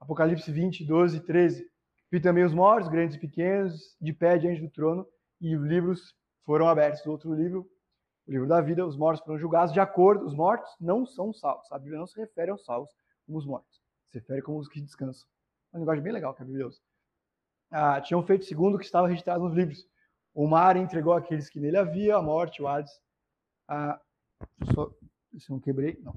Apocalipse 0.00 0.50
20, 0.50 0.84
12 0.84 1.16
e 1.16 1.20
13. 1.20 1.66
Vi 2.10 2.20
também 2.20 2.44
os 2.44 2.54
mortos, 2.54 2.90
grandes 2.90 3.16
e 3.16 3.20
pequenos, 3.20 3.96
de 4.00 4.12
pé 4.12 4.38
diante 4.38 4.60
do 4.60 4.70
trono, 4.70 5.06
e 5.40 5.56
os 5.56 5.62
livros 5.64 6.14
foram 6.44 6.68
abertos. 6.68 7.04
Outro 7.06 7.34
livro, 7.34 7.68
o 8.26 8.30
livro 8.30 8.46
da 8.46 8.60
vida, 8.60 8.86
os 8.86 8.96
mortos 8.96 9.24
foram 9.24 9.38
julgados 9.38 9.72
de 9.72 9.80
acordo. 9.80 10.24
Os 10.24 10.34
mortos 10.34 10.70
não 10.80 11.04
são 11.04 11.32
salvos. 11.32 11.70
A 11.70 11.78
Bíblia 11.78 11.98
não 11.98 12.06
se 12.06 12.18
refere 12.18 12.50
aos 12.50 12.64
salvos 12.64 12.90
como 13.26 13.38
os 13.38 13.46
mortos. 13.46 13.80
Se 14.10 14.18
refere 14.18 14.42
como 14.42 14.58
os 14.58 14.68
que 14.68 14.80
descansam. 14.80 15.26
É 15.72 15.76
uma 15.76 15.80
linguagem 15.80 16.02
bem 16.02 16.12
legal 16.12 16.34
que 16.34 16.42
a 16.42 16.44
Bíblia 16.44 16.66
usa. 16.66 16.80
Ah, 17.72 18.00
tinham 18.02 18.22
feito 18.22 18.44
segundo 18.44 18.74
o 18.74 18.78
que 18.78 18.84
estava 18.84 19.08
registrado 19.08 19.42
nos 19.42 19.54
livros. 19.54 19.88
O 20.34 20.46
mar 20.46 20.76
entregou 20.76 21.14
aqueles 21.14 21.48
que 21.48 21.58
nele 21.58 21.78
havia, 21.78 22.16
a 22.16 22.22
morte, 22.22 22.62
o 22.62 22.68
Hades. 22.68 22.92
Ah, 23.66 23.98
só, 24.74 24.90
se 25.38 25.50
não 25.50 25.58
quebrei, 25.58 25.98
não. 26.02 26.14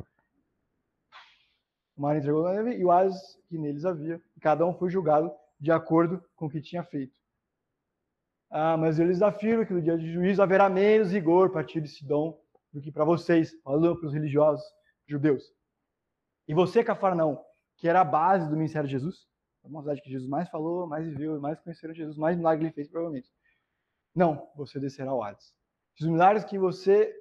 O 1.96 2.02
mar 2.02 2.18
entregou 2.18 2.46
e 2.70 2.84
o 2.84 2.92
Hades 2.92 3.40
que 3.48 3.58
neles 3.58 3.86
havia. 3.86 4.22
Cada 4.42 4.66
um 4.66 4.74
foi 4.74 4.90
julgado 4.90 5.32
de 5.58 5.72
acordo 5.72 6.22
com 6.36 6.48
o 6.48 6.50
que 6.50 6.62
tinha 6.62 6.84
feito. 6.84 7.18
Ah, 8.50 8.76
mas 8.76 9.00
eu 9.00 9.08
lhes 9.08 9.22
afirmo 9.22 9.66
que 9.66 9.74
no 9.74 9.82
dia 9.82 9.98
de 9.98 10.12
juízo 10.12 10.44
haverá 10.44 10.70
menos 10.70 11.12
rigor 11.12 11.50
para 11.52 11.64
Tiro 11.64 11.86
e 11.86 11.90
Sidom 11.90 12.38
do 12.72 12.82
que 12.82 12.92
para 12.92 13.06
vocês, 13.06 13.54
falando 13.64 13.98
para 13.98 14.08
os 14.08 14.14
religiosos 14.14 14.66
judeus. 15.08 15.50
E 16.48 16.54
você, 16.54 16.84
Cafarnaum, 16.84 17.38
que 17.78 17.88
era 17.88 18.02
a 18.02 18.06
base 18.06 18.50
do 18.50 18.58
ministério 18.58 18.88
de 18.88 18.92
Jesus, 18.92 19.28
a 19.74 19.82
cidade 19.82 20.02
que 20.02 20.10
Jesus 20.10 20.30
mais 20.30 20.50
falou, 20.50 20.88
mais 20.88 21.06
viveu, 21.08 21.40
mais 21.40 21.60
conheceram 21.60 21.94
Jesus, 21.94 22.18
mais 22.18 22.38
milagre 22.38 22.66
ele 22.66 22.74
fez, 22.74 22.88
provavelmente. 22.88 23.30
Não, 24.14 24.50
você 24.56 24.80
descerá 24.80 25.12
ao 25.12 25.24
Hades. 25.24 25.54
Se 25.96 26.04
os 26.04 26.10
milagres 26.10 26.46
que 26.46 26.58
você 26.58 27.14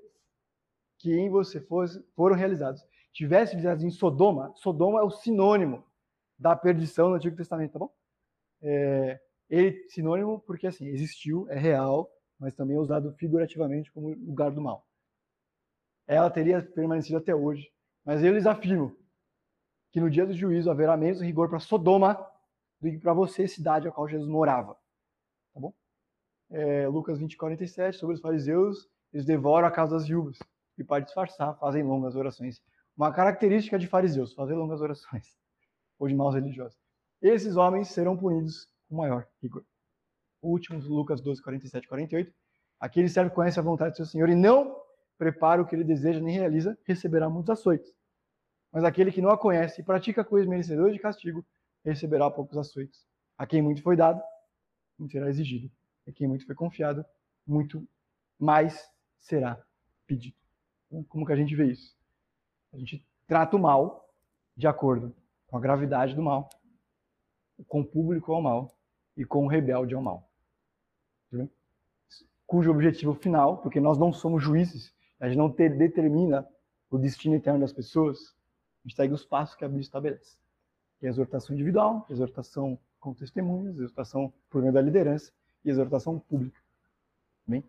que 0.99 1.13
em 1.13 1.29
você 1.29 1.61
fosse, 1.61 2.03
foram 2.15 2.37
realizados 2.37 2.85
tivesse 3.15 3.53
realizados 3.53 3.85
em 3.85 3.91
Sodoma, 3.91 4.53
Sodoma 4.57 5.01
é 5.01 5.03
o 5.03 5.11
sinônimo 5.11 5.85
da 6.37 6.55
perdição 6.57 7.09
no 7.09 7.15
Antigo 7.15 7.37
Testamento, 7.37 7.73
tá 7.73 7.79
bom? 7.79 7.95
É, 8.61 9.21
ele 9.49 9.89
sinônimo 9.89 10.41
porque 10.41 10.67
assim 10.67 10.89
existiu, 10.89 11.49
é 11.49 11.57
real, 11.57 12.11
mas 12.39 12.55
também 12.55 12.77
é 12.77 12.81
usado 12.81 13.15
figurativamente 13.15 13.91
como 13.93 14.09
lugar 14.11 14.51
do 14.51 14.61
mal. 14.61 14.85
Ela 16.07 16.29
teria 16.29 16.61
permanecido 16.61 17.19
até 17.19 17.35
hoje, 17.35 17.73
mas 18.05 18.23
eu 18.23 18.35
lhes 18.35 18.47
afirmo 18.47 18.97
que 19.93 20.01
no 20.01 20.11
dia 20.11 20.27
do 20.27 20.35
juízo 20.35 20.71
haverá 20.71 20.97
menos 20.97 21.23
rigor 21.23 21.49
para 21.49 21.61
Sodoma 21.61 22.19
do 22.85 22.99
que 22.99 23.03
para 23.03 23.13
você, 23.13 23.49
cidade 23.49 23.89
a 23.89 23.91
qual 23.91 24.09
Jesus 24.09 24.29
morava. 24.29 24.75
Tá 25.53 25.61
bom? 25.61 25.73
É, 26.51 26.87
Lucas 26.89 27.19
20, 27.19 27.37
47, 27.37 27.97
sobre 27.97 28.15
os 28.15 28.21
fariseus, 28.21 28.89
eles 29.13 29.25
devoram 29.25 29.67
a 29.67 29.71
casa 29.71 29.97
das 29.97 30.07
viúvas 30.07 30.39
e 30.77 30.85
para 30.85 31.03
disfarçar 31.03 31.57
fazem 31.59 31.83
longas 31.83 32.17
orações. 32.17 32.61
Uma 32.97 33.13
característica 33.13 33.79
de 33.79 33.87
fariseus, 33.87 34.35
fazer 34.35 34.55
longas 34.55 34.81
orações, 34.81 35.37
ou 35.99 36.09
de 36.09 36.15
maus 36.15 36.35
religiosos. 36.35 36.79
Esses 37.23 37.57
homens 37.57 37.89
serão 37.89 38.17
punidos 38.17 38.69
com 38.89 38.97
maior 38.97 39.27
rigor. 39.43 39.65
O 40.43 40.51
último, 40.51 40.79
Lucas 40.81 41.21
12, 41.21 41.43
47 41.43 41.85
e 41.85 41.89
48. 41.89 42.35
Aquele 42.79 43.09
servo 43.09 43.31
conhece 43.31 43.59
a 43.59 43.63
vontade 43.63 43.93
do 43.93 43.97
seu 43.97 44.07
Senhor 44.07 44.29
e 44.29 44.35
não 44.35 44.77
prepara 45.17 45.63
o 45.63 45.67
que 45.67 45.75
ele 45.75 45.85
deseja 45.85 46.21
nem 46.21 46.35
realiza, 46.35 46.77
receberá 46.85 47.31
muitos 47.31 47.51
açoites. 47.51 47.95
Mas 48.71 48.85
aquele 48.85 49.11
que 49.11 49.23
não 49.23 49.31
a 49.31 49.39
conhece 49.39 49.81
e 49.81 49.85
pratica 49.85 50.25
coisas 50.25 50.49
merecedoras 50.49 50.93
de 50.93 50.99
castigo, 50.99 51.47
receberá 51.85 52.31
poucos 52.31 52.57
açoites. 52.57 53.07
A 53.37 53.47
quem 53.47 53.61
muito 53.61 53.83
foi 53.83 53.97
dado, 53.97 54.23
muito 54.99 55.13
será 55.13 55.29
exigido. 55.29 55.71
A 56.07 56.13
quem 56.13 56.27
muito 56.27 56.47
foi 56.47 56.55
confiado, 56.55 57.05
muito 57.47 57.87
mais 58.39 58.91
será 59.19 59.63
pedido. 60.07 60.37
Então, 60.87 61.03
como 61.05 61.27
que 61.27 61.33
a 61.33 61.37
gente 61.37 61.55
vê 61.55 61.67
isso? 61.67 61.97
A 62.73 62.79
gente 62.79 63.07
trata 63.27 63.57
o 63.57 63.61
mal 63.61 64.09
de 64.57 64.67
acordo 64.67 65.15
com 65.47 65.57
a 65.57 65.61
gravidade 65.61 66.15
do 66.15 66.23
mal, 66.23 66.49
com 67.69 67.81
o 67.81 67.85
público 67.85 68.33
ao 68.33 68.43
mal 68.43 68.77
e 69.17 69.25
com 69.25 69.45
o 69.45 69.49
rebelde 69.49 69.95
ao 69.95 70.03
mal. 70.03 70.29
Cujo 72.47 72.71
objetivo 72.71 73.15
final, 73.15 73.59
porque 73.59 73.81
nós 73.81 73.99
não 73.99 74.13
somos 74.13 74.43
juízes, 74.43 74.95
a 75.19 75.29
gente 75.29 75.39
não 75.39 75.51
ter, 75.51 75.77
determina 75.77 76.47
o 76.91 76.99
destino 76.99 77.35
eterno 77.35 77.61
das 77.61 77.73
pessoas, 77.73 78.19
a 78.85 78.89
gente 78.89 78.97
segue 78.97 79.15
os 79.15 79.25
passos 79.25 79.57
que 79.57 79.65
a 79.65 79.69
Bíblia 79.69 79.83
estabelece. 79.83 80.37
Que 80.99 81.07
é 81.07 81.09
exortação 81.09 81.55
individual, 81.55 82.07
exortação 82.09 82.79
com 83.01 83.13
testemunhas, 83.13 83.77
exortação 83.77 84.33
por 84.49 84.63
meio 84.63 84.73
da 84.73 84.81
liderança 84.81 85.33
e 85.65 85.71
exortação 85.71 86.19
pública. 86.19 86.59
Bem? 87.47 87.63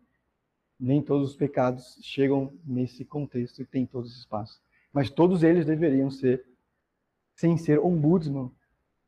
Nem 0.79 1.01
todos 1.01 1.31
os 1.31 1.35
pecados 1.35 1.97
chegam 2.01 2.53
nesse 2.65 3.03
contexto 3.03 3.61
e 3.61 3.65
tem 3.65 3.85
todos 3.85 4.11
esses 4.11 4.25
passos. 4.25 4.61
Mas 4.93 5.09
todos 5.09 5.43
eles 5.43 5.65
deveriam 5.65 6.09
ser, 6.09 6.45
sem 7.35 7.57
ser 7.57 7.79
ombudsman, 7.79 8.49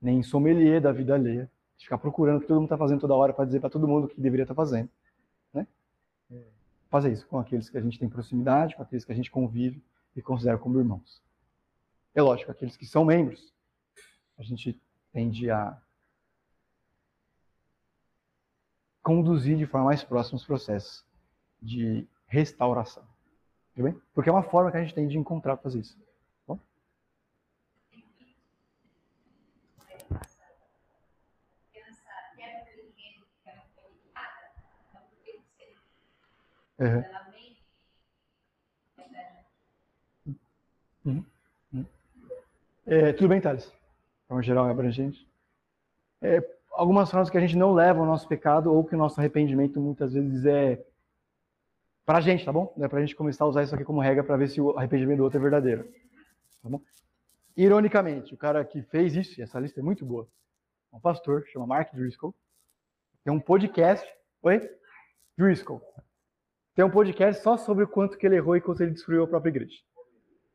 nem 0.02 0.22
sommelier 0.22 0.82
da 0.82 0.92
vida 0.92 1.16
alheia, 1.16 1.50
ficar 1.78 1.98
procurando 1.98 2.38
o 2.38 2.42
que 2.42 2.48
todo 2.48 2.58
mundo 2.58 2.66
está 2.66 2.78
fazendo 2.78 3.02
toda 3.02 3.14
hora 3.14 3.34
para 3.34 3.46
dizer 3.46 3.60
para 3.60 3.70
todo 3.70 3.88
mundo 3.88 4.06
o 4.06 4.08
que 4.08 4.20
deveria 4.20 4.44
estar 4.44 4.54
tá 4.54 4.62
fazendo. 4.62 4.90
Né? 5.54 5.66
Fazer 6.90 7.12
isso 7.12 7.28
com 7.28 7.40
aqueles 7.40 7.70
que 7.70 7.78
a 7.78 7.82
gente 7.82 7.98
tem 7.98 8.10
proximidade, 8.10 8.76
com 8.76 8.84
aqueles 8.84 9.06
que 9.06 9.12
a 9.12 9.16
gente 9.16 9.32
convive 9.32 9.82
e 10.16 10.22
considera 10.22 10.58
como 10.58 10.78
irmãos. 10.78 11.22
É 12.14 12.22
lógico, 12.22 12.52
aqueles 12.52 12.76
que 12.76 12.86
são 12.86 13.06
membros, 13.06 13.54
a 14.38 14.44
gente 14.44 14.80
tende 15.12 15.50
a 15.50 15.78
conduzir 19.02 19.58
de 19.58 19.66
forma 19.66 19.88
mais 19.88 20.04
próxima 20.04 20.38
os 20.38 20.46
processos 20.46 21.06
de 21.62 22.08
restauração. 22.28 23.04
Tudo 23.74 23.86
bem? 23.86 24.02
Porque 24.14 24.30
é 24.30 24.34
uma 24.34 24.44
forma 24.44 24.72
que 24.72 24.78
a 24.78 24.82
gente 24.82 24.94
tem 24.94 25.08
de 25.08 25.18
encontrar 25.18 25.58
fazer 25.58 25.80
isso. 25.80 25.98
Bom? 26.46 26.60
Uhum. 36.80 37.04
Uhum. 41.06 41.26
Uhum. 41.74 41.86
É, 42.86 43.14
tudo 43.14 43.30
bem, 43.30 43.40
Thales? 43.40 43.77
Forma 44.28 44.44
geral, 44.44 44.68
é 44.68 44.72
abrangente. 44.72 45.28
É, 46.22 46.44
algumas 46.72 47.10
formas 47.10 47.30
que 47.30 47.38
a 47.38 47.42
gente 47.42 47.56
não 47.56 47.74
leva 47.74 48.02
o 48.02 48.06
nosso 48.06 48.28
pecado 48.28 48.74
ou 48.74 48.84
que 48.84 48.96
o 48.96 48.98
nosso 48.98 49.20
arrependimento 49.20 49.80
muitas 49.80 50.14
vezes 50.14 50.46
é 50.46 50.84
para 52.06 52.20
a 52.20 52.22
gente, 52.22 52.46
tá 52.46 52.52
bom? 52.52 52.74
É 52.80 52.88
para 52.88 53.00
a 53.00 53.02
gente 53.02 53.16
começar 53.16 53.44
a 53.44 53.48
usar 53.48 53.64
isso 53.64 53.76
aqui 53.76 53.84
como 53.84 54.00
regra 54.00 54.24
para 54.24 54.38
ver 54.38 54.48
se 54.48 54.62
o 54.62 54.78
arrependimento 54.78 55.18
do 55.18 55.24
outro 55.24 55.40
é 55.40 55.42
verdadeiro. 55.42 55.84
Tá 56.64 56.70
bom? 56.70 56.82
Ironicamente, 57.56 58.34
o 58.34 58.38
cara 58.38 58.64
que 58.64 58.82
fez 58.84 59.16
isso, 59.16 59.40
e 59.40 59.44
essa 59.44 59.60
lista 59.60 59.80
é 59.80 59.84
muito 59.84 60.06
boa, 60.06 60.28
é 60.94 60.96
um 60.96 61.00
pastor, 61.00 61.46
chama 61.48 61.66
Mark 61.66 61.94
Driscoll, 61.94 62.34
tem 63.28 63.34
um 63.34 63.42
podcast. 63.42 64.08
Oi? 64.42 64.70
Driscoll. 65.38 65.82
Tem 66.74 66.86
um 66.86 66.90
podcast 66.90 67.44
só 67.44 67.58
sobre 67.58 67.84
o 67.84 67.88
quanto 67.88 68.18
que 68.18 68.26
ele 68.26 68.38
errou 68.38 68.56
e 68.56 68.62
quanto 68.62 68.82
ele 68.82 68.92
destruiu 68.92 69.24
a 69.24 69.28
própria 69.28 69.50
igreja. 69.50 69.82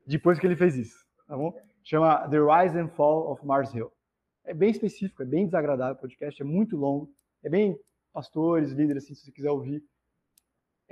Depois 0.07 0.39
que 0.39 0.47
ele 0.47 0.57
fez 0.57 0.77
isso, 0.77 1.05
tá 1.27 1.37
bom? 1.37 1.55
Chama 1.83 2.29
The 2.29 2.39
Rise 2.39 2.79
and 2.79 2.89
Fall 2.89 3.31
of 3.31 3.45
Mars 3.45 3.73
Hill. 3.75 3.93
É 4.45 4.55
bem 4.55 4.71
específico, 4.71 5.23
é 5.23 5.27
bem 5.27 5.47
desagradável 5.47 5.95
o 5.95 5.99
podcast, 5.99 6.41
é 6.41 6.45
muito 6.45 6.77
longo, 6.77 7.13
é 7.43 7.49
bem 7.49 7.79
pastores, 8.13 8.73
líderes, 8.73 9.05
assim, 9.05 9.15
se 9.15 9.25
você 9.25 9.33
quiser 9.33 9.51
ouvir 9.51 9.83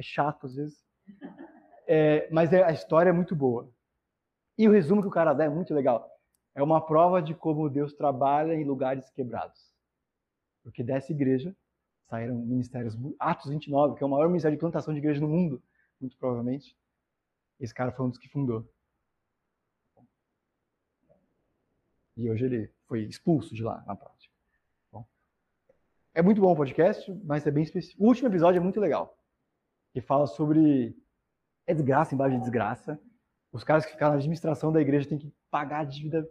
é 0.01 0.03
chato 0.03 0.47
às 0.47 0.55
vezes. 0.55 0.85
É, 1.87 2.29
mas 2.31 2.53
é, 2.53 2.63
a 2.63 2.73
história 2.73 3.11
é 3.11 3.13
muito 3.13 3.37
boa. 3.37 3.71
E 4.57 4.67
o 4.69 4.73
resumo 4.73 5.03
que 5.03 5.09
o 5.09 5.11
cara 5.11 5.35
dá 5.35 5.45
é 5.45 5.49
muito 5.49 5.75
legal. 5.75 6.09
É 6.55 6.63
uma 6.63 6.85
prova 6.85 7.23
de 7.23 7.35
como 7.35 7.69
Deus 7.69 7.93
trabalha 7.93 8.55
em 8.55 8.65
lugares 8.65 9.11
quebrados. 9.11 9.73
Porque 10.63 10.83
dessa 10.83 11.13
igreja 11.13 11.55
saíram 12.09 12.35
ministérios. 12.37 12.97
Atos 13.19 13.51
29, 13.51 13.97
que 13.97 14.03
é 14.03 14.07
o 14.07 14.11
maior 14.11 14.29
ministério 14.29 14.57
de 14.57 14.61
plantação 14.61 14.93
de 14.93 14.99
igreja 14.99 15.21
no 15.21 15.29
mundo, 15.29 15.63
muito 16.01 16.17
provavelmente. 16.17 16.77
Esse 17.59 17.75
cara 17.75 17.93
foi 17.93 18.07
um 18.07 18.09
dos 18.09 18.19
que 18.19 18.29
fundou. 18.29 18.67
E 22.21 22.31
hoje 22.31 22.45
ele 22.45 22.71
foi 22.87 23.03
expulso 23.05 23.55
de 23.55 23.63
lá, 23.63 23.83
na 23.87 23.97
prática. 23.97 24.33
Bom, 24.93 25.07
é 26.13 26.21
muito 26.21 26.41
bom 26.41 26.53
o 26.53 26.57
podcast, 26.57 27.11
mas 27.25 27.47
é 27.47 27.51
bem 27.51 27.63
específico. 27.63 28.05
O 28.05 28.07
último 28.09 28.29
episódio 28.29 28.59
é 28.59 28.63
muito 28.63 28.79
legal 28.79 29.17
que 29.93 30.03
fala 30.03 30.27
sobre 30.27 30.95
é 31.67 31.75
desgraça 31.75 32.15
embaixo 32.15 32.37
de 32.37 32.43
desgraça. 32.43 33.01
Os 33.51 33.65
caras 33.65 33.87
que 33.87 33.93
ficaram 33.93 34.13
na 34.13 34.19
administração 34.19 34.71
da 34.71 34.81
igreja 34.81 35.09
têm 35.09 35.19
que 35.19 35.33
pagar 35.51 35.81
a 35.81 35.85
dívida, 35.85 36.29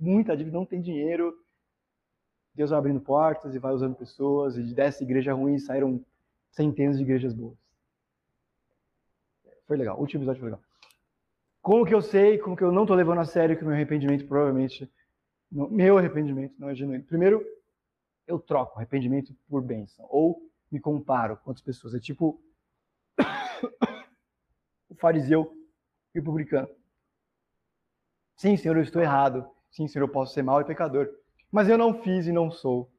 muita 0.00 0.36
dívida, 0.36 0.56
não 0.56 0.64
tem 0.64 0.80
dinheiro. 0.80 1.34
Deus 2.54 2.70
vai 2.70 2.78
abrindo 2.78 3.00
portas 3.00 3.54
e 3.54 3.58
vai 3.58 3.72
usando 3.72 3.94
pessoas, 3.94 4.56
e 4.56 4.74
dessa 4.74 5.04
igreja 5.04 5.34
ruim 5.34 5.58
saíram 5.58 6.04
centenas 6.50 6.96
de 6.96 7.02
igrejas 7.02 7.34
boas. 7.34 7.56
Foi 9.66 9.76
legal, 9.76 9.96
o 9.98 10.00
último 10.00 10.22
episódio 10.22 10.40
foi 10.40 10.50
legal. 10.50 10.64
Como 11.60 11.84
que 11.84 11.94
eu 11.94 12.00
sei, 12.00 12.38
como 12.38 12.56
que 12.56 12.64
eu 12.64 12.72
não 12.72 12.82
estou 12.82 12.96
levando 12.96 13.20
a 13.20 13.24
sério 13.24 13.56
que 13.56 13.62
o 13.62 13.66
meu 13.66 13.74
arrependimento 13.74 14.26
provavelmente, 14.26 14.90
meu 15.50 15.98
arrependimento 15.98 16.54
não 16.58 16.68
é 16.68 16.74
genuíno. 16.74 17.04
Primeiro, 17.04 17.44
eu 18.26 18.38
troco 18.38 18.76
arrependimento 18.76 19.34
por 19.48 19.62
bênção, 19.62 20.06
ou 20.10 20.42
me 20.70 20.78
comparo 20.78 21.36
com 21.38 21.50
outras 21.50 21.64
pessoas. 21.64 21.94
É 21.94 22.00
tipo 22.00 22.40
o 24.88 24.94
fariseu 24.94 25.56
e 26.14 26.20
o 26.20 26.22
publicano. 26.22 26.68
Sim, 28.36 28.56
Senhor, 28.56 28.76
eu 28.76 28.82
estou 28.82 29.02
errado. 29.02 29.48
Sim, 29.70 29.88
Senhor, 29.88 30.04
eu 30.04 30.12
posso 30.12 30.34
ser 30.34 30.42
mau 30.42 30.60
e 30.60 30.64
pecador. 30.64 31.08
Mas 31.50 31.68
eu 31.68 31.78
não 31.78 32.02
fiz 32.02 32.26
e 32.26 32.32
não 32.32 32.50
sou 32.50 32.90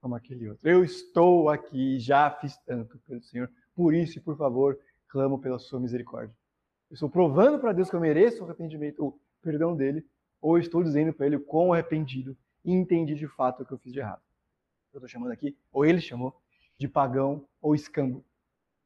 como 0.00 0.14
aquele 0.14 0.48
outro. 0.48 0.68
Eu 0.68 0.84
estou 0.84 1.48
aqui, 1.48 1.98
já 1.98 2.30
fiz 2.30 2.56
tanto 2.58 2.98
pelo 3.00 3.22
Senhor. 3.22 3.50
Por 3.74 3.94
isso, 3.94 4.18
e 4.18 4.20
por 4.20 4.36
favor, 4.36 4.78
clamo 5.08 5.38
pela 5.38 5.58
sua 5.58 5.80
misericórdia. 5.80 6.34
Eu 6.90 6.94
estou 6.94 7.10
provando 7.10 7.58
para 7.58 7.72
Deus 7.72 7.90
que 7.90 7.96
eu 7.96 8.00
mereço 8.00 8.42
o 8.42 8.44
arrependimento, 8.44 9.04
o 9.04 9.18
perdão 9.42 9.74
dele, 9.74 10.06
ou 10.40 10.58
estou 10.58 10.82
dizendo 10.82 11.12
para 11.12 11.26
ele 11.26 11.38
quão 11.38 11.72
arrependido 11.72 12.36
e 12.64 12.72
entendi 12.72 13.14
de 13.14 13.28
fato 13.28 13.62
o 13.62 13.66
que 13.66 13.72
eu 13.72 13.78
fiz 13.78 13.92
de 13.92 14.00
errado. 14.00 14.22
Eu 14.92 14.98
estou 14.98 15.08
chamando 15.08 15.32
aqui, 15.32 15.56
ou 15.72 15.84
ele 15.84 16.00
chamou, 16.00 16.40
de 16.78 16.88
pagão 16.88 17.46
ou 17.60 17.74
escambo. 17.74 18.24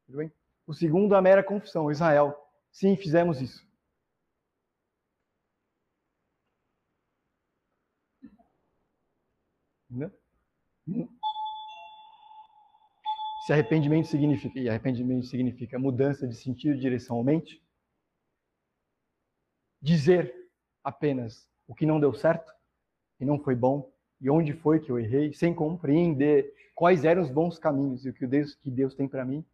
Tudo 0.05 0.17
bem? 0.17 0.31
O 0.67 0.73
segundo, 0.73 1.15
a 1.15 1.21
mera 1.21 1.43
confissão. 1.43 1.91
Israel, 1.91 2.35
sim, 2.71 2.95
fizemos 2.95 3.41
isso. 3.41 3.65
Né? 9.89 10.09
Se 13.45 13.51
arrependimento 13.51 14.07
significa, 14.07 14.59
e 14.59 14.69
arrependimento 14.69 15.25
significa 15.25 15.79
mudança 15.79 16.27
de 16.27 16.35
sentido 16.35 16.79
direção 16.79 17.17
ao 17.17 17.23
mente, 17.23 17.61
dizer 19.81 20.40
apenas 20.83 21.47
o 21.67 21.75
que 21.75 21.85
não 21.85 21.99
deu 21.99 22.13
certo, 22.13 22.53
que 23.17 23.25
não 23.25 23.39
foi 23.39 23.55
bom, 23.55 23.91
e 24.19 24.29
onde 24.29 24.53
foi 24.53 24.79
que 24.79 24.91
eu 24.91 24.99
errei, 24.99 25.33
sem 25.33 25.53
compreender 25.53 26.53
quais 26.75 27.03
eram 27.03 27.21
os 27.21 27.29
bons 27.29 27.57
caminhos 27.57 28.05
e 28.05 28.09
o 28.09 28.13
que 28.13 28.25
Deus, 28.27 28.55
que 28.55 28.69
Deus 28.69 28.93
tem 28.93 29.07
para 29.07 29.25
mim, 29.25 29.45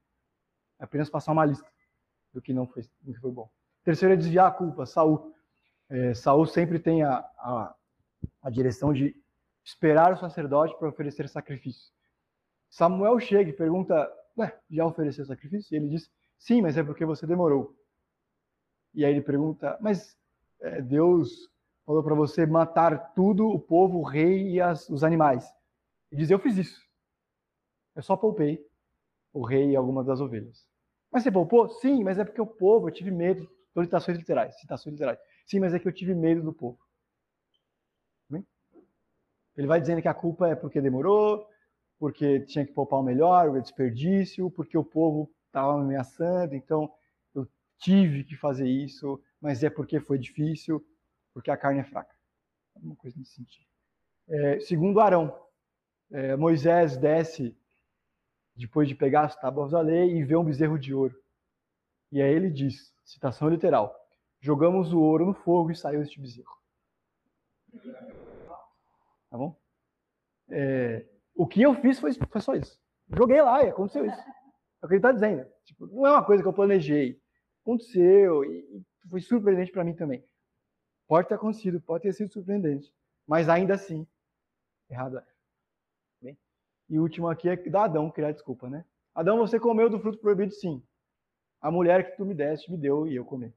é 0.79 0.83
apenas 0.83 1.09
passar 1.09 1.31
uma 1.31 1.45
lista 1.45 1.67
do 2.33 2.41
que 2.41 2.53
não 2.53 2.67
foi, 2.67 2.83
do 3.01 3.13
que 3.13 3.19
foi 3.19 3.31
bom. 3.31 3.49
Terceiro 3.83 4.13
é 4.13 4.17
desviar 4.17 4.47
a 4.47 4.51
culpa. 4.51 4.85
Saul, 4.85 5.33
é, 5.89 6.13
Saul 6.13 6.45
sempre 6.45 6.79
tem 6.79 7.03
a, 7.03 7.17
a, 7.17 7.75
a 8.41 8.49
direção 8.49 8.93
de 8.93 9.15
esperar 9.63 10.13
o 10.13 10.17
sacerdote 10.17 10.77
para 10.77 10.89
oferecer 10.89 11.27
sacrifício. 11.29 11.91
Samuel 12.69 13.19
chega 13.19 13.49
e 13.49 13.53
pergunta: 13.53 14.09
Ué, 14.37 14.57
já 14.69 14.85
ofereceu 14.85 15.25
sacrifício? 15.25 15.73
E 15.73 15.77
ele 15.77 15.89
diz: 15.89 16.11
Sim, 16.37 16.61
mas 16.61 16.77
é 16.77 16.83
porque 16.83 17.05
você 17.05 17.25
demorou. 17.25 17.75
E 18.93 19.05
aí 19.05 19.11
ele 19.11 19.21
pergunta: 19.21 19.77
Mas 19.81 20.17
é, 20.61 20.81
Deus 20.81 21.49
falou 21.85 22.03
para 22.03 22.15
você 22.15 22.45
matar 22.45 23.13
tudo, 23.13 23.47
o 23.47 23.59
povo, 23.59 23.99
o 23.99 24.03
rei 24.03 24.51
e 24.51 24.61
as, 24.61 24.89
os 24.89 25.03
animais. 25.03 25.45
E 26.11 26.15
diz: 26.15 26.29
Eu 26.29 26.39
fiz 26.39 26.57
isso. 26.57 26.81
Eu 27.95 28.03
só 28.03 28.15
poupei 28.15 28.63
o 29.33 29.45
rei 29.45 29.71
e 29.71 29.75
algumas 29.75 30.05
das 30.05 30.21
ovelhas. 30.21 30.67
Mas 31.11 31.23
você 31.23 31.31
poupou? 31.31 31.69
Sim, 31.69 32.03
mas 32.03 32.19
é 32.19 32.25
porque 32.25 32.41
o 32.41 32.47
povo, 32.47 32.87
eu 32.87 32.93
tive 32.93 33.11
medo. 33.11 33.49
Estou 33.67 33.83
citações 33.83 34.17
literais, 34.17 34.59
citações 34.59 34.93
literais. 34.93 35.19
Sim, 35.45 35.59
mas 35.59 35.73
é 35.73 35.79
que 35.79 35.87
eu 35.87 35.93
tive 35.93 36.13
medo 36.13 36.41
do 36.41 36.53
povo. 36.53 36.79
Ele 39.57 39.67
vai 39.67 39.81
dizendo 39.81 40.01
que 40.01 40.07
a 40.07 40.13
culpa 40.13 40.47
é 40.47 40.55
porque 40.55 40.79
demorou, 40.79 41.47
porque 41.97 42.41
tinha 42.41 42.65
que 42.65 42.71
poupar 42.71 42.99
o 42.99 43.03
melhor, 43.03 43.49
o 43.49 43.59
desperdício, 43.59 44.51
porque 44.51 44.77
o 44.77 44.83
povo 44.83 45.31
estava 45.47 45.75
me 45.77 45.85
ameaçando, 45.85 46.53
então 46.53 46.91
eu 47.33 47.47
tive 47.79 48.23
que 48.23 48.35
fazer 48.35 48.67
isso, 48.67 49.19
mas 49.41 49.63
é 49.63 49.69
porque 49.69 49.99
foi 49.99 50.17
difícil, 50.17 50.85
porque 51.33 51.51
a 51.51 51.57
carne 51.57 51.79
é 51.79 51.83
fraca. 51.83 52.15
Alguma 52.75 52.95
coisa 52.95 53.17
nesse 53.17 53.33
sentido. 53.33 53.67
É, 54.27 54.59
segundo 54.59 54.99
Arão, 54.99 55.37
é, 56.11 56.35
Moisés 56.35 56.97
desce 56.97 57.57
depois 58.55 58.87
de 58.87 58.95
pegar 58.95 59.25
as 59.25 59.35
tábuas 59.35 59.71
da 59.71 59.81
lei 59.81 60.17
e 60.17 60.23
vê 60.23 60.35
um 60.35 60.43
bezerro 60.43 60.79
de 60.79 60.93
ouro. 60.93 61.15
E 62.11 62.21
aí 62.21 62.33
ele 62.33 62.49
diz, 62.49 62.93
citação 63.05 63.49
literal, 63.49 63.95
jogamos 64.39 64.93
o 64.93 64.99
ouro 64.99 65.25
no 65.25 65.33
fogo 65.33 65.71
e 65.71 65.75
saiu 65.75 66.01
este 66.01 66.19
bezerro. 66.19 66.57
Tá 69.29 69.37
bom? 69.37 69.55
É, 70.49 71.05
o 71.35 71.45
que 71.45 71.61
eu 71.61 71.75
fiz 71.75 71.99
foi, 71.99 72.13
foi, 72.13 72.41
só 72.41 72.55
isso. 72.55 72.79
Joguei 73.09 73.41
lá 73.41 73.63
e 73.63 73.69
aconteceu 73.69 74.05
isso. 74.05 74.19
É 74.81 74.85
o 74.85 74.87
que 74.87 74.95
ele 74.95 74.99
está 74.99 75.11
dizendo. 75.11 75.45
Tipo, 75.65 75.87
não 75.87 76.07
é 76.07 76.11
uma 76.11 76.25
coisa 76.25 76.41
que 76.41 76.47
eu 76.47 76.53
planejei. 76.53 77.21
Aconteceu 77.61 78.43
e, 78.45 78.83
foi 79.09 79.21
surpreendente 79.21 79.71
para 79.71 79.83
mim 79.83 79.93
também. 79.93 80.23
Pode 81.07 81.27
ter 81.27 81.35
acontecido, 81.35 81.81
pode 81.81 82.03
ter 82.03 82.13
sido 82.13 82.31
surpreendente. 82.31 82.93
Mas 83.25 83.49
ainda 83.49 83.73
assim, 83.75 84.05
errado 84.89 85.17
é. 85.17 85.25
Bem? 86.21 86.37
E 86.89 86.99
o 86.99 87.01
último 87.01 87.27
aqui 87.27 87.49
é 87.49 87.55
da 87.55 87.85
Adão 87.85 88.11
criar 88.11 88.31
desculpa, 88.31 88.69
né? 88.69 88.85
Adão, 89.13 89.37
você 89.37 89.59
comeu 89.59 89.89
do 89.89 89.99
fruto 89.99 90.19
proibido, 90.19 90.53
sim. 90.53 90.83
A 91.59 91.71
mulher 91.71 92.09
que 92.09 92.17
tu 92.17 92.25
me 92.25 92.35
deste 92.35 92.71
me 92.71 92.77
deu 92.77 93.07
e 93.07 93.15
eu 93.15 93.25
comi. 93.25 93.53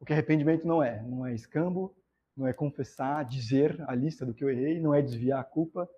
O 0.00 0.04
que 0.04 0.12
arrependimento 0.12 0.66
não 0.66 0.82
é. 0.82 1.02
Não 1.02 1.26
é 1.26 1.34
escambo, 1.34 1.96
não 2.36 2.46
é 2.46 2.52
confessar, 2.52 3.24
dizer 3.24 3.80
a 3.88 3.94
lista 3.94 4.24
do 4.24 4.32
que 4.32 4.44
eu 4.44 4.50
errei, 4.50 4.80
não 4.80 4.94
é 4.94 5.02
desviar 5.02 5.40
a 5.40 5.44
culpa, 5.44 5.90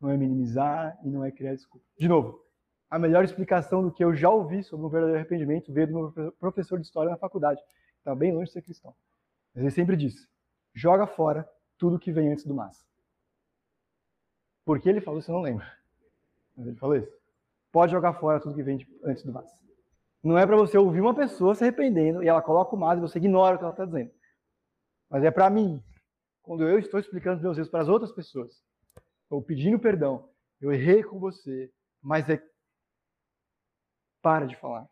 não 0.00 0.10
é 0.10 0.16
minimizar 0.16 0.98
e 1.04 1.10
não 1.10 1.24
é 1.24 1.30
criar 1.30 1.54
desculpa. 1.54 1.86
De 1.98 2.08
novo, 2.08 2.41
a 2.92 2.98
melhor 2.98 3.24
explicação 3.24 3.82
do 3.82 3.90
que 3.90 4.04
eu 4.04 4.14
já 4.14 4.28
ouvi 4.28 4.62
sobre 4.62 4.84
um 4.84 4.88
verdadeiro 4.90 5.18
arrependimento 5.18 5.72
veio 5.72 5.86
do 5.86 5.92
meu 5.94 6.32
professor 6.32 6.78
de 6.78 6.84
história 6.84 7.10
na 7.10 7.16
faculdade. 7.16 7.58
Estava 7.96 8.14
bem 8.14 8.30
longe 8.30 8.48
de 8.48 8.52
ser 8.52 8.60
cristão. 8.60 8.94
Mas 9.54 9.64
ele 9.64 9.70
sempre 9.70 9.96
disse: 9.96 10.28
joga 10.74 11.06
fora 11.06 11.48
tudo 11.78 11.98
que 11.98 12.12
vem 12.12 12.30
antes 12.30 12.44
do 12.44 12.52
mas. 12.52 12.86
Por 14.62 14.78
que 14.78 14.90
ele 14.90 15.00
falou 15.00 15.20
isso, 15.20 15.30
eu 15.30 15.36
não 15.36 15.40
lembro. 15.40 15.64
Mas 16.54 16.66
ele 16.66 16.76
falou 16.76 16.94
isso. 16.94 17.10
Pode 17.72 17.92
jogar 17.92 18.12
fora 18.12 18.38
tudo 18.38 18.54
que 18.54 18.62
vem 18.62 18.86
antes 19.02 19.24
do 19.24 19.32
mas. 19.32 19.50
Não 20.22 20.36
é 20.36 20.46
para 20.46 20.56
você 20.56 20.76
ouvir 20.76 21.00
uma 21.00 21.14
pessoa 21.14 21.54
se 21.54 21.64
arrependendo 21.64 22.22
e 22.22 22.28
ela 22.28 22.42
coloca 22.42 22.76
o 22.76 22.78
mas 22.78 22.98
e 22.98 23.00
você 23.00 23.16
ignora 23.16 23.54
o 23.54 23.58
que 23.58 23.64
ela 23.64 23.72
está 23.72 23.86
dizendo. 23.86 24.10
Mas 25.08 25.24
é 25.24 25.30
para 25.30 25.48
mim. 25.48 25.82
Quando 26.42 26.68
eu 26.68 26.78
estou 26.78 27.00
explicando 27.00 27.40
meus 27.40 27.56
erros 27.56 27.70
para 27.70 27.80
as 27.80 27.88
outras 27.88 28.12
pessoas, 28.12 28.62
ou 29.30 29.40
pedindo 29.40 29.78
perdão, 29.78 30.28
eu 30.60 30.70
errei 30.70 31.02
com 31.02 31.18
você, 31.18 31.72
mas 32.02 32.28
é. 32.28 32.51
Para 34.22 34.46
de 34.46 34.56
falar. 34.56 34.88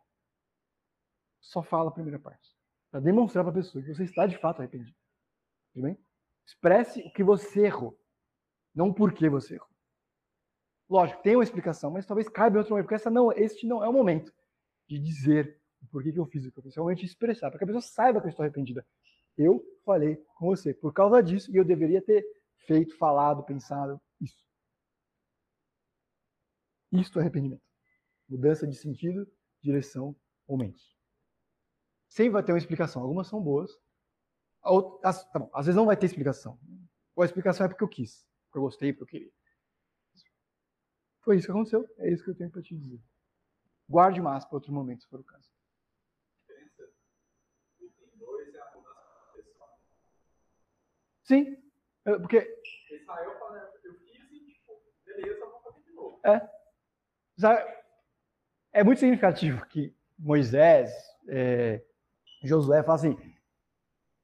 Só 1.41 1.63
fala 1.63 1.89
a 1.89 1.93
primeira 1.93 2.19
parte. 2.19 2.55
Para 2.91 3.01
demonstrar 3.01 3.45
para 3.45 3.53
a 3.53 3.55
pessoa 3.55 3.83
que 3.83 3.95
você 3.95 4.05
está 4.05 4.27
de 4.27 4.37
fato 4.37 4.59
arrependido. 4.59 4.97
Tudo 5.73 5.85
bem? 5.85 5.97
Expresse 6.45 7.01
o 7.01 7.13
que 7.13 7.23
você 7.23 7.67
errou. 7.67 7.99
Não 8.75 8.93
por 8.93 9.13
que 9.13 9.29
você 9.29 9.55
errou. 9.55 9.71
Lógico, 10.89 11.23
tem 11.23 11.37
uma 11.37 11.45
explicação, 11.45 11.93
mas 11.93 12.05
talvez 12.05 12.29
caiba 12.29 12.57
em 12.57 12.59
outro 12.59 12.73
momento, 12.73 12.87
porque 12.87 12.97
essa 12.97 13.09
não, 13.09 13.31
este 13.31 13.65
não 13.65 13.85
é 13.85 13.89
o 13.89 13.93
momento 13.93 14.35
de 14.89 14.99
dizer 14.99 15.61
por 15.89 16.03
que, 16.03 16.13
que 16.13 16.19
eu 16.19 16.27
fiz 16.27 16.45
o 16.45 16.51
que 16.51 16.59
eu 16.59 16.63
fiz, 16.65 16.75
realmente 16.75 17.07
expressar, 17.07 17.49
para 17.49 17.59
que 17.59 17.65
a 17.65 17.67
pessoa 17.67 17.81
saiba 17.81 18.21
que 18.21 18.27
eu 18.27 18.31
estou 18.31 18.43
arrependida. 18.43 18.85
Eu 19.39 19.65
falei 19.85 20.17
com 20.35 20.47
você 20.47 20.75
por 20.75 20.93
causa 20.93 21.23
disso 21.23 21.51
e 21.53 21.57
eu 21.57 21.65
deveria 21.65 22.03
ter 22.03 22.27
feito, 22.67 22.97
falado, 22.99 23.45
pensado 23.45 24.01
isso. 24.21 24.45
Isto 26.91 27.21
é 27.21 27.23
arrependimento. 27.23 27.70
Mudança 28.31 28.65
de 28.67 28.77
sentido, 28.77 29.27
direção 29.61 30.17
ou 30.47 30.57
mente. 30.57 30.97
Sempre 32.09 32.31
vai 32.31 32.43
ter 32.45 32.53
uma 32.53 32.59
explicação. 32.59 33.03
Algumas 33.03 33.27
são 33.27 33.43
boas. 33.43 33.77
As, 35.03 35.29
tá 35.31 35.39
bom, 35.41 35.51
às 35.53 35.67
vezes 35.67 35.77
não 35.77 35.87
vai 35.87 35.97
ter 35.97 36.07
explicação. 36.07 36.59
Ou 37.17 37.23
a 37.23 37.27
explicação 37.27 37.67
é 37.67 37.69
porque 37.69 37.83
eu 37.83 37.89
quis, 37.89 38.25
porque 38.45 38.59
eu 38.59 38.63
gostei, 38.63 38.93
porque 38.93 39.17
eu 39.17 39.21
queria. 39.21 39.33
Foi 41.23 41.37
isso 41.37 41.47
que 41.47 41.51
aconteceu. 41.51 41.87
É 41.99 42.13
isso 42.13 42.23
que 42.23 42.31
eu 42.31 42.37
tenho 42.37 42.51
para 42.51 42.63
te 42.63 42.77
dizer. 42.77 43.01
Guarde 43.89 44.23
mais 44.23 44.45
para 44.45 44.55
outro 44.55 44.73
momento, 44.73 45.03
se 45.03 45.09
for 45.09 45.21
o 45.21 45.25
caso. 45.25 45.51
Sim, 51.25 51.57
porque. 52.05 52.61
Israel 52.91 53.39
fala, 53.39 53.73
eu 53.85 53.95
fiz 54.01 54.31
e, 54.33 54.47
tipo, 54.47 54.83
beleza, 55.05 55.47
vou 55.47 55.61
fazer 55.61 55.83
de 55.83 55.93
novo. 55.93 56.21
É. 56.25 57.80
É 58.73 58.85
muito 58.85 59.01
significativo 59.01 59.65
que 59.67 59.95
Moisés, 60.19 60.93
é, 61.29 61.83
Josué, 62.43 62.83
falam 62.83 62.95
assim: 62.95 63.35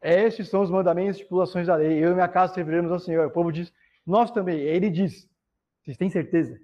estes 0.01 0.49
são 0.49 0.63
os 0.63 0.71
mandamentos 0.71 1.17
e 1.17 1.21
estipulações 1.21 1.67
da 1.67 1.77
lei. 1.77 2.03
Eu 2.03 2.13
e 2.13 2.15
minha 2.15 2.29
casa 2.29 2.55
serviremos 2.55 2.93
ao 2.93 3.01
Senhor. 3.01 3.27
O 3.27 3.31
povo 3.31 3.51
diz, 3.51 3.73
nós 4.07 4.31
também. 4.31 4.61
Ele 4.61 4.89
diz: 4.89 5.29
vocês 5.83 5.97
têm 5.97 6.11
certeza? 6.11 6.61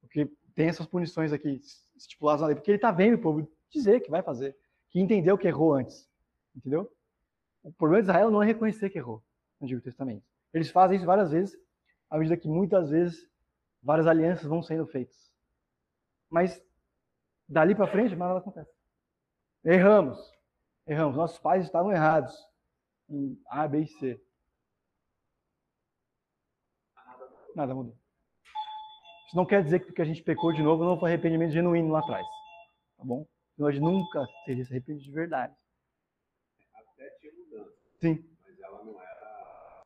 Porque 0.00 0.30
tem 0.54 0.68
essas 0.68 0.86
punições 0.86 1.32
aqui 1.32 1.60
estipuladas 1.96 2.40
na 2.40 2.46
lei, 2.48 2.56
porque 2.56 2.70
ele 2.70 2.76
está 2.76 2.90
vendo 2.90 3.14
o 3.14 3.20
povo 3.20 3.50
dizer 3.70 4.00
que 4.00 4.10
vai 4.10 4.22
fazer, 4.22 4.56
que 4.90 5.00
entendeu 5.00 5.36
que 5.36 5.48
errou 5.48 5.74
antes. 5.74 6.08
Entendeu? 6.54 6.90
O 7.62 7.72
problema 7.72 8.02
de 8.02 8.10
Israel 8.10 8.30
não 8.30 8.42
é 8.42 8.46
reconhecer 8.46 8.90
que 8.90 8.98
errou 8.98 9.22
no 9.60 9.66
Antigo 9.66 9.80
Testamento. 9.80 10.24
Eles 10.52 10.70
fazem 10.70 10.96
isso 10.96 11.06
várias 11.06 11.30
vezes, 11.30 11.56
à 12.10 12.18
medida 12.18 12.36
que 12.36 12.48
muitas 12.48 12.90
vezes 12.90 13.26
várias 13.82 14.06
alianças 14.06 14.44
vão 14.44 14.62
sendo 14.62 14.86
feitas. 14.86 15.31
Mas 16.32 16.58
dali 17.46 17.74
para 17.74 17.86
frente, 17.86 18.16
nada 18.16 18.38
acontece. 18.38 18.72
Erramos. 19.62 20.18
Erramos. 20.86 21.14
Nossos 21.14 21.38
pais 21.38 21.66
estavam 21.66 21.92
errados 21.92 22.34
em 23.10 23.38
A, 23.46 23.68
B 23.68 23.80
e 23.80 23.86
C. 23.86 24.18
Nada 27.54 27.74
mudou. 27.74 27.94
Isso 29.26 29.36
não 29.36 29.44
quer 29.44 29.62
dizer 29.62 29.80
que 29.80 29.86
porque 29.86 30.00
a 30.00 30.06
gente 30.06 30.22
pecou 30.22 30.54
de 30.54 30.62
novo 30.62 30.84
não 30.84 30.98
foi 30.98 31.10
arrependimento 31.10 31.52
genuíno 31.52 31.92
lá 31.92 31.98
atrás. 31.98 32.26
Tá 32.96 33.04
bom? 33.04 33.26
Nós 33.58 33.78
nunca 33.78 34.26
teria 34.46 34.64
se 34.64 34.72
arrependido 34.72 35.04
de 35.04 35.12
verdade. 35.12 35.54
Até 36.74 37.10
tinha 37.20 37.32
mudança. 37.34 37.76
Sim. 38.00 38.24
Mas 38.40 38.58
ela 38.58 38.82
não 38.82 38.98
era. 38.98 39.84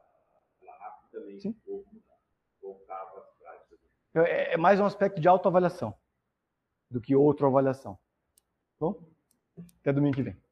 Ela 0.63 0.79
rapidamente 0.79 1.43
Sim. 1.43 1.61
voltava 2.63 3.19
às 3.19 3.31
práticas. 3.37 3.81
É, 4.15 4.55
é 4.55 4.57
mais 4.57 4.79
um 4.79 4.85
aspecto 4.85 5.21
de 5.21 5.27
autoavaliação 5.27 5.93
do 6.97 7.01
que 7.01 7.15
outra 7.15 7.47
avaliação. 7.47 7.93
Tá 7.95 8.01
Bom? 8.81 8.99
Até 9.81 9.93
domingo 9.93 10.17
que 10.17 10.23
vem. 10.23 10.46